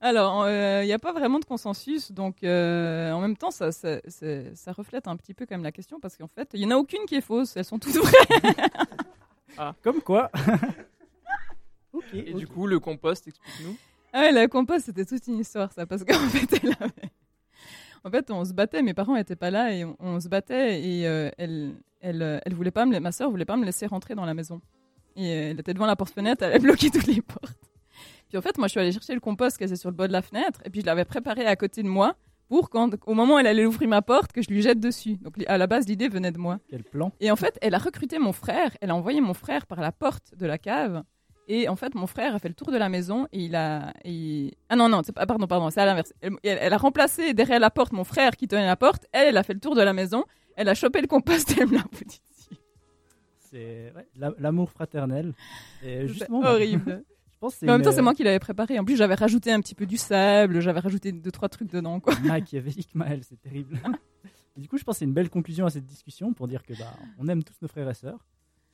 Alors, 0.00 0.48
il 0.48 0.84
n'y 0.86 0.92
a 0.92 0.98
pas 0.98 1.12
vraiment 1.12 1.38
de 1.40 1.44
consensus, 1.44 2.12
donc 2.12 2.44
euh, 2.44 3.10
en 3.12 3.20
même 3.20 3.36
temps, 3.36 3.50
ça, 3.50 3.72
ça, 3.72 3.98
c'est- 4.06 4.54
ça 4.54 4.72
reflète 4.72 5.08
un 5.08 5.16
petit 5.16 5.34
peu 5.34 5.46
quand 5.46 5.54
même 5.56 5.64
la 5.64 5.72
question, 5.72 5.98
parce 6.00 6.16
qu'en 6.16 6.28
fait, 6.28 6.48
il 6.54 6.60
n'y 6.60 6.66
en 6.66 6.76
a 6.76 6.76
aucune 6.78 7.04
qui 7.06 7.16
est 7.16 7.20
fausse, 7.20 7.56
elles 7.56 7.64
sont 7.64 7.78
toutes 7.78 7.96
vraies. 7.96 8.54
Comme 9.82 10.00
quoi. 10.00 10.30
Et 12.12 12.34
du 12.34 12.46
coup, 12.46 12.66
le 12.66 12.78
compost, 12.78 13.26
explique-nous. 13.26 13.76
Ah 14.12 14.20
ouais, 14.20 14.32
la 14.32 14.48
compost, 14.48 14.84
c'était 14.86 15.04
toute 15.04 15.26
une 15.26 15.38
histoire, 15.38 15.72
ça, 15.72 15.86
parce 15.86 16.04
qu'en 16.04 16.28
fait, 16.28 16.60
elle 16.62 16.76
avait... 16.78 17.10
En 18.04 18.10
fait, 18.10 18.30
on 18.30 18.44
se 18.44 18.52
battait, 18.52 18.82
mes 18.82 18.94
parents 18.94 19.14
n'étaient 19.14 19.34
pas 19.34 19.50
là, 19.50 19.72
et 19.72 19.84
on, 19.84 19.96
on 19.98 20.20
se 20.20 20.28
battait, 20.28 20.80
et 20.82 21.06
euh, 21.08 21.30
elle, 21.38 21.74
elle, 22.00 22.22
euh, 22.22 22.38
elle 22.44 22.54
voulait 22.54 22.70
pas 22.70 22.86
me, 22.86 22.92
la- 22.92 23.00
ma 23.00 23.10
soeur 23.12 23.30
voulait 23.30 23.44
pas 23.46 23.56
me 23.56 23.64
laisser 23.64 23.86
rentrer 23.86 24.14
dans 24.14 24.24
la 24.26 24.34
maison. 24.34 24.60
Et 25.16 25.30
euh, 25.30 25.50
elle 25.50 25.60
était 25.60 25.74
devant 25.74 25.86
la 25.86 25.96
porte-fenêtre, 25.96 26.42
elle 26.44 26.50
avait 26.50 26.58
bloqué 26.60 26.90
toutes 26.90 27.06
les 27.06 27.22
portes. 27.22 27.56
Puis 28.28 28.36
en 28.38 28.42
fait, 28.42 28.58
moi, 28.58 28.66
je 28.66 28.72
suis 28.72 28.80
allée 28.80 28.92
chercher 28.92 29.14
le 29.14 29.20
compost 29.20 29.56
qui 29.56 29.64
était 29.64 29.76
sur 29.76 29.88
le 29.90 29.96
bord 29.96 30.08
de 30.08 30.12
la 30.12 30.22
fenêtre, 30.22 30.60
et 30.64 30.70
puis 30.70 30.80
je 30.80 30.86
l'avais 30.86 31.04
préparé 31.04 31.46
à 31.46 31.56
côté 31.56 31.82
de 31.82 31.88
moi, 31.88 32.14
pour 32.48 32.70
quand, 32.70 32.90
au 33.06 33.14
moment 33.14 33.34
où 33.34 33.38
elle 33.38 33.46
allait 33.46 33.66
ouvrir 33.66 33.88
ma 33.88 34.02
porte, 34.02 34.32
que 34.32 34.40
je 34.42 34.48
lui 34.48 34.62
jette 34.62 34.78
dessus. 34.80 35.16
Donc 35.16 35.34
à 35.46 35.58
la 35.58 35.66
base, 35.66 35.86
l'idée 35.88 36.08
venait 36.08 36.30
de 36.32 36.38
moi. 36.38 36.58
Quel 36.68 36.84
plan? 36.84 37.12
Et 37.20 37.30
en 37.30 37.36
fait, 37.36 37.58
elle 37.62 37.74
a 37.74 37.78
recruté 37.78 38.18
mon 38.18 38.32
frère, 38.32 38.76
elle 38.80 38.90
a 38.90 38.94
envoyé 38.94 39.20
mon 39.20 39.34
frère 39.34 39.66
par 39.66 39.80
la 39.80 39.90
porte 39.90 40.34
de 40.36 40.46
la 40.46 40.58
cave. 40.58 41.02
Et 41.48 41.68
en 41.68 41.76
fait, 41.76 41.94
mon 41.94 42.06
frère 42.08 42.34
a 42.34 42.38
fait 42.40 42.48
le 42.48 42.54
tour 42.54 42.72
de 42.72 42.76
la 42.76 42.88
maison 42.88 43.26
et 43.32 43.44
il 43.44 43.54
a. 43.56 43.92
et- 44.04 44.56
Ah 44.68 44.74
non, 44.76 44.88
non, 44.88 45.02
pas- 45.02 45.26
pardon, 45.26 45.46
pardon, 45.46 45.70
c'est 45.70 45.80
à 45.80 45.86
l'inverse. 45.86 46.12
Elle, 46.20 46.32
elle- 46.42 46.72
a 46.72 46.76
remplacé 46.76 47.34
derrière 47.34 47.60
la 47.60 47.70
porte 47.70 47.92
mon 47.92 48.02
frère 48.04 48.36
qui 48.36 48.48
tenait 48.48 48.66
la 48.66 48.74
porte. 48.76 49.06
Elle, 49.12 49.28
elle 49.28 49.36
a 49.36 49.44
fait 49.44 49.54
le 49.54 49.60
tour 49.60 49.76
de 49.76 49.82
la 49.82 49.92
maison. 49.92 50.24
Elle 50.56 50.68
a 50.68 50.74
chopé 50.74 51.00
le 51.00 51.06
compost 51.06 51.50
et 51.52 51.54
elle 51.60 51.68
me 51.68 51.74
l'a. 51.76 51.84
C'est 53.56 53.92
ouais, 53.96 54.06
la- 54.16 54.34
l'amour 54.38 54.70
fraternel. 54.70 55.32
Et 55.82 56.00
C'est 56.02 56.08
justement, 56.08 56.40
bah, 56.42 56.52
horrible. 56.52 57.02
je 57.32 57.38
pense 57.38 57.54
que 57.54 57.60
c'est 57.60 57.66
Mais 57.66 57.72
en 57.72 57.76
même 57.76 57.84
temps, 57.84 57.92
c'est 57.92 58.02
moi 58.02 58.14
qui 58.14 58.22
l'avais 58.22 58.38
préparé. 58.38 58.78
En 58.78 58.84
plus, 58.84 58.96
j'avais 58.96 59.14
rajouté 59.14 59.50
un 59.50 59.60
petit 59.60 59.74
peu 59.74 59.86
du 59.86 59.96
sable, 59.96 60.60
j'avais 60.60 60.80
rajouté 60.80 61.10
deux, 61.12 61.30
trois 61.30 61.48
trucs 61.48 61.70
dedans, 61.72 61.98
quoi. 62.00 62.14
Machiavélique 62.22 62.94
Maël, 62.94 63.20
c'est 63.24 63.40
terrible. 63.40 63.78
Du 64.56 64.68
coup, 64.68 64.78
je 64.78 64.84
pense 64.84 64.94
que 64.94 64.98
c'est 65.00 65.04
une 65.04 65.12
belle 65.12 65.28
conclusion 65.28 65.66
à 65.66 65.70
cette 65.70 65.84
discussion 65.84 66.32
pour 66.32 66.48
dire 66.48 66.62
que 66.62 66.72
bah, 66.78 66.90
on 67.18 67.28
aime 67.28 67.44
tous 67.44 67.52
nos 67.60 67.68
frères 67.68 67.90
et 67.90 67.94
sœurs. 67.94 68.26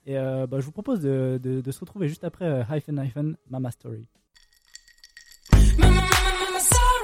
Et 0.07 0.17
euh, 0.17 0.47
bah, 0.47 0.61
je 0.61 0.65
vous 0.65 0.71
propose 0.71 1.01
de, 1.01 1.41
de- 1.43 1.61
de 1.61 1.71
se 1.73 1.81
retrouver 1.81 2.07
juste 2.07 2.23
après 2.23 2.45
euh, 2.45 2.63
hyphen 2.71 3.03
hyphen 3.05 3.37
Mama 3.51 3.73
Story. 3.73 4.07
Mama, 5.51 5.95
mama, 5.95 6.01
mama, 6.01 6.61
sorry. 6.61 7.02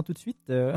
Reprend 0.00 0.02
tout 0.02 0.12
de 0.12 0.18
suite. 0.18 0.50
euh. 0.50 0.76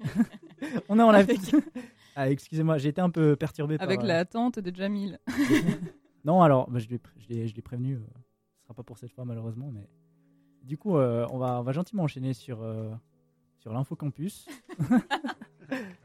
on 0.88 0.98
est 0.98 1.02
en 1.02 1.12
live. 1.12 1.28
ah, 2.16 2.30
excusez-moi, 2.30 2.78
j'ai 2.78 2.90
été 2.90 3.00
un 3.00 3.10
peu 3.10 3.36
perturbé 3.36 3.78
par. 3.78 3.86
Avec 3.86 4.00
euh, 4.02 4.06
la 4.06 4.24
tante 4.24 4.58
de 4.58 4.74
Jamil. 4.74 5.18
Non, 6.22 6.42
alors, 6.42 6.70
bah, 6.70 6.78
je 6.78 6.86
l'ai 6.90 6.98
pré- 6.98 7.62
prévenu. 7.64 7.94
euh, 7.94 8.00
ce 8.58 8.64
sera 8.64 8.74
pas 8.74 8.82
pour 8.82 8.98
cette 8.98 9.10
fois, 9.10 9.24
malheureusement. 9.24 9.70
Mais 9.72 9.88
du 10.62 10.76
coup, 10.76 10.98
euh, 10.98 11.26
on, 11.30 11.38
va, 11.38 11.60
on 11.60 11.62
va 11.62 11.72
gentiment 11.72 12.02
enchaîner 12.02 12.34
sur, 12.34 12.60
euh, 12.62 12.90
sur 13.58 13.72
l'info 13.72 13.96
campus. 13.96 14.46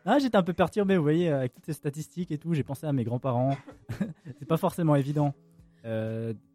ah, 0.06 0.18
j'étais 0.20 0.38
un 0.38 0.43
peu 0.43 0.53
perturbé, 0.53 0.95
vous 0.95 1.03
voyez, 1.03 1.28
avec 1.28 1.53
toutes 1.53 1.66
ces 1.66 1.74
statistiques 1.74 2.32
et 2.32 2.38
tout. 2.38 2.53
J'ai 2.53 2.64
pensé 2.64 2.88
à 2.88 2.93
mes 2.93 3.03
grands-parents. 3.03 3.58
C'est 4.39 4.47
pas 4.47 4.56
forcément 4.56 4.95
évident. 4.95 5.34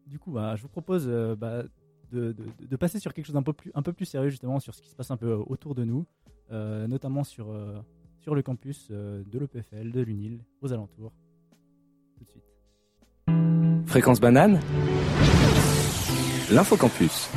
Du 0.07 0.19
coup, 0.19 0.33
bah, 0.33 0.57
je 0.57 0.63
vous 0.63 0.69
propose 0.71 1.07
bah, 1.37 1.65
de, 2.11 2.33
de- 2.33 2.67
de 2.67 2.77
passer 2.77 2.99
sur 2.99 3.13
quelque 3.15 3.27
chose 3.27 3.35
d'un 3.35 3.43
peu 3.43 3.53
plus, 3.53 3.71
un 3.75 3.83
peu 3.83 3.93
plus 3.93 4.05
sérieux, 4.07 4.31
justement, 4.31 4.61
sur 4.61 4.75
ce 4.75 4.83
qui 4.83 4.89
se 4.91 4.95
passe 4.97 5.11
un 5.11 5.17
peu 5.17 5.33
autour 5.33 5.75
de 5.75 5.85
nous, 5.85 6.07
euh, 6.53 6.87
notamment 6.87 7.25
sur, 7.25 7.51
euh, 7.51 7.81
sur 8.19 8.35
le 8.35 8.43
campus 8.43 8.89
euh, 8.91 9.23
de 9.27 9.39
l'EPFL, 9.39 9.91
de 9.93 10.01
l'UNIL, 10.01 10.41
aux 10.61 10.73
alentours. 10.73 11.13
Tout 12.19 12.25
de 12.25 12.29
suite. 12.31 12.45
Fréquence 13.89 14.21
banane 14.21 14.61
L'infocampus. 16.51 17.31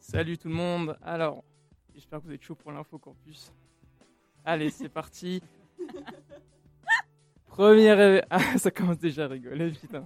Salut 0.00 0.38
tout 0.38 0.48
le 0.48 0.54
monde. 0.54 0.96
Alors, 1.02 1.44
j'espère 1.94 2.20
que 2.20 2.26
vous 2.26 2.32
êtes 2.32 2.42
chaud 2.42 2.54
pour 2.54 2.72
l'info 2.72 2.98
campus. 2.98 3.52
Allez, 4.44 4.70
c'est 4.70 4.88
parti. 4.88 5.42
Première. 7.46 7.98
éve- 7.98 8.24
Ah, 8.30 8.58
ça 8.58 8.70
commence 8.70 8.98
déjà 8.98 9.24
à 9.24 9.28
rigoler, 9.28 9.70
putain. 9.72 10.04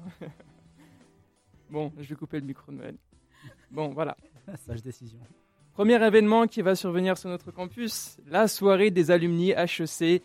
Bon, 1.70 1.92
je 1.98 2.08
vais 2.08 2.14
couper 2.14 2.40
le 2.40 2.46
micro 2.46 2.72
de 2.72 2.76
Noël. 2.78 2.96
Bon, 3.70 3.88
voilà. 3.88 4.16
Sage 4.66 4.82
décision. 4.82 5.18
Premier 5.74 6.04
événement 6.04 6.46
qui 6.46 6.62
va 6.62 6.74
survenir 6.74 7.16
sur 7.16 7.30
notre 7.30 7.50
campus, 7.52 8.16
la 8.26 8.48
soirée 8.48 8.90
des 8.90 9.10
alumni 9.10 9.50
HEC. 9.50 10.22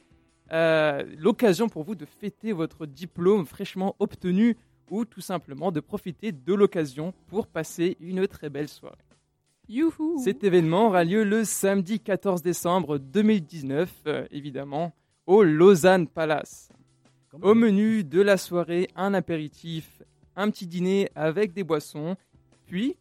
Euh, 0.52 1.04
L'occasion 1.18 1.70
pour 1.70 1.84
vous 1.84 1.96
de 1.96 2.06
fêter 2.06 2.52
votre 2.54 2.86
diplôme 2.86 3.46
fraîchement 3.46 3.96
obtenu 4.00 4.58
ou 4.90 5.06
tout 5.06 5.22
simplement 5.22 5.72
de 5.72 5.80
profiter 5.80 6.32
de 6.32 6.54
l'occasion 6.54 7.14
pour 7.28 7.48
passer 7.48 7.98
une 8.00 8.28
très 8.28 8.50
belle 8.50 8.68
soirée. 8.68 8.98
Youhou 9.70 10.20
Cet 10.24 10.44
événement 10.44 10.88
aura 10.88 11.04
lieu 11.04 11.24
le 11.24 11.46
samedi 11.46 12.00
14 12.00 12.42
décembre 12.42 12.98
2019, 12.98 13.94
euh, 14.08 14.28
évidemment, 14.32 14.94
au 15.26 15.44
Lausanne 15.44 16.08
Palace. 16.08 16.70
Au 17.42 17.56
menu 17.56 18.04
de 18.04 18.22
la 18.22 18.38
soirée, 18.38 18.90
un 18.96 19.14
apéritif, 19.14 20.03
un 20.36 20.50
petit 20.50 20.68
dîner 20.68 21.10
avec 21.16 21.54
des 21.54 21.64
boissons, 21.64 22.16
puis 22.66 22.98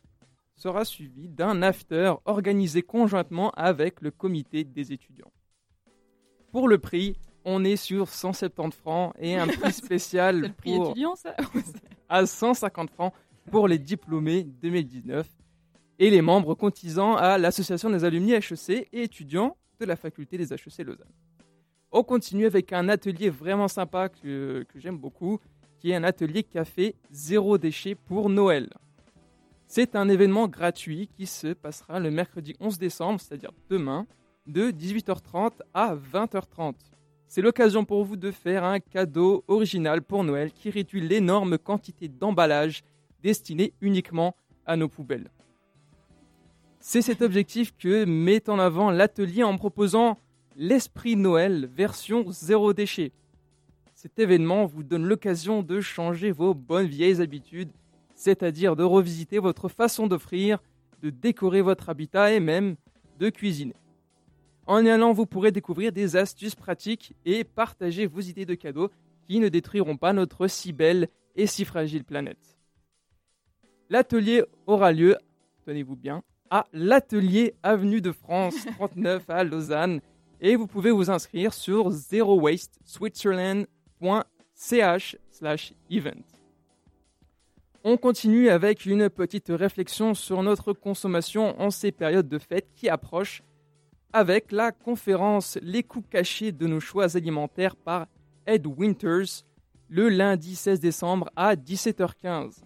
sera 0.56 0.84
suivi 0.84 1.28
d'un 1.28 1.62
after 1.62 2.14
organisé 2.24 2.82
conjointement 2.82 3.50
avec 3.52 4.00
le 4.00 4.10
comité 4.10 4.64
des 4.64 4.92
étudiants. 4.92 5.32
Pour 6.52 6.68
le 6.68 6.78
prix, 6.78 7.16
on 7.44 7.64
est 7.64 7.76
sur 7.76 8.08
170 8.08 8.76
francs 8.76 9.14
et 9.18 9.36
un 9.36 9.46
prix 9.48 9.72
spécial 9.72 10.40
C'est 10.42 10.48
le 10.48 10.54
prix 10.54 10.76
pour 10.76 10.86
étudiant, 10.90 11.16
ça? 11.16 11.34
à 12.08 12.26
150 12.26 12.90
francs 12.90 13.12
pour 13.50 13.66
les 13.66 13.78
diplômés 13.78 14.44
2019. 14.44 15.26
et 15.98 16.10
les 16.10 16.22
membres 16.22 16.54
cotisant 16.54 17.16
à 17.16 17.38
l'association 17.38 17.90
des 17.90 18.04
alumni 18.04 18.32
HEC 18.32 18.88
et 18.92 19.02
étudiants 19.02 19.56
de 19.80 19.84
la 19.86 19.96
faculté 19.96 20.38
des 20.38 20.52
HEC 20.52 20.78
Lausanne. 20.84 21.12
On 21.90 22.02
continue 22.04 22.46
avec 22.46 22.72
un 22.72 22.88
atelier 22.88 23.30
vraiment 23.30 23.68
sympa 23.68 24.08
que, 24.08 24.64
que 24.68 24.78
j'aime 24.78 24.96
beaucoup, 24.98 25.40
qui 25.82 25.90
est 25.90 25.96
un 25.96 26.04
atelier 26.04 26.44
café 26.44 26.94
zéro 27.10 27.58
déchet 27.58 27.96
pour 27.96 28.30
Noël. 28.30 28.70
C'est 29.66 29.96
un 29.96 30.08
événement 30.08 30.46
gratuit 30.46 31.08
qui 31.16 31.26
se 31.26 31.54
passera 31.54 31.98
le 31.98 32.12
mercredi 32.12 32.54
11 32.60 32.78
décembre, 32.78 33.20
c'est-à-dire 33.20 33.50
demain, 33.68 34.06
de 34.46 34.70
18h30 34.70 35.50
à 35.74 35.96
20h30. 35.96 36.74
C'est 37.26 37.42
l'occasion 37.42 37.84
pour 37.84 38.04
vous 38.04 38.16
de 38.16 38.30
faire 38.30 38.62
un 38.62 38.78
cadeau 38.78 39.42
original 39.48 40.02
pour 40.02 40.22
Noël 40.22 40.52
qui 40.52 40.70
réduit 40.70 41.00
l'énorme 41.00 41.58
quantité 41.58 42.06
d'emballage 42.06 42.84
destiné 43.20 43.72
uniquement 43.80 44.36
à 44.64 44.76
nos 44.76 44.88
poubelles. 44.88 45.32
C'est 46.78 47.02
cet 47.02 47.22
objectif 47.22 47.76
que 47.76 48.04
met 48.04 48.48
en 48.48 48.60
avant 48.60 48.92
l'atelier 48.92 49.42
en 49.42 49.56
proposant 49.56 50.16
l'Esprit 50.54 51.16
Noël 51.16 51.68
version 51.74 52.30
zéro 52.30 52.72
déchet. 52.72 53.10
Cet 54.02 54.18
événement 54.18 54.66
vous 54.66 54.82
donne 54.82 55.06
l'occasion 55.06 55.62
de 55.62 55.80
changer 55.80 56.32
vos 56.32 56.54
bonnes 56.54 56.88
vieilles 56.88 57.20
habitudes, 57.20 57.70
c'est-à-dire 58.16 58.74
de 58.74 58.82
revisiter 58.82 59.38
votre 59.38 59.68
façon 59.68 60.08
d'offrir, 60.08 60.58
de 61.02 61.10
décorer 61.10 61.62
votre 61.62 61.88
habitat 61.88 62.32
et 62.32 62.40
même 62.40 62.74
de 63.20 63.30
cuisiner. 63.30 63.76
En 64.66 64.84
y 64.84 64.90
allant, 64.90 65.12
vous 65.12 65.24
pourrez 65.24 65.52
découvrir 65.52 65.92
des 65.92 66.16
astuces 66.16 66.56
pratiques 66.56 67.14
et 67.24 67.44
partager 67.44 68.06
vos 68.06 68.18
idées 68.18 68.44
de 68.44 68.56
cadeaux 68.56 68.90
qui 69.28 69.38
ne 69.38 69.48
détruiront 69.48 69.96
pas 69.96 70.12
notre 70.12 70.48
si 70.48 70.72
belle 70.72 71.06
et 71.36 71.46
si 71.46 71.64
fragile 71.64 72.02
planète. 72.02 72.58
L'atelier 73.88 74.42
aura 74.66 74.90
lieu, 74.90 75.16
tenez-vous 75.64 75.94
bien, 75.94 76.24
à 76.50 76.66
l'atelier 76.72 77.54
Avenue 77.62 78.00
de 78.00 78.10
France 78.10 78.66
39 78.78 79.30
à 79.30 79.44
Lausanne 79.44 80.00
et 80.40 80.56
vous 80.56 80.66
pouvez 80.66 80.90
vous 80.90 81.08
inscrire 81.08 81.54
sur 81.54 81.90
zerowasteswitzerland.ch 81.90 83.68
slash 83.68 83.81
event. 85.90 86.22
On 87.84 87.96
continue 87.96 88.48
avec 88.48 88.86
une 88.86 89.10
petite 89.10 89.48
réflexion 89.48 90.14
sur 90.14 90.42
notre 90.42 90.72
consommation 90.72 91.60
en 91.60 91.70
ces 91.70 91.90
périodes 91.90 92.28
de 92.28 92.38
fête 92.38 92.68
qui 92.74 92.88
approchent 92.88 93.42
avec 94.12 94.52
la 94.52 94.70
conférence 94.72 95.58
Les 95.62 95.82
coups 95.82 96.08
cachés 96.08 96.52
de 96.52 96.66
nos 96.66 96.80
choix 96.80 97.16
alimentaires 97.16 97.76
par 97.76 98.06
Ed 98.46 98.66
Winters 98.66 99.44
le 99.88 100.08
lundi 100.08 100.56
16 100.56 100.80
décembre 100.80 101.28
à 101.36 101.54
17h15. 101.54 102.62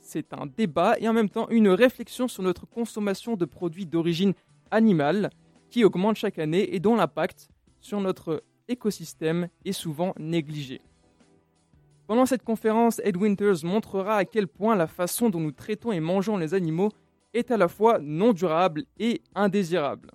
C'est 0.00 0.32
un 0.34 0.46
débat 0.46 0.96
et 0.98 1.08
en 1.08 1.12
même 1.12 1.30
temps 1.30 1.48
une 1.48 1.68
réflexion 1.68 2.28
sur 2.28 2.42
notre 2.42 2.66
consommation 2.66 3.36
de 3.36 3.44
produits 3.44 3.86
d'origine 3.86 4.34
animale 4.70 5.30
qui 5.70 5.84
augmente 5.84 6.16
chaque 6.16 6.38
année 6.38 6.74
et 6.74 6.80
dont 6.80 6.94
l'impact 6.94 7.48
sur 7.80 8.00
notre 8.00 8.44
écosystème 8.68 9.48
est 9.64 9.72
souvent 9.72 10.14
négligé. 10.18 10.80
Pendant 12.06 12.26
cette 12.26 12.42
conférence, 12.42 13.00
Ed 13.02 13.16
Winters 13.16 13.64
montrera 13.64 14.16
à 14.16 14.24
quel 14.24 14.46
point 14.46 14.76
la 14.76 14.86
façon 14.86 15.30
dont 15.30 15.40
nous 15.40 15.52
traitons 15.52 15.92
et 15.92 16.00
mangeons 16.00 16.36
les 16.36 16.52
animaux 16.52 16.90
est 17.32 17.50
à 17.50 17.56
la 17.56 17.68
fois 17.68 17.98
non 17.98 18.32
durable 18.32 18.84
et 18.98 19.22
indésirable. 19.34 20.10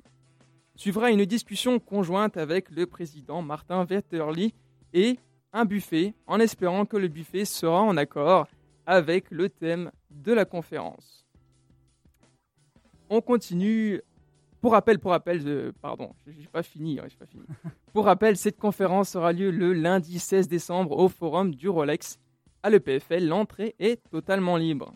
Suivra 0.76 1.12
une 1.12 1.26
discussion 1.26 1.80
conjointe 1.80 2.38
avec 2.38 2.70
le 2.70 2.86
président 2.86 3.42
Martin 3.42 3.84
Vetterli 3.84 4.54
et 4.94 5.18
un 5.52 5.66
buffet, 5.66 6.14
en 6.28 6.40
espérant 6.40 6.86
que 6.86 6.96
le 6.96 7.08
buffet 7.08 7.44
sera 7.44 7.82
en 7.82 7.98
accord 7.98 8.48
avec 8.86 9.30
le 9.32 9.50
thème 9.50 9.92
de 10.10 10.32
la 10.32 10.46
conférence. 10.46 11.26
On 13.10 13.22
continue. 13.22 14.02
Pour 14.62 14.74
rappel, 14.74 15.00
pour 15.00 15.12
rappel, 15.12 15.74
pardon, 15.82 16.08
pas 16.08 16.32
hein, 16.32 16.34
pas 16.52 16.64
fini. 16.64 17.00
Pour 17.94 18.06
rappel, 18.06 18.36
cette 18.36 18.58
conférence 18.58 19.16
aura 19.16 19.32
lieu 19.32 19.52
le 19.52 19.72
lundi 19.72 20.20
16 20.20 20.50
décembre 20.50 20.98
au 20.98 21.08
forum 21.08 21.56
du 21.56 21.70
Rolex. 21.70 22.20
À 22.62 22.70
l'EPFL, 22.70 23.26
l'entrée 23.26 23.76
est 23.80 24.02
totalement 24.10 24.58
libre. 24.58 24.94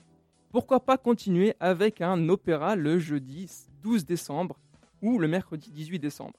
Pourquoi 0.52 0.82
pas 0.82 0.98
continuer 0.98 1.56
avec 1.62 2.02
un 2.02 2.28
opéra 2.28 2.76
le 2.76 3.00
jeudi 3.00 3.50
12 3.82 4.06
décembre 4.06 4.60
ou 5.02 5.18
le 5.18 5.30
mercredi 5.30 5.72
18 5.72 5.98
décembre? 5.98 6.38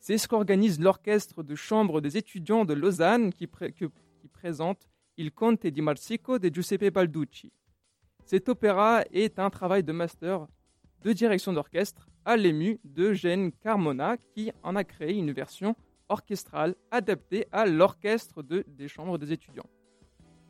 C'est 0.00 0.16
ce 0.16 0.26
qu'organise 0.26 0.80
l'orchestre 0.80 1.42
de 1.42 1.54
chambre 1.54 2.00
des 2.00 2.16
étudiants 2.16 2.64
de 2.64 2.72
Lausanne 2.72 3.32
qui 3.32 3.46
présente 3.46 4.88
Il 5.18 5.32
Conte 5.32 5.66
di 5.66 5.82
Marsico 5.82 6.38
de 6.38 6.52
Giuseppe 6.52 6.90
Balducci. 6.90 7.52
Cet 8.24 8.48
opéra 8.48 9.02
est 9.12 9.38
un 9.38 9.50
travail 9.50 9.84
de 9.84 9.92
master 9.92 10.46
de 11.02 11.12
direction 11.12 11.52
d'orchestre 11.52 12.08
à 12.24 12.36
l'ému 12.36 12.78
de 12.84 13.12
Gene 13.12 13.50
Carmona 13.52 14.16
qui 14.34 14.52
en 14.62 14.76
a 14.76 14.84
créé 14.84 15.14
une 15.14 15.32
version 15.32 15.74
orchestrale 16.08 16.74
adaptée 16.90 17.46
à 17.52 17.66
l'orchestre 17.66 18.42
de- 18.42 18.64
des 18.68 18.88
chambres 18.88 19.18
des 19.18 19.32
étudiants. 19.32 19.66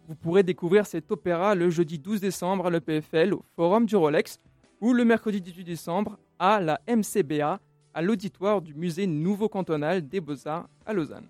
Vous 0.08 0.14
pourrez 0.16 0.42
découvrir 0.42 0.84
cet 0.86 1.10
opéra 1.12 1.54
le 1.54 1.70
jeudi 1.70 1.98
12 1.98 2.20
décembre 2.20 2.66
à 2.66 2.70
l'EPFL 2.70 3.32
au 3.34 3.42
Forum 3.54 3.86
du 3.86 3.96
Rolex 3.96 4.40
ou 4.80 4.92
le 4.92 5.04
mercredi 5.04 5.40
18 5.40 5.64
décembre 5.64 6.18
à 6.38 6.60
la 6.60 6.80
MCBA 6.88 7.60
à 7.94 8.02
l'auditoire 8.02 8.60
du 8.60 8.74
musée 8.74 9.06
Nouveau 9.06 9.48
Cantonal 9.48 10.06
des 10.06 10.20
Beaux-Arts 10.20 10.68
à 10.84 10.92
Lausanne. 10.92 11.28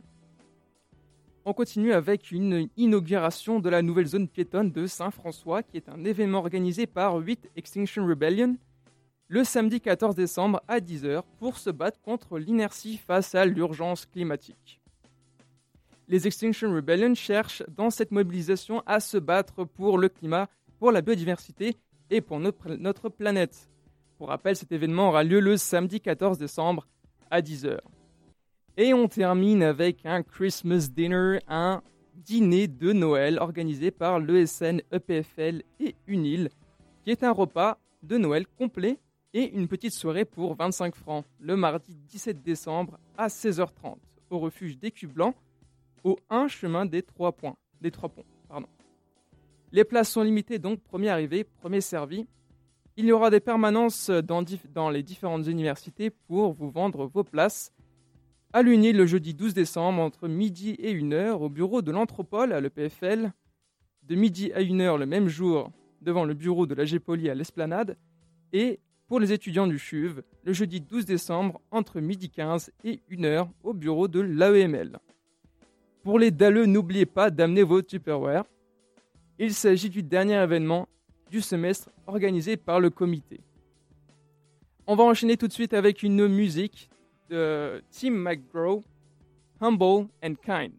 On 1.44 1.52
continue 1.52 1.92
avec 1.92 2.30
une 2.30 2.68
inauguration 2.76 3.58
de 3.58 3.68
la 3.68 3.82
nouvelle 3.82 4.06
zone 4.06 4.28
piétonne 4.28 4.70
de 4.70 4.86
Saint-François, 4.86 5.62
qui 5.64 5.76
est 5.76 5.88
un 5.88 6.04
événement 6.04 6.38
organisé 6.38 6.86
par 6.86 7.16
8 7.16 7.50
Extinction 7.56 8.06
Rebellion 8.06 8.56
le 9.32 9.44
samedi 9.44 9.80
14 9.80 10.14
décembre 10.14 10.62
à 10.68 10.78
10h 10.78 11.22
pour 11.38 11.56
se 11.56 11.70
battre 11.70 11.98
contre 12.02 12.38
l'inertie 12.38 12.98
face 12.98 13.34
à 13.34 13.46
l'urgence 13.46 14.04
climatique. 14.04 14.78
Les 16.06 16.26
Extinction 16.26 16.70
Rebellion 16.74 17.14
cherchent 17.14 17.62
dans 17.74 17.88
cette 17.88 18.10
mobilisation 18.10 18.82
à 18.84 19.00
se 19.00 19.16
battre 19.16 19.64
pour 19.64 19.96
le 19.96 20.10
climat, 20.10 20.50
pour 20.78 20.92
la 20.92 21.00
biodiversité 21.00 21.78
et 22.10 22.20
pour 22.20 22.40
notre, 22.40 23.08
planète. 23.08 23.70
Pour 24.18 24.28
rappel, 24.28 24.54
cet 24.54 24.70
événement 24.70 25.08
aura 25.08 25.24
lieu 25.24 25.40
le 25.40 25.56
samedi 25.56 25.98
14 25.98 26.36
décembre 26.36 26.86
à 27.30 27.40
10h. 27.40 27.78
Et 28.76 28.92
on 28.92 29.08
termine 29.08 29.62
avec 29.62 30.04
un 30.04 30.22
Christmas 30.22 30.90
dinner, 30.94 31.38
un 31.48 31.80
dîner 32.16 32.68
de 32.68 32.92
Noël 32.92 33.38
organisé 33.38 33.92
par 33.92 34.18
l'ESN, 34.18 34.82
EPFL 34.92 35.62
et 35.80 35.94
UNIL, 36.06 36.50
qui 37.02 37.12
est 37.12 37.24
un 37.24 37.32
repas 37.32 37.78
de 38.02 38.18
Noël 38.18 38.46
complet 38.58 38.98
et 39.34 39.50
une 39.52 39.68
petite 39.68 39.92
soirée 39.92 40.24
pour 40.24 40.54
25 40.54 40.94
francs 40.94 41.24
le 41.40 41.56
mardi 41.56 41.94
17 42.08 42.42
décembre 42.42 42.98
à 43.16 43.28
16h30 43.28 43.96
au 44.32 44.38
refuge 44.38 44.78
des 44.78 44.90
Culs 44.90 45.12
Blancs, 45.12 45.34
au 46.04 46.18
1 46.30 46.48
chemin 46.48 46.86
des 46.86 47.02
Trois 47.02 47.32
Points, 47.32 47.56
des 47.80 47.90
Trois 47.90 48.08
Ponts. 48.08 48.24
Pardon. 48.48 48.66
Les 49.70 49.84
places 49.84 50.10
sont 50.10 50.22
limitées 50.22 50.58
donc 50.58 50.80
premier 50.80 51.10
arrivé, 51.10 51.44
premier 51.44 51.80
servi. 51.80 52.26
Il 52.96 53.06
y 53.06 53.12
aura 53.12 53.30
des 53.30 53.40
permanences 53.40 54.10
dans, 54.10 54.44
dans 54.74 54.90
les 54.90 55.02
différentes 55.02 55.46
universités 55.46 56.10
pour 56.10 56.52
vous 56.52 56.70
vendre 56.70 57.06
vos 57.06 57.24
places. 57.24 57.72
À 58.52 58.62
l'UNI 58.62 58.92
le 58.92 59.06
jeudi 59.06 59.32
12 59.32 59.54
décembre 59.54 60.02
entre 60.02 60.28
midi 60.28 60.76
et 60.78 60.94
1h 60.94 61.30
au 61.32 61.48
bureau 61.48 61.80
de 61.80 61.90
l'Anthropole 61.90 62.52
à 62.52 62.60
l'EPFL. 62.60 63.32
De 64.02 64.14
midi 64.14 64.52
à 64.52 64.60
1h 64.60 64.98
le 64.98 65.06
même 65.06 65.28
jour 65.28 65.70
devant 66.02 66.24
le 66.24 66.34
bureau 66.34 66.66
de 66.66 66.74
la 66.74 66.84
Gépoli 66.84 67.30
à 67.30 67.34
l'Esplanade. 67.34 67.96
Pour 69.12 69.20
les 69.20 69.34
étudiants 69.34 69.66
du 69.66 69.78
CHUV, 69.78 70.22
le 70.42 70.54
jeudi 70.54 70.80
12 70.80 71.04
décembre 71.04 71.60
entre 71.70 72.00
midi 72.00 72.30
15 72.30 72.72
et 72.82 73.02
1h 73.10 73.46
au 73.62 73.74
bureau 73.74 74.08
de 74.08 74.20
l'AEML. 74.20 74.96
Pour 76.02 76.18
les 76.18 76.30
dalleux, 76.30 76.64
n'oubliez 76.64 77.04
pas 77.04 77.28
d'amener 77.28 77.62
vos 77.62 77.82
Tupperware. 77.82 78.44
Il 79.38 79.52
s'agit 79.52 79.90
du 79.90 80.02
dernier 80.02 80.42
événement 80.42 80.88
du 81.30 81.42
semestre 81.42 81.90
organisé 82.06 82.56
par 82.56 82.80
le 82.80 82.88
comité. 82.88 83.40
On 84.86 84.96
va 84.96 85.04
enchaîner 85.04 85.36
tout 85.36 85.46
de 85.46 85.52
suite 85.52 85.74
avec 85.74 86.02
une 86.02 86.26
musique 86.26 86.88
de 87.28 87.84
Tim 87.90 88.12
McGraw, 88.12 88.82
Humble 89.60 90.08
and 90.24 90.36
Kind. 90.42 90.72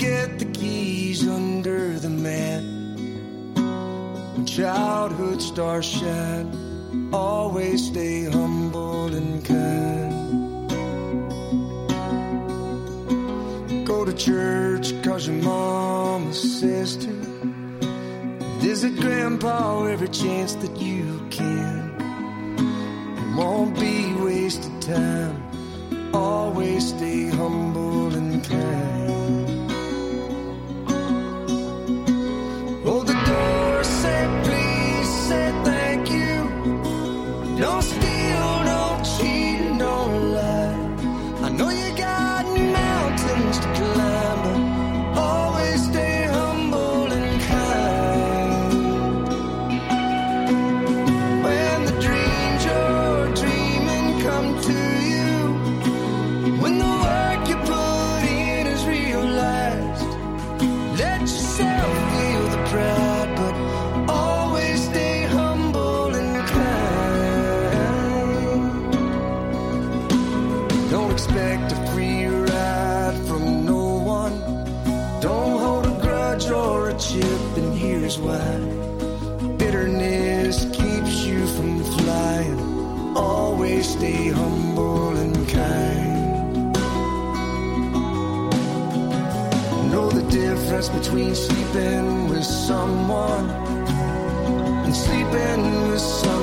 Don't 0.00 0.38
the 0.38 0.46
keys 0.46 1.28
under 1.28 1.98
the 1.98 2.08
mat. 2.08 2.62
When 4.32 4.46
childhood 4.46 5.42
stars 5.42 5.84
shine, 5.84 7.10
always 7.12 7.88
stay 7.88 8.24
humble 8.24 9.14
and 9.14 9.44
kind. 9.44 10.68
Go 13.86 14.06
to 14.06 14.14
church 14.14 14.94
cause 15.02 15.26
your 15.28 15.36
mama 15.42 16.32
says 16.32 16.96
to. 16.96 17.12
Visit 18.60 18.96
grandpa 18.96 19.84
every 19.84 20.08
chance 20.08 20.54
that 20.54 20.80
you 20.80 21.26
can. 21.30 21.90
It 23.18 23.36
won't 23.36 23.78
be 23.78 24.14
wasted 24.14 24.80
time. 24.80 25.42
Always 26.14 26.88
stay 26.88 27.28
humble 27.28 27.89
sleeping 91.70 92.28
with 92.28 92.44
someone. 92.44 93.50
And 94.84 94.96
sleeping 94.96 95.88
with 95.88 96.00
someone 96.00 96.39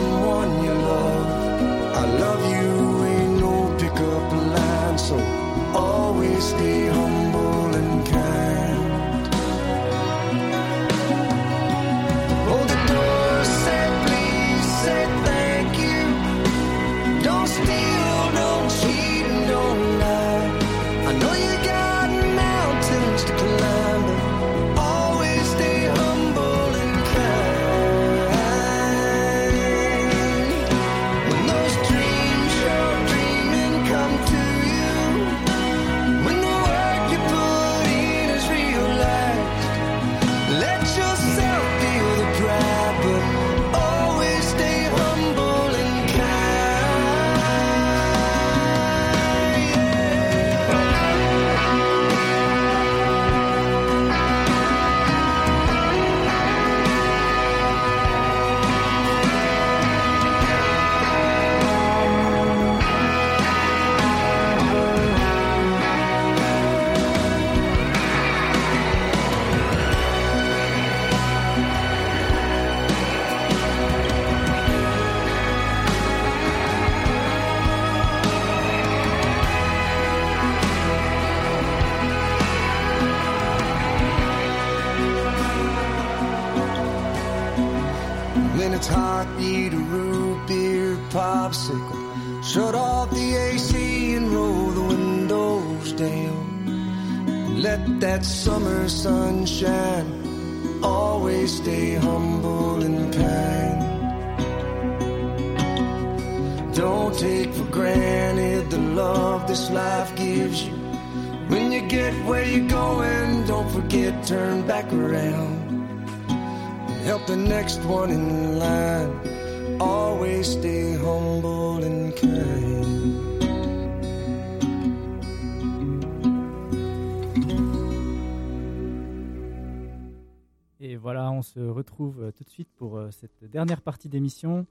retrouve 131.78 132.24
euh, 132.24 132.32
tout 132.32 132.44
de 132.44 132.50
suite 132.50 132.70
pour 132.76 132.98
euh, 132.98 133.10
cette 133.12 133.44
dernière 133.44 133.82
partie 133.82 134.10
d'émission. 134.10 134.66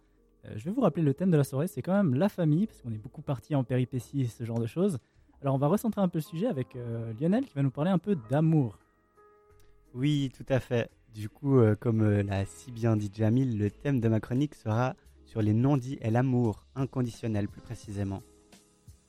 Euh, 0.44 0.52
je 0.56 0.64
vais 0.64 0.70
vous 0.70 0.80
rappeler 0.80 1.02
le 1.02 1.14
thème 1.14 1.30
de 1.30 1.36
la 1.36 1.44
soirée, 1.44 1.68
c'est 1.68 1.82
quand 1.82 1.92
même 1.92 2.14
la 2.14 2.28
famille, 2.28 2.66
parce 2.66 2.82
qu'on 2.82 2.92
est 2.92 2.98
beaucoup 2.98 3.22
parti 3.22 3.54
en 3.54 3.64
péripéties 3.64 4.22
et 4.22 4.26
ce 4.26 4.44
genre 4.44 4.58
de 4.58 4.66
choses. 4.66 4.98
Alors 5.40 5.54
on 5.54 5.58
va 5.58 5.68
recentrer 5.68 6.00
un 6.00 6.08
peu 6.08 6.18
le 6.18 6.22
sujet 6.22 6.46
avec 6.46 6.76
Lionel 7.20 7.44
qui 7.44 7.54
va 7.54 7.62
nous 7.62 7.70
parler 7.70 7.90
un 7.90 7.98
peu 7.98 8.16
d'amour. 8.30 8.78
Oui, 9.92 10.32
tout 10.34 10.46
à 10.48 10.60
fait. 10.60 10.90
Du 11.14 11.28
coup, 11.28 11.60
comme 11.78 12.02
l'a 12.20 12.46
si 12.46 12.72
bien 12.72 12.96
dit 12.96 13.10
Jamil, 13.12 13.58
le 13.58 13.70
thème 13.70 14.00
de 14.00 14.08
ma 14.08 14.18
chronique 14.18 14.54
sera 14.54 14.96
sur 15.26 15.42
les 15.42 15.52
non-dits 15.52 15.98
et 16.00 16.10
l'amour 16.10 16.64
inconditionnel 16.74 17.48
plus 17.48 17.60
précisément. 17.60 18.22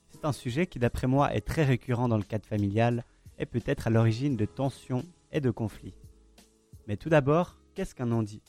C'est 0.10 0.26
un 0.26 0.34
sujet 0.34 0.68
qui 0.68 0.80
d'après 0.80 1.08
moi 1.08 1.34
est 1.34 1.42
très 1.42 1.64
récurrent 1.64 2.10
dans 2.10 2.18
le 2.18 2.24
cadre 2.24 2.46
familial 2.46 3.06
et 3.40 3.46
peut 3.46 3.64
être 3.66 3.88
à 3.88 3.90
l'origine 3.90 4.36
de 4.36 4.46
tensions 4.46 5.04
et 5.32 5.40
de 5.40 5.50
conflits. 5.50 5.96
Mais 6.88 6.98
tout 6.98 7.10
d'abord, 7.10 7.58
qu'est-ce 7.78 7.94
qu'un 7.94 8.08
non-dit? 8.08 8.42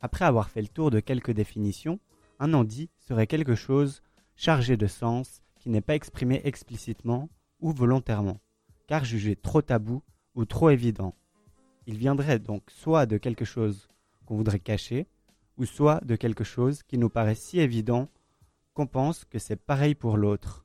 Après 0.00 0.24
avoir 0.24 0.48
fait 0.48 0.62
le 0.62 0.68
tour 0.68 0.92
de 0.92 1.00
quelques 1.00 1.32
définitions, 1.32 1.98
un 2.38 2.46
non-dit 2.46 2.90
serait 2.96 3.26
quelque 3.26 3.56
chose 3.56 4.02
chargé 4.36 4.76
de 4.76 4.86
sens 4.86 5.42
qui 5.58 5.68
n'est 5.68 5.80
pas 5.80 5.96
exprimé 5.96 6.40
explicitement 6.44 7.28
ou 7.58 7.72
volontairement, 7.72 8.38
car 8.86 9.04
jugé 9.04 9.34
trop 9.34 9.62
tabou 9.62 10.00
ou 10.36 10.44
trop 10.44 10.70
évident. 10.70 11.16
Il 11.88 11.98
viendrait 11.98 12.38
donc 12.38 12.62
soit 12.70 13.04
de 13.04 13.18
quelque 13.18 13.44
chose 13.44 13.88
qu'on 14.26 14.36
voudrait 14.36 14.60
cacher, 14.60 15.08
ou 15.56 15.64
soit 15.64 16.00
de 16.04 16.14
quelque 16.14 16.44
chose 16.44 16.84
qui 16.84 16.98
nous 16.98 17.10
paraît 17.10 17.34
si 17.34 17.58
évident 17.58 18.08
qu'on 18.74 18.86
pense 18.86 19.24
que 19.24 19.40
c'est 19.40 19.56
pareil 19.56 19.96
pour 19.96 20.16
l'autre, 20.16 20.64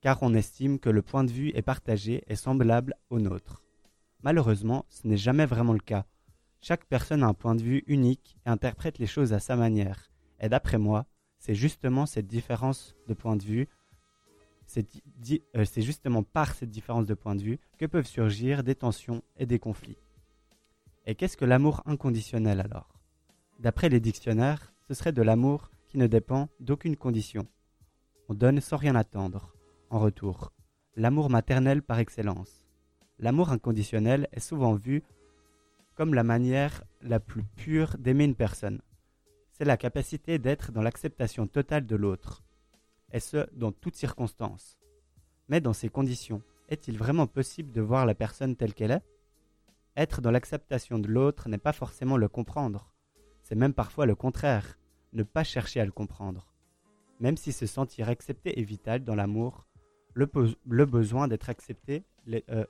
car 0.00 0.20
on 0.20 0.34
estime 0.34 0.80
que 0.80 0.90
le 0.90 1.02
point 1.02 1.22
de 1.22 1.30
vue 1.30 1.52
est 1.54 1.62
partagé 1.62 2.24
et 2.26 2.34
semblable 2.34 2.96
au 3.08 3.20
nôtre. 3.20 3.62
Malheureusement, 4.24 4.84
ce 4.88 5.06
n'est 5.06 5.16
jamais 5.16 5.46
vraiment 5.46 5.74
le 5.74 5.78
cas. 5.78 6.06
Chaque 6.60 6.84
personne 6.86 7.22
a 7.22 7.28
un 7.28 7.34
point 7.34 7.54
de 7.54 7.62
vue 7.62 7.84
unique 7.86 8.36
et 8.46 8.48
interprète 8.48 8.98
les 8.98 9.06
choses 9.06 9.32
à 9.32 9.38
sa 9.38 9.56
manière. 9.56 10.10
Et 10.40 10.48
d'après 10.48 10.78
moi, 10.78 11.06
c'est 11.38 11.54
justement 11.54 12.06
cette 12.06 12.26
différence 12.26 12.96
de 13.06 13.14
point 13.14 13.36
de 13.36 13.44
vue, 13.44 13.68
c'est 14.66 14.86
euh, 15.56 15.64
justement 15.76 16.22
par 16.22 16.54
cette 16.54 16.70
différence 16.70 17.06
de 17.06 17.14
point 17.14 17.36
de 17.36 17.42
vue 17.42 17.60
que 17.78 17.86
peuvent 17.86 18.06
surgir 18.06 18.64
des 18.64 18.74
tensions 18.74 19.22
et 19.36 19.46
des 19.46 19.58
conflits. 19.58 19.98
Et 21.06 21.14
qu'est-ce 21.14 21.36
que 21.36 21.44
l'amour 21.44 21.82
inconditionnel 21.86 22.60
alors? 22.60 22.98
D'après 23.60 23.88
les 23.88 24.00
dictionnaires, 24.00 24.72
ce 24.88 24.94
serait 24.94 25.12
de 25.12 25.22
l'amour 25.22 25.70
qui 25.86 25.98
ne 25.98 26.06
dépend 26.06 26.48
d'aucune 26.58 26.96
condition. 26.96 27.46
On 28.28 28.34
donne 28.34 28.60
sans 28.60 28.76
rien 28.76 28.96
attendre, 28.96 29.54
en 29.88 30.00
retour. 30.00 30.52
L'amour 30.96 31.30
maternel 31.30 31.82
par 31.82 32.00
excellence. 32.00 32.64
L'amour 33.18 33.50
inconditionnel 33.50 34.28
est 34.32 34.40
souvent 34.40 34.74
vu 34.74 35.04
comme 35.96 36.14
la 36.14 36.22
manière 36.22 36.84
la 37.00 37.18
plus 37.18 37.42
pure 37.42 37.96
d'aimer 37.98 38.24
une 38.24 38.36
personne. 38.36 38.80
C'est 39.50 39.64
la 39.64 39.78
capacité 39.78 40.38
d'être 40.38 40.70
dans 40.70 40.82
l'acceptation 40.82 41.46
totale 41.46 41.86
de 41.86 41.96
l'autre, 41.96 42.44
et 43.12 43.20
ce, 43.20 43.46
dans 43.54 43.72
toutes 43.72 43.96
circonstances. 43.96 44.78
Mais 45.48 45.60
dans 45.60 45.72
ces 45.72 45.88
conditions, 45.88 46.42
est-il 46.68 46.98
vraiment 46.98 47.26
possible 47.26 47.72
de 47.72 47.80
voir 47.80 48.04
la 48.04 48.14
personne 48.14 48.56
telle 48.56 48.74
qu'elle 48.74 48.90
est? 48.90 49.02
Être 49.96 50.20
dans 50.20 50.30
l'acceptation 50.30 50.98
de 50.98 51.08
l'autre 51.08 51.48
n'est 51.48 51.56
pas 51.56 51.72
forcément 51.72 52.18
le 52.18 52.28
comprendre, 52.28 52.92
c'est 53.42 53.54
même 53.54 53.72
parfois 53.72 54.04
le 54.04 54.14
contraire, 54.14 54.78
ne 55.14 55.22
pas 55.22 55.44
chercher 55.44 55.80
à 55.80 55.86
le 55.86 55.92
comprendre. 55.92 56.52
Même 57.20 57.38
si 57.38 57.52
se 57.52 57.64
sentir 57.64 58.10
accepté 58.10 58.60
est 58.60 58.64
vital 58.64 59.02
dans 59.02 59.14
l'amour, 59.14 59.66
le, 60.12 60.26
besoin 60.84 61.28
d'être 61.28 61.48
accepté, 61.48 62.04
euh, 62.28 62.64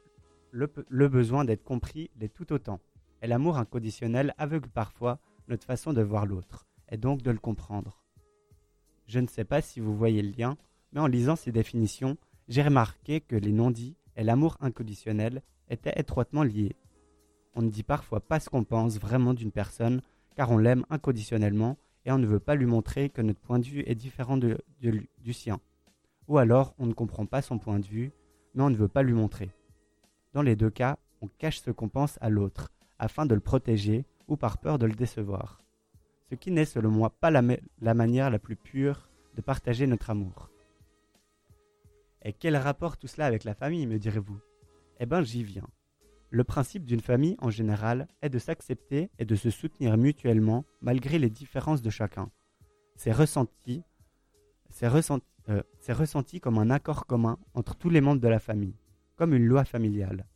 le, 0.52 0.72
le 0.88 1.08
besoin 1.08 1.44
d'être 1.44 1.64
compris 1.64 2.10
l'est 2.20 2.32
tout 2.32 2.52
autant. 2.52 2.80
Et 3.22 3.26
l'amour 3.26 3.58
inconditionnel 3.58 4.34
aveugle 4.38 4.68
parfois 4.68 5.18
notre 5.48 5.64
façon 5.64 5.92
de 5.92 6.02
voir 6.02 6.26
l'autre, 6.26 6.66
et 6.90 6.96
donc 6.96 7.22
de 7.22 7.30
le 7.30 7.38
comprendre. 7.38 8.02
Je 9.06 9.20
ne 9.20 9.28
sais 9.28 9.44
pas 9.44 9.60
si 9.60 9.80
vous 9.80 9.96
voyez 9.96 10.22
le 10.22 10.32
lien, 10.36 10.56
mais 10.92 11.00
en 11.00 11.06
lisant 11.06 11.36
ces 11.36 11.52
définitions, 11.52 12.16
j'ai 12.48 12.62
remarqué 12.62 13.20
que 13.20 13.36
les 13.36 13.52
non-dits 13.52 13.96
et 14.16 14.24
l'amour 14.24 14.56
inconditionnel 14.60 15.42
étaient 15.68 15.98
étroitement 15.98 16.42
liés. 16.42 16.76
On 17.54 17.62
ne 17.62 17.70
dit 17.70 17.82
parfois 17.82 18.20
pas 18.20 18.40
ce 18.40 18.48
qu'on 18.48 18.64
pense 18.64 18.98
vraiment 18.98 19.34
d'une 19.34 19.52
personne, 19.52 20.00
car 20.34 20.50
on 20.50 20.58
l'aime 20.58 20.84
inconditionnellement 20.90 21.76
et 22.04 22.12
on 22.12 22.18
ne 22.18 22.26
veut 22.26 22.40
pas 22.40 22.54
lui 22.54 22.66
montrer 22.66 23.08
que 23.08 23.22
notre 23.22 23.40
point 23.40 23.58
de 23.58 23.66
vue 23.66 23.82
est 23.86 23.94
différent 23.94 24.36
du 24.36 25.32
sien. 25.32 25.60
Ou 26.28 26.38
alors 26.38 26.74
on 26.78 26.86
ne 26.86 26.92
comprend 26.92 27.26
pas 27.26 27.42
son 27.42 27.58
point 27.58 27.78
de 27.78 27.86
vue, 27.86 28.12
mais 28.54 28.62
on 28.62 28.70
ne 28.70 28.76
veut 28.76 28.88
pas 28.88 29.02
lui 29.02 29.14
montrer. 29.14 29.50
Dans 30.32 30.42
les 30.42 30.56
deux 30.56 30.70
cas, 30.70 30.98
on 31.20 31.28
cache 31.28 31.60
ce 31.60 31.70
qu'on 31.70 31.88
pense 31.88 32.18
à 32.20 32.28
l'autre, 32.28 32.70
afin 32.98 33.26
de 33.26 33.34
le 33.34 33.40
protéger 33.40 34.04
ou 34.28 34.36
par 34.36 34.58
peur 34.58 34.78
de 34.78 34.86
le 34.86 34.94
décevoir. 34.94 35.60
Ce 36.30 36.34
qui 36.34 36.50
n'est 36.50 36.64
selon 36.64 36.90
moi 36.90 37.10
pas 37.10 37.30
la, 37.30 37.42
ma- 37.42 37.56
la 37.80 37.94
manière 37.94 38.30
la 38.30 38.38
plus 38.38 38.56
pure 38.56 39.08
de 39.34 39.42
partager 39.42 39.86
notre 39.86 40.10
amour. 40.10 40.50
Et 42.22 42.32
quel 42.32 42.56
rapport 42.56 42.96
tout 42.96 43.06
cela 43.06 43.26
avec 43.26 43.44
la 43.44 43.54
famille, 43.54 43.86
me 43.86 43.98
direz-vous? 43.98 44.40
Eh 44.98 45.06
bien, 45.06 45.22
j'y 45.22 45.44
viens. 45.44 45.68
Le 46.30 46.42
principe 46.42 46.84
d'une 46.84 47.00
famille, 47.00 47.36
en 47.40 47.50
général, 47.50 48.08
est 48.20 48.30
de 48.30 48.40
s'accepter 48.40 49.10
et 49.18 49.24
de 49.24 49.36
se 49.36 49.50
soutenir 49.50 49.96
mutuellement 49.96 50.64
malgré 50.80 51.20
les 51.20 51.30
différences 51.30 51.82
de 51.82 51.90
chacun. 51.90 52.30
C'est 52.96 53.12
ressenti, 53.12 53.84
euh, 54.82 55.62
c'est 55.78 55.92
ressenti 55.92 56.40
comme 56.40 56.58
un 56.58 56.70
accord 56.70 57.06
commun 57.06 57.38
entre 57.54 57.76
tous 57.76 57.90
les 57.90 58.00
membres 58.00 58.20
de 58.20 58.28
la 58.28 58.40
famille, 58.40 58.74
comme 59.14 59.34
une 59.34 59.46
loi 59.46 59.64
familiale. 59.64 60.26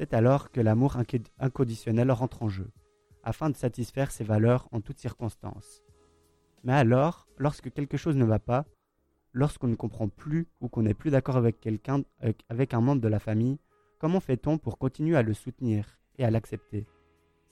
C'est 0.00 0.14
alors 0.14 0.50
que 0.50 0.62
l'amour 0.62 0.96
inc- 0.96 1.30
inconditionnel 1.38 2.10
rentre 2.10 2.42
en 2.42 2.48
jeu, 2.48 2.70
afin 3.22 3.50
de 3.50 3.54
satisfaire 3.54 4.10
ses 4.10 4.24
valeurs 4.24 4.66
en 4.72 4.80
toutes 4.80 4.98
circonstances. 4.98 5.82
Mais 6.64 6.72
alors, 6.72 7.28
lorsque 7.36 7.70
quelque 7.70 7.98
chose 7.98 8.16
ne 8.16 8.24
va 8.24 8.38
pas, 8.38 8.64
lorsqu'on 9.34 9.68
ne 9.68 9.74
comprend 9.74 10.08
plus 10.08 10.48
ou 10.62 10.70
qu'on 10.70 10.84
n'est 10.84 10.94
plus 10.94 11.10
d'accord 11.10 11.36
avec 11.36 11.60
quelqu'un, 11.60 12.02
avec 12.48 12.72
un 12.72 12.80
membre 12.80 13.02
de 13.02 13.08
la 13.08 13.18
famille, 13.18 13.58
comment 13.98 14.20
fait-on 14.20 14.56
pour 14.56 14.78
continuer 14.78 15.18
à 15.18 15.22
le 15.22 15.34
soutenir 15.34 15.98
et 16.16 16.24
à 16.24 16.30
l'accepter? 16.30 16.86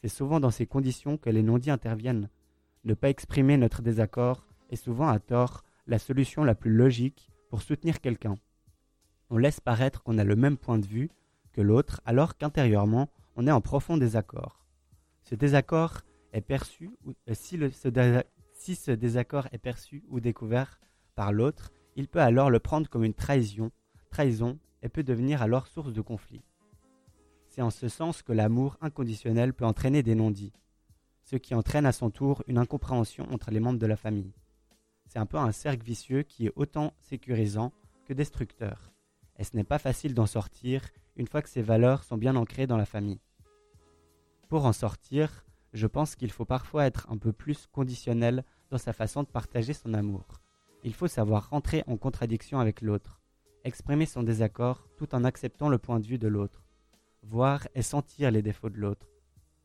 C'est 0.00 0.08
souvent 0.08 0.40
dans 0.40 0.50
ces 0.50 0.66
conditions 0.66 1.18
que 1.18 1.28
les 1.28 1.42
non-dits 1.42 1.70
interviennent. 1.70 2.30
Ne 2.84 2.94
pas 2.94 3.10
exprimer 3.10 3.58
notre 3.58 3.82
désaccord 3.82 4.46
est 4.70 4.76
souvent 4.76 5.08
à 5.08 5.18
tort 5.18 5.64
la 5.86 5.98
solution 5.98 6.44
la 6.44 6.54
plus 6.54 6.72
logique 6.72 7.30
pour 7.50 7.60
soutenir 7.60 8.00
quelqu'un. 8.00 8.36
On 9.28 9.36
laisse 9.36 9.60
paraître 9.60 10.02
qu'on 10.02 10.16
a 10.16 10.24
le 10.24 10.36
même 10.36 10.56
point 10.56 10.78
de 10.78 10.86
vue 10.86 11.10
l'autre 11.62 12.00
alors 12.04 12.36
qu'intérieurement 12.36 13.08
on 13.36 13.46
est 13.46 13.52
en 13.52 13.60
profond 13.60 13.96
désaccord. 13.96 14.64
Ce 15.22 15.34
désaccord 15.34 16.00
est 16.32 16.40
perçu, 16.40 16.90
ou- 17.04 17.12
euh, 17.28 18.22
si 18.54 18.74
ce 18.74 18.90
désaccord 18.90 19.46
est 19.52 19.58
perçu 19.58 20.04
ou 20.08 20.20
découvert 20.20 20.80
par 21.14 21.32
l'autre, 21.32 21.70
il 21.96 22.08
peut 22.08 22.20
alors 22.20 22.50
le 22.50 22.58
prendre 22.58 22.88
comme 22.88 23.04
une 23.04 23.14
trahison, 23.14 23.70
trahison 24.10 24.58
et 24.82 24.88
peut 24.88 25.02
devenir 25.02 25.42
alors 25.42 25.66
source 25.66 25.92
de 25.92 26.00
conflit. 26.00 26.42
C'est 27.48 27.62
en 27.62 27.70
ce 27.70 27.88
sens 27.88 28.22
que 28.22 28.32
l'amour 28.32 28.76
inconditionnel 28.80 29.52
peut 29.52 29.64
entraîner 29.64 30.02
des 30.02 30.14
non-dits, 30.14 30.52
ce 31.24 31.36
qui 31.36 31.54
entraîne 31.54 31.86
à 31.86 31.92
son 31.92 32.10
tour 32.10 32.42
une 32.46 32.58
incompréhension 32.58 33.26
entre 33.32 33.50
les 33.50 33.60
membres 33.60 33.78
de 33.78 33.86
la 33.86 33.96
famille. 33.96 34.32
C'est 35.06 35.18
un 35.18 35.26
peu 35.26 35.38
un 35.38 35.52
cercle 35.52 35.84
vicieux 35.84 36.22
qui 36.22 36.46
est 36.46 36.52
autant 36.56 36.92
sécurisant 37.00 37.72
que 38.06 38.12
destructeur, 38.12 38.92
et 39.38 39.44
ce 39.44 39.56
n'est 39.56 39.64
pas 39.64 39.78
facile 39.78 40.14
d'en 40.14 40.26
sortir 40.26 40.82
une 41.18 41.26
fois 41.26 41.42
que 41.42 41.48
ces 41.48 41.62
valeurs 41.62 42.04
sont 42.04 42.16
bien 42.16 42.36
ancrées 42.36 42.66
dans 42.66 42.76
la 42.76 42.86
famille. 42.86 43.20
Pour 44.48 44.64
en 44.64 44.72
sortir, 44.72 45.44
je 45.74 45.86
pense 45.86 46.16
qu'il 46.16 46.30
faut 46.30 46.46
parfois 46.46 46.86
être 46.86 47.06
un 47.10 47.18
peu 47.18 47.32
plus 47.32 47.66
conditionnel 47.66 48.44
dans 48.70 48.78
sa 48.78 48.92
façon 48.92 49.22
de 49.24 49.28
partager 49.28 49.74
son 49.74 49.92
amour. 49.92 50.26
Il 50.84 50.94
faut 50.94 51.08
savoir 51.08 51.50
rentrer 51.50 51.82
en 51.86 51.96
contradiction 51.96 52.60
avec 52.60 52.80
l'autre, 52.80 53.20
exprimer 53.64 54.06
son 54.06 54.22
désaccord 54.22 54.86
tout 54.96 55.14
en 55.14 55.24
acceptant 55.24 55.68
le 55.68 55.78
point 55.78 56.00
de 56.00 56.06
vue 56.06 56.18
de 56.18 56.28
l'autre, 56.28 56.62
voir 57.22 57.66
et 57.74 57.82
sentir 57.82 58.30
les 58.30 58.42
défauts 58.42 58.70
de 58.70 58.78
l'autre, 58.78 59.08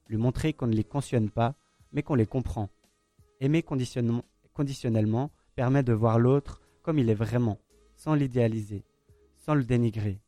lui 0.10 0.18
montrer 0.18 0.54
qu'on 0.54 0.68
ne 0.68 0.76
les 0.76 0.84
cautionne 0.84 1.30
pas, 1.30 1.56
mais 1.91 2.01
qu'on 2.01 2.16
les 2.16 2.26
comprend. 2.26 2.70
Aimer 3.39 3.64
conditionnellement 3.64 5.32
permet 5.56 5.84
de 5.84 5.93
voir 5.93 6.18
l'autre 6.18 6.62
comme 6.82 6.99
il 6.99 7.10
est 7.10 7.14
vraiment, 7.14 7.60
sans 7.95 8.16
l'idéaliser, 8.16 8.84
sans 9.38 9.54
le 9.54 9.64
dénigrer. 9.64 10.20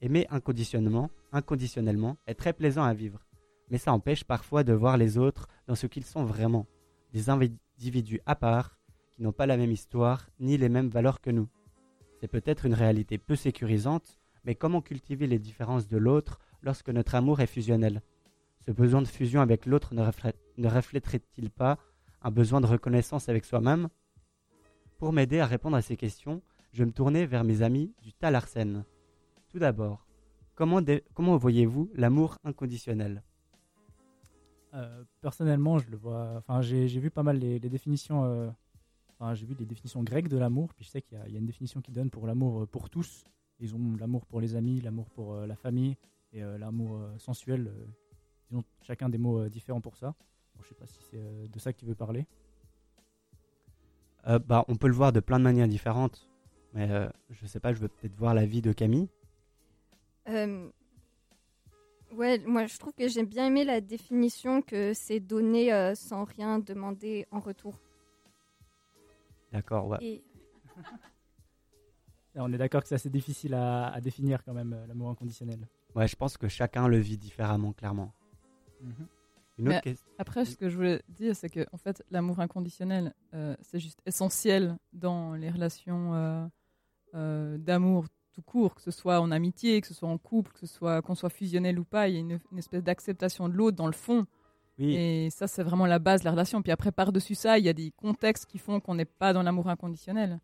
Aimer 0.00 0.26
inconditionnellement, 0.30 1.10
inconditionnellement 1.32 2.18
est 2.26 2.34
très 2.34 2.52
plaisant 2.52 2.84
à 2.84 2.94
vivre, 2.94 3.26
mais 3.70 3.78
ça 3.78 3.92
empêche 3.92 4.24
parfois 4.24 4.62
de 4.62 4.72
voir 4.72 4.96
les 4.96 5.16
autres 5.16 5.48
dans 5.66 5.74
ce 5.74 5.86
qu'ils 5.86 6.04
sont 6.04 6.24
vraiment, 6.24 6.66
des 7.12 7.30
individus 7.30 8.20
à 8.26 8.34
part 8.34 8.78
qui 9.14 9.22
n'ont 9.22 9.32
pas 9.32 9.46
la 9.46 9.56
même 9.56 9.72
histoire 9.72 10.28
ni 10.38 10.58
les 10.58 10.68
mêmes 10.68 10.88
valeurs 10.88 11.20
que 11.20 11.30
nous. 11.30 11.48
C'est 12.20 12.28
peut-être 12.28 12.66
une 12.66 12.74
réalité 12.74 13.16
peu 13.18 13.36
sécurisante, 13.36 14.18
mais 14.44 14.54
comment 14.54 14.82
cultiver 14.82 15.26
les 15.26 15.38
différences 15.38 15.88
de 15.88 15.96
l'autre 15.96 16.38
lorsque 16.62 16.90
notre 16.90 17.14
amour 17.14 17.40
est 17.40 17.46
fusionnel? 17.46 18.02
Ce 18.60 18.70
besoin 18.70 19.00
de 19.00 19.08
fusion 19.08 19.40
avec 19.40 19.64
l'autre 19.64 19.94
ne, 19.94 20.02
reflète- 20.02 20.36
ne 20.58 20.68
reflèterait-il 20.68 21.50
pas 21.50 21.78
un 22.22 22.30
besoin 22.30 22.60
de 22.60 22.66
reconnaissance 22.66 23.28
avec 23.28 23.44
soi-même? 23.44 23.88
Pour 24.98 25.12
m'aider 25.12 25.40
à 25.40 25.46
répondre 25.46 25.76
à 25.76 25.82
ces 25.82 25.96
questions, 25.96 26.42
je 26.72 26.84
me 26.84 26.92
tourner 26.92 27.26
vers 27.26 27.44
mes 27.44 27.62
amis 27.62 27.94
du 28.02 28.12
Talarsen. 28.12 28.84
Tout 29.56 29.60
d'abord, 29.60 30.04
comment, 30.54 30.82
voyez-vous 31.38 31.90
l'amour 31.94 32.36
inconditionnel? 32.44 33.22
Euh, 34.74 35.02
personnellement, 35.22 35.78
je 35.78 35.88
le 35.88 35.96
vois. 35.96 36.34
Enfin, 36.36 36.60
j'ai 36.60 36.86
vu 37.00 37.10
pas 37.10 37.22
mal 37.22 37.38
les, 37.38 37.58
les 37.58 37.70
définitions. 37.70 38.22
euh, 38.26 38.50
Enfin, 39.18 39.32
j'ai 39.32 39.46
vu 39.46 39.56
les 39.58 39.64
définitions 39.64 40.02
grecques 40.02 40.28
de 40.28 40.36
l'amour. 40.36 40.74
Puis 40.74 40.84
je 40.84 40.90
sais 40.90 41.00
qu'il 41.00 41.16
y, 41.16 41.20
a- 41.22 41.26
il 41.26 41.32
y 41.32 41.36
a 41.36 41.38
une 41.38 41.46
définition 41.46 41.80
qui 41.80 41.90
donne 41.90 42.10
pour 42.10 42.26
l'amour 42.26 42.64
euh, 42.64 42.66
pour 42.66 42.90
tous. 42.90 43.24
Ils 43.58 43.74
ont 43.74 43.96
l'amour 43.98 44.26
pour 44.26 44.42
les 44.42 44.56
amis, 44.56 44.82
l'amour 44.82 45.08
pour 45.08 45.32
euh, 45.32 45.46
la 45.46 45.56
famille 45.56 45.96
et 46.34 46.42
l'amour 46.42 47.00
sensuel. 47.16 47.72
ils 48.50 48.58
ont 48.58 48.64
chacun 48.82 49.08
des 49.08 49.16
mots 49.16 49.48
différents 49.48 49.80
pour 49.80 49.96
ça. 49.96 50.14
Bon, 50.54 50.62
je 50.64 50.68
sais 50.68 50.74
pas 50.74 50.86
si 50.86 50.98
c'est 51.10 51.48
de 51.48 51.58
ça 51.58 51.72
que 51.72 51.78
tu 51.78 51.86
veux 51.86 51.94
parler. 51.94 52.26
Euh, 54.26 54.38
bah, 54.38 54.66
On 54.68 54.76
peut 54.76 54.88
le 54.88 54.92
voir 54.92 55.14
de 55.14 55.20
plein 55.20 55.38
de 55.38 55.44
manières 55.44 55.66
différentes, 55.66 56.28
mais 56.74 56.90
euh, 56.90 57.08
je 57.30 57.46
sais 57.46 57.58
pas, 57.58 57.72
je 57.72 57.78
veux 57.78 57.88
peut-être 57.88 58.16
voir 58.16 58.34
l'avis 58.34 58.60
de 58.60 58.72
Camille. 58.74 59.08
Euh, 60.28 60.68
ouais, 62.12 62.38
moi 62.40 62.66
je 62.66 62.78
trouve 62.78 62.92
que 62.92 63.08
j'ai 63.08 63.24
bien 63.24 63.46
aimé 63.46 63.64
la 63.64 63.80
définition 63.80 64.62
que 64.62 64.92
c'est 64.94 65.20
donné 65.20 65.72
euh, 65.72 65.94
sans 65.94 66.24
rien 66.24 66.58
demander 66.58 67.26
en 67.30 67.40
retour. 67.40 67.78
D'accord, 69.52 69.86
ouais. 69.88 69.98
Et 70.00 70.24
on 72.36 72.52
est 72.52 72.58
d'accord 72.58 72.82
que 72.82 72.88
c'est 72.88 72.96
assez 72.96 73.10
difficile 73.10 73.54
à, 73.54 73.88
à 73.88 74.00
définir 74.00 74.44
quand 74.44 74.52
même 74.52 74.72
euh, 74.72 74.86
l'amour 74.86 75.10
inconditionnel. 75.10 75.60
Ouais, 75.94 76.06
je 76.06 76.16
pense 76.16 76.36
que 76.36 76.48
chacun 76.48 76.88
le 76.88 76.98
vit 76.98 77.16
différemment, 77.16 77.72
clairement. 77.72 78.12
Une 79.58 79.68
autre 79.68 79.80
question 79.80 80.06
Après, 80.18 80.44
ce 80.44 80.56
que 80.56 80.68
je 80.68 80.76
voulais 80.76 81.02
dire, 81.08 81.34
c'est 81.34 81.48
que 81.48 81.66
en 81.72 81.78
fait, 81.78 82.04
l'amour 82.10 82.40
inconditionnel, 82.40 83.14
euh, 83.32 83.56
c'est 83.62 83.78
juste 83.78 84.00
essentiel 84.04 84.76
dans 84.92 85.34
les 85.34 85.50
relations 85.50 86.14
euh, 86.14 86.46
euh, 87.14 87.56
d'amour 87.56 88.06
tout 88.36 88.42
court, 88.42 88.74
que 88.74 88.82
ce 88.82 88.90
soit 88.90 89.18
en 89.20 89.30
amitié, 89.30 89.80
que 89.80 89.86
ce 89.86 89.94
soit 89.94 90.08
en 90.10 90.18
couple, 90.18 90.52
que 90.52 90.60
ce 90.60 90.66
soit 90.66 91.00
qu'on 91.00 91.14
soit 91.14 91.30
fusionnel 91.30 91.78
ou 91.78 91.84
pas. 91.84 92.06
Il 92.08 92.14
y 92.14 92.16
a 92.18 92.20
une, 92.20 92.38
une 92.52 92.58
espèce 92.58 92.82
d'acceptation 92.82 93.48
de 93.48 93.54
l'autre 93.54 93.78
dans 93.78 93.86
le 93.86 93.92
fond. 93.94 94.26
Oui. 94.78 94.94
Et 94.94 95.30
ça, 95.30 95.46
c'est 95.48 95.62
vraiment 95.62 95.86
la 95.86 95.98
base 95.98 96.20
de 96.20 96.26
la 96.26 96.32
relation. 96.32 96.60
Puis 96.60 96.70
après, 96.70 96.92
par-dessus 96.92 97.34
ça, 97.34 97.58
il 97.58 97.64
y 97.64 97.68
a 97.70 97.72
des 97.72 97.92
contextes 97.92 98.44
qui 98.44 98.58
font 98.58 98.78
qu'on 98.78 98.94
n'est 98.94 99.06
pas 99.06 99.32
dans 99.32 99.42
l'amour 99.42 99.70
inconditionnel. 99.70 100.38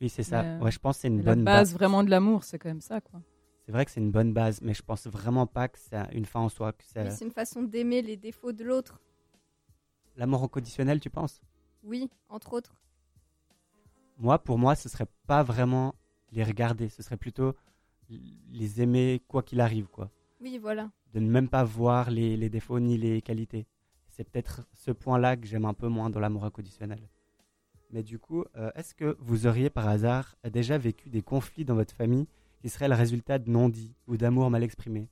Oui, 0.00 0.08
c'est 0.08 0.22
ça. 0.22 0.42
Mais, 0.44 0.48
euh, 0.50 0.60
Ouais, 0.60 0.70
je 0.70 0.78
pense 0.78 0.96
que 0.98 1.00
c'est 1.02 1.08
une 1.08 1.16
mais 1.16 1.24
la 1.24 1.34
bonne 1.34 1.44
base 1.44 1.70
base. 1.70 1.74
vraiment 1.74 2.04
de 2.04 2.10
l'amour, 2.10 2.44
c'est 2.44 2.60
quand 2.60 2.68
même 2.68 2.80
ça, 2.80 3.00
quoi. 3.00 3.20
C'est 3.66 3.72
vrai 3.72 3.84
que 3.84 3.90
c'est 3.90 4.00
une 4.00 4.12
bonne 4.12 4.32
base, 4.32 4.60
mais 4.62 4.72
je 4.74 4.82
pense 4.82 5.06
vraiment 5.08 5.46
pas 5.48 5.66
que 5.66 5.78
c'est 5.78 5.96
une 6.12 6.26
fin 6.26 6.40
en 6.40 6.48
soi. 6.48 6.72
Que 6.72 6.84
c'est 6.84 7.24
une 7.24 7.30
façon 7.32 7.62
d'aimer 7.64 8.02
les 8.02 8.16
défauts 8.16 8.52
de 8.52 8.62
l'autre. 8.62 9.00
l'amour 10.16 10.44
inconditionnel, 10.44 11.00
tu 11.00 11.10
penses? 11.10 11.40
Oui, 11.82 12.08
entre 12.28 12.52
autres. 12.52 12.76
Moi, 14.18 14.38
pour 14.38 14.58
moi, 14.58 14.74
ce 14.76 14.88
serait 14.88 15.06
pas 15.26 15.42
vraiment 15.42 15.94
les 16.32 16.44
regarder, 16.44 16.88
ce 16.88 17.02
serait 17.02 17.16
plutôt 17.16 17.54
les 18.08 18.82
aimer 18.82 19.22
quoi 19.28 19.42
qu'il 19.42 19.60
arrive, 19.60 19.86
quoi. 19.86 20.10
Oui, 20.40 20.58
voilà. 20.58 20.90
de 21.14 21.20
ne 21.20 21.30
même 21.30 21.48
pas 21.48 21.62
voir 21.62 22.10
les, 22.10 22.36
les 22.36 22.48
défauts 22.50 22.80
ni 22.80 22.98
les 22.98 23.22
qualités. 23.22 23.66
C'est 24.08 24.28
peut-être 24.28 24.66
ce 24.72 24.90
point-là 24.90 25.36
que 25.36 25.46
j'aime 25.46 25.64
un 25.64 25.72
peu 25.74 25.88
moins 25.88 26.10
dans 26.10 26.20
l'amour 26.20 26.44
inconditionnel. 26.44 27.08
Mais 27.90 28.02
du 28.02 28.18
coup, 28.18 28.44
euh, 28.56 28.70
est-ce 28.74 28.94
que 28.94 29.16
vous 29.20 29.46
auriez 29.46 29.70
par 29.70 29.86
hasard 29.88 30.34
déjà 30.50 30.78
vécu 30.78 31.10
des 31.10 31.22
conflits 31.22 31.64
dans 31.64 31.74
votre 31.74 31.94
famille 31.94 32.26
qui 32.60 32.68
seraient 32.68 32.88
le 32.88 32.94
résultat 32.94 33.38
de 33.38 33.50
non-dits 33.50 33.94
ou 34.06 34.16
d'amour 34.16 34.50
mal 34.50 34.62
exprimé 34.62 35.08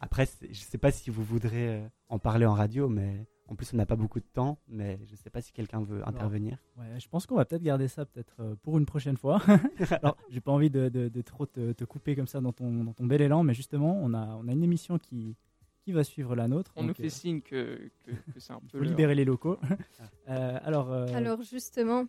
Après, 0.00 0.26
je 0.42 0.48
ne 0.48 0.54
sais 0.54 0.78
pas 0.78 0.90
si 0.90 1.10
vous 1.10 1.22
voudrez 1.24 1.76
euh, 1.76 1.88
en 2.08 2.18
parler 2.18 2.44
en 2.46 2.54
radio, 2.54 2.88
mais 2.88 3.26
en 3.48 3.54
plus, 3.54 3.72
on 3.72 3.76
n'a 3.78 3.86
pas 3.86 3.96
beaucoup 3.96 4.20
de 4.20 4.26
temps, 4.32 4.58
mais 4.68 4.98
je 5.06 5.12
ne 5.12 5.16
sais 5.16 5.30
pas 5.30 5.40
si 5.40 5.52
quelqu'un 5.52 5.82
veut 5.82 6.06
intervenir. 6.06 6.58
Ouais, 6.76 7.00
je 7.00 7.08
pense 7.08 7.26
qu'on 7.26 7.34
va 7.36 7.44
peut-être 7.46 7.62
garder 7.62 7.88
ça 7.88 8.04
peut-être 8.04 8.36
euh, 8.40 8.54
pour 8.62 8.76
une 8.78 8.84
prochaine 8.86 9.16
fois. 9.16 9.40
Alors, 10.02 10.16
j'ai 10.28 10.40
pas 10.40 10.52
envie 10.52 10.70
de, 10.70 10.88
de- 10.88 11.08
de 11.08 11.22
trop 11.22 11.46
te, 11.46 11.72
te 11.72 11.84
couper 11.84 12.14
comme 12.14 12.26
ça 12.26 12.40
dans 12.40 12.52
ton, 12.52 12.84
dans 12.84 12.92
ton 12.92 13.06
bel 13.06 13.22
élan, 13.22 13.42
mais 13.42 13.54
justement, 13.54 13.98
on 14.02 14.12
a, 14.14 14.26
on 14.36 14.46
a 14.48 14.52
une 14.52 14.62
émission 14.62 14.98
qui, 14.98 15.34
qui 15.82 15.92
va 15.92 16.04
suivre 16.04 16.36
la 16.36 16.46
nôtre. 16.46 16.72
On 16.76 16.84
nous 16.84 16.92
fait 16.94 17.06
euh, 17.06 17.08
signe 17.08 17.40
que, 17.40 17.90
que, 18.04 18.10
que 18.32 18.38
c'est 18.38 18.52
un 18.52 18.60
peu. 18.72 18.80
libérer 18.82 19.14
les 19.14 19.24
locaux. 19.24 19.58
Euh, 20.28 20.58
alors, 20.62 20.92
euh, 20.92 21.06
Alors 21.14 21.40
justement, 21.42 22.04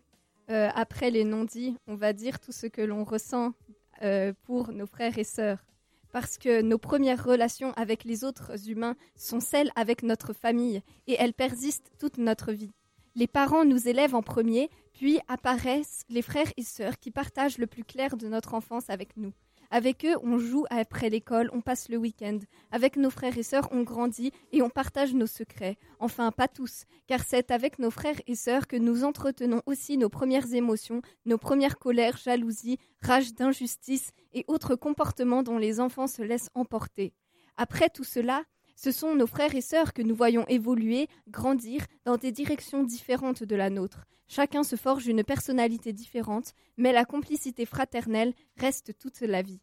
euh, 0.50 0.68
après 0.74 1.10
les 1.10 1.24
non-dits, 1.24 1.78
on 1.86 1.94
va 1.94 2.12
dire 2.12 2.38
tout 2.38 2.52
ce 2.52 2.66
que 2.66 2.82
l'on 2.82 3.02
ressent 3.02 3.54
euh, 4.02 4.34
pour 4.42 4.72
nos 4.72 4.84
frères 4.86 5.16
et 5.18 5.24
sœurs. 5.24 5.64
Parce 6.12 6.38
que 6.38 6.62
nos 6.62 6.78
premières 6.78 7.24
relations 7.24 7.72
avec 7.72 8.04
les 8.04 8.24
autres 8.24 8.68
humains 8.68 8.96
sont 9.16 9.40
celles 9.40 9.70
avec 9.76 10.02
notre 10.02 10.32
famille 10.32 10.82
et 11.06 11.16
elles 11.18 11.34
persistent 11.34 11.92
toute 11.98 12.18
notre 12.18 12.52
vie. 12.52 12.72
Les 13.14 13.26
parents 13.26 13.64
nous 13.64 13.88
élèvent 13.88 14.14
en 14.14 14.22
premier, 14.22 14.70
puis 14.92 15.18
apparaissent 15.28 16.04
les 16.08 16.22
frères 16.22 16.52
et 16.56 16.62
sœurs 16.62 16.98
qui 16.98 17.10
partagent 17.10 17.58
le 17.58 17.66
plus 17.66 17.84
clair 17.84 18.16
de 18.16 18.28
notre 18.28 18.54
enfance 18.54 18.88
avec 18.88 19.16
nous. 19.16 19.32
Avec 19.70 20.04
eux, 20.04 20.16
on 20.24 20.38
joue 20.38 20.64
après 20.68 21.10
l'école, 21.10 21.48
on 21.52 21.60
passe 21.60 21.88
le 21.88 21.96
week-end. 21.96 22.38
Avec 22.72 22.96
nos 22.96 23.10
frères 23.10 23.38
et 23.38 23.44
sœurs, 23.44 23.68
on 23.70 23.82
grandit 23.82 24.32
et 24.50 24.62
on 24.62 24.68
partage 24.68 25.14
nos 25.14 25.28
secrets. 25.28 25.78
Enfin, 26.00 26.32
pas 26.32 26.48
tous, 26.48 26.86
car 27.06 27.20
c'est 27.24 27.52
avec 27.52 27.78
nos 27.78 27.92
frères 27.92 28.20
et 28.26 28.34
sœurs 28.34 28.66
que 28.66 28.76
nous 28.76 29.04
entretenons 29.04 29.62
aussi 29.66 29.96
nos 29.96 30.08
premières 30.08 30.52
émotions, 30.52 31.02
nos 31.24 31.38
premières 31.38 31.78
colères, 31.78 32.16
jalousies, 32.16 32.78
rage 33.00 33.34
d'injustice 33.34 34.10
et 34.32 34.44
autres 34.48 34.74
comportements 34.74 35.44
dont 35.44 35.58
les 35.58 35.78
enfants 35.78 36.08
se 36.08 36.22
laissent 36.22 36.50
emporter. 36.54 37.12
Après 37.56 37.90
tout 37.90 38.04
cela, 38.04 38.42
ce 38.82 38.92
sont 38.92 39.14
nos 39.14 39.26
frères 39.26 39.54
et 39.54 39.60
sœurs 39.60 39.92
que 39.92 40.00
nous 40.00 40.14
voyons 40.14 40.46
évoluer, 40.48 41.08
grandir 41.28 41.84
dans 42.06 42.16
des 42.16 42.32
directions 42.32 42.82
différentes 42.82 43.42
de 43.42 43.54
la 43.54 43.68
nôtre. 43.68 44.06
Chacun 44.26 44.62
se 44.62 44.76
forge 44.76 45.06
une 45.06 45.22
personnalité 45.22 45.92
différente, 45.92 46.54
mais 46.78 46.90
la 46.92 47.04
complicité 47.04 47.66
fraternelle 47.66 48.32
reste 48.56 48.96
toute 48.98 49.20
la 49.20 49.42
vie. 49.42 49.60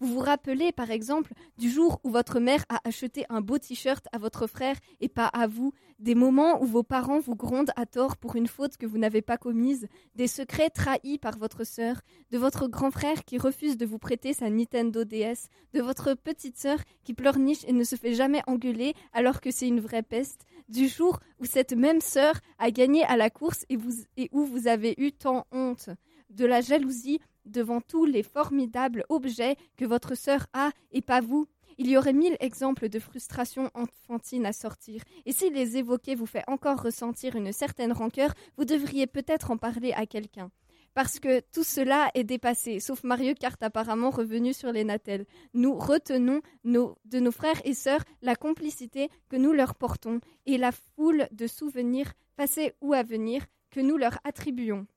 Vous 0.00 0.14
vous 0.14 0.20
rappelez, 0.20 0.70
par 0.70 0.92
exemple, 0.92 1.32
du 1.56 1.68
jour 1.68 2.00
où 2.04 2.10
votre 2.10 2.38
mère 2.38 2.64
a 2.68 2.80
acheté 2.84 3.24
un 3.28 3.40
beau 3.40 3.58
t-shirt 3.58 4.06
à 4.12 4.18
votre 4.18 4.46
frère 4.46 4.76
et 5.00 5.08
pas 5.08 5.26
à 5.26 5.48
vous, 5.48 5.72
des 5.98 6.14
moments 6.14 6.62
où 6.62 6.66
vos 6.66 6.84
parents 6.84 7.18
vous 7.18 7.34
grondent 7.34 7.72
à 7.74 7.84
tort 7.84 8.16
pour 8.16 8.36
une 8.36 8.46
faute 8.46 8.76
que 8.76 8.86
vous 8.86 8.98
n'avez 8.98 9.22
pas 9.22 9.38
commise, 9.38 9.88
des 10.14 10.28
secrets 10.28 10.70
trahis 10.70 11.18
par 11.18 11.36
votre 11.36 11.64
sœur, 11.64 12.00
de 12.30 12.38
votre 12.38 12.68
grand 12.68 12.92
frère 12.92 13.24
qui 13.24 13.38
refuse 13.38 13.76
de 13.76 13.86
vous 13.86 13.98
prêter 13.98 14.32
sa 14.32 14.50
Nintendo 14.50 15.02
DS, 15.02 15.48
de 15.74 15.80
votre 15.80 16.14
petite 16.14 16.58
sœur 16.58 16.78
qui 17.02 17.14
pleurniche 17.14 17.64
et 17.66 17.72
ne 17.72 17.82
se 17.82 17.96
fait 17.96 18.14
jamais 18.14 18.42
engueuler 18.46 18.94
alors 19.12 19.40
que 19.40 19.50
c'est 19.50 19.66
une 19.66 19.80
vraie 19.80 20.04
peste, 20.04 20.46
du 20.68 20.86
jour 20.86 21.18
où 21.40 21.44
cette 21.44 21.72
même 21.72 22.00
sœur 22.00 22.34
a 22.58 22.70
gagné 22.70 23.02
à 23.04 23.16
la 23.16 23.30
course 23.30 23.64
et, 23.68 24.28
où 24.32 24.44
vous 24.44 24.68
avez 24.68 24.94
eu 24.98 25.12
tant 25.12 25.46
honte, 25.50 25.90
de 26.30 26.46
la 26.46 26.60
jalousie 26.60 27.20
devant 27.44 27.80
tous 27.80 28.04
les 28.04 28.22
formidables 28.22 29.04
objets 29.08 29.56
que 29.76 29.84
votre 29.84 30.14
sœur 30.14 30.46
a 30.52 30.70
et 30.92 31.02
pas 31.02 31.20
vous. 31.20 31.46
Il 31.78 31.88
y 31.88 31.96
aurait 31.96 32.12
mille 32.12 32.36
exemples 32.40 32.88
de 32.88 32.98
frustration 32.98 33.70
enfantine 33.74 34.46
à 34.46 34.52
sortir, 34.52 35.02
et 35.26 35.32
si 35.32 35.48
les 35.50 35.76
évoquer 35.76 36.16
vous 36.16 36.26
fait 36.26 36.42
encore 36.48 36.82
ressentir 36.82 37.36
une 37.36 37.52
certaine 37.52 37.92
rancœur, 37.92 38.34
vous 38.56 38.64
devriez 38.64 39.06
peut-être 39.06 39.52
en 39.52 39.56
parler 39.56 39.92
à 39.92 40.04
quelqu'un. 40.04 40.50
Parce 40.94 41.20
que 41.20 41.38
tout 41.52 41.62
cela 41.62 42.10
est 42.14 42.24
dépassé, 42.24 42.80
sauf 42.80 43.04
Mario 43.04 43.32
Kart 43.34 43.62
apparemment 43.62 44.10
revenu 44.10 44.52
sur 44.52 44.72
les 44.72 44.82
natels. 44.82 45.26
Nous 45.54 45.74
retenons 45.78 46.40
de 46.64 47.20
nos 47.20 47.30
frères 47.30 47.60
et 47.64 47.74
sœurs 47.74 48.02
la 48.22 48.34
complicité 48.34 49.08
que 49.28 49.36
nous 49.36 49.52
leur 49.52 49.76
portons 49.76 50.20
et 50.46 50.58
la 50.58 50.72
foule 50.72 51.28
de 51.30 51.46
souvenirs 51.46 52.12
passés 52.34 52.72
ou 52.80 52.94
à 52.94 53.04
venir 53.04 53.46
que 53.70 53.80
nous 53.80 53.96
leur 53.96 54.18
attribuons. 54.24 54.88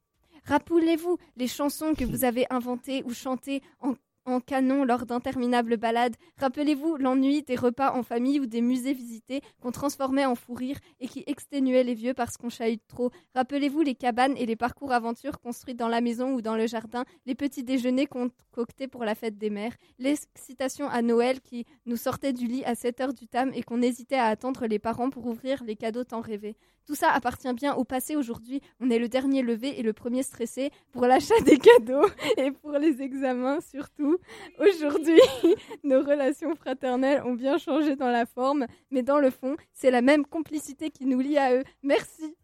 Rappelez-vous 0.45 1.17
les 1.35 1.47
chansons 1.47 1.93
que 1.93 2.05
vous 2.05 2.25
avez 2.25 2.45
inventées 2.49 3.03
ou 3.05 3.13
chantées 3.13 3.61
en, 3.79 3.93
en 4.25 4.39
canon 4.39 4.83
lors 4.83 5.05
d'interminables 5.05 5.77
balades. 5.77 6.15
Rappelez-vous 6.37 6.97
l'ennui 6.97 7.43
des 7.43 7.55
repas 7.55 7.91
en 7.93 8.03
famille 8.03 8.39
ou 8.39 8.45
des 8.45 8.61
musées 8.61 8.93
visités 8.93 9.41
qu'on 9.61 9.71
transformait 9.71 10.25
en 10.25 10.35
fou 10.35 10.53
rire 10.53 10.77
et 10.99 11.07
qui 11.07 11.23
exténuaient 11.27 11.83
les 11.83 11.93
vieux 11.93 12.13
parce 12.13 12.37
qu'on 12.37 12.49
chahute 12.49 12.85
trop. 12.87 13.11
Rappelez-vous 13.35 13.81
les 13.81 13.95
cabanes 13.95 14.37
et 14.37 14.45
les 14.45 14.55
parcours 14.55 14.91
aventures 14.91 15.39
construits 15.39 15.75
dans 15.75 15.87
la 15.87 16.01
maison 16.01 16.33
ou 16.33 16.41
dans 16.41 16.55
le 16.55 16.67
jardin, 16.67 17.05
les 17.25 17.35
petits 17.35 17.63
déjeuners 17.63 18.07
concoctés 18.07 18.87
pour 18.87 19.03
la 19.03 19.15
fête 19.15 19.37
des 19.37 19.49
mères, 19.49 19.75
l'excitation 19.99 20.87
à 20.89 21.01
Noël 21.01 21.41
qui 21.41 21.65
nous 21.85 21.97
sortait 21.97 22.33
du 22.33 22.47
lit 22.47 22.63
à 22.65 22.75
7 22.75 23.01
heures 23.01 23.13
du 23.13 23.27
tam 23.27 23.51
et 23.53 23.63
qu'on 23.63 23.81
hésitait 23.81 24.15
à 24.15 24.25
attendre 24.25 24.65
les 24.67 24.79
parents 24.79 25.09
pour 25.09 25.25
ouvrir 25.25 25.63
les 25.63 25.75
cadeaux 25.75 26.03
tant 26.03 26.21
rêvés. 26.21 26.55
Tout 26.85 26.95
ça 26.95 27.11
appartient 27.11 27.53
bien 27.53 27.73
au 27.75 27.83
passé 27.83 28.15
aujourd'hui. 28.15 28.61
On 28.79 28.89
est 28.89 28.99
le 28.99 29.07
dernier 29.07 29.41
levé 29.41 29.79
et 29.79 29.83
le 29.83 29.93
premier 29.93 30.23
stressé 30.23 30.71
pour 30.91 31.05
l'achat 31.05 31.39
des 31.45 31.57
cadeaux 31.57 32.07
et 32.37 32.51
pour 32.51 32.73
les 32.73 33.01
examens 33.01 33.59
surtout. 33.61 34.17
Aujourd'hui, 34.59 35.19
nos 35.83 35.99
relations 36.01 36.55
fraternelles 36.55 37.21
ont 37.25 37.33
bien 37.33 37.57
changé 37.57 37.95
dans 37.95 38.09
la 38.09 38.25
forme, 38.25 38.65
mais 38.89 39.03
dans 39.03 39.19
le 39.19 39.29
fond, 39.29 39.55
c'est 39.73 39.91
la 39.91 40.01
même 40.01 40.25
complicité 40.25 40.89
qui 40.89 41.05
nous 41.05 41.19
lie 41.19 41.37
à 41.37 41.55
eux. 41.55 41.63
Merci. 41.83 42.35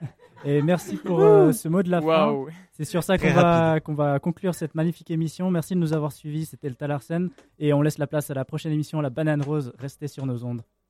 Et 0.44 0.60
merci 0.60 0.96
pour 0.96 1.20
euh, 1.20 1.52
ce 1.52 1.68
mot 1.68 1.82
de 1.84 1.90
la 1.90 2.02
fin. 2.02 2.34
C'est 2.72 2.84
sur 2.84 3.04
ça 3.04 3.16
qu'on 3.16 3.32
va, 3.32 3.78
qu'on 3.78 3.94
va 3.94 4.18
conclure 4.18 4.54
cette 4.54 4.74
magnifique 4.74 5.10
émission. 5.10 5.50
Merci 5.50 5.74
de 5.74 5.78
nous 5.78 5.92
avoir 5.92 6.10
suivis. 6.10 6.46
C'était 6.46 6.68
le 6.68 6.74
Talarsen. 6.74 7.30
Et 7.60 7.72
on 7.72 7.80
laisse 7.80 7.98
la 7.98 8.08
place 8.08 8.30
à 8.30 8.34
la 8.34 8.44
prochaine 8.44 8.72
émission, 8.72 9.00
la 9.00 9.10
Banane 9.10 9.42
Rose. 9.42 9.72
Restez 9.78 10.08
sur 10.08 10.26
nos 10.26 10.44
ondes. 10.44 10.62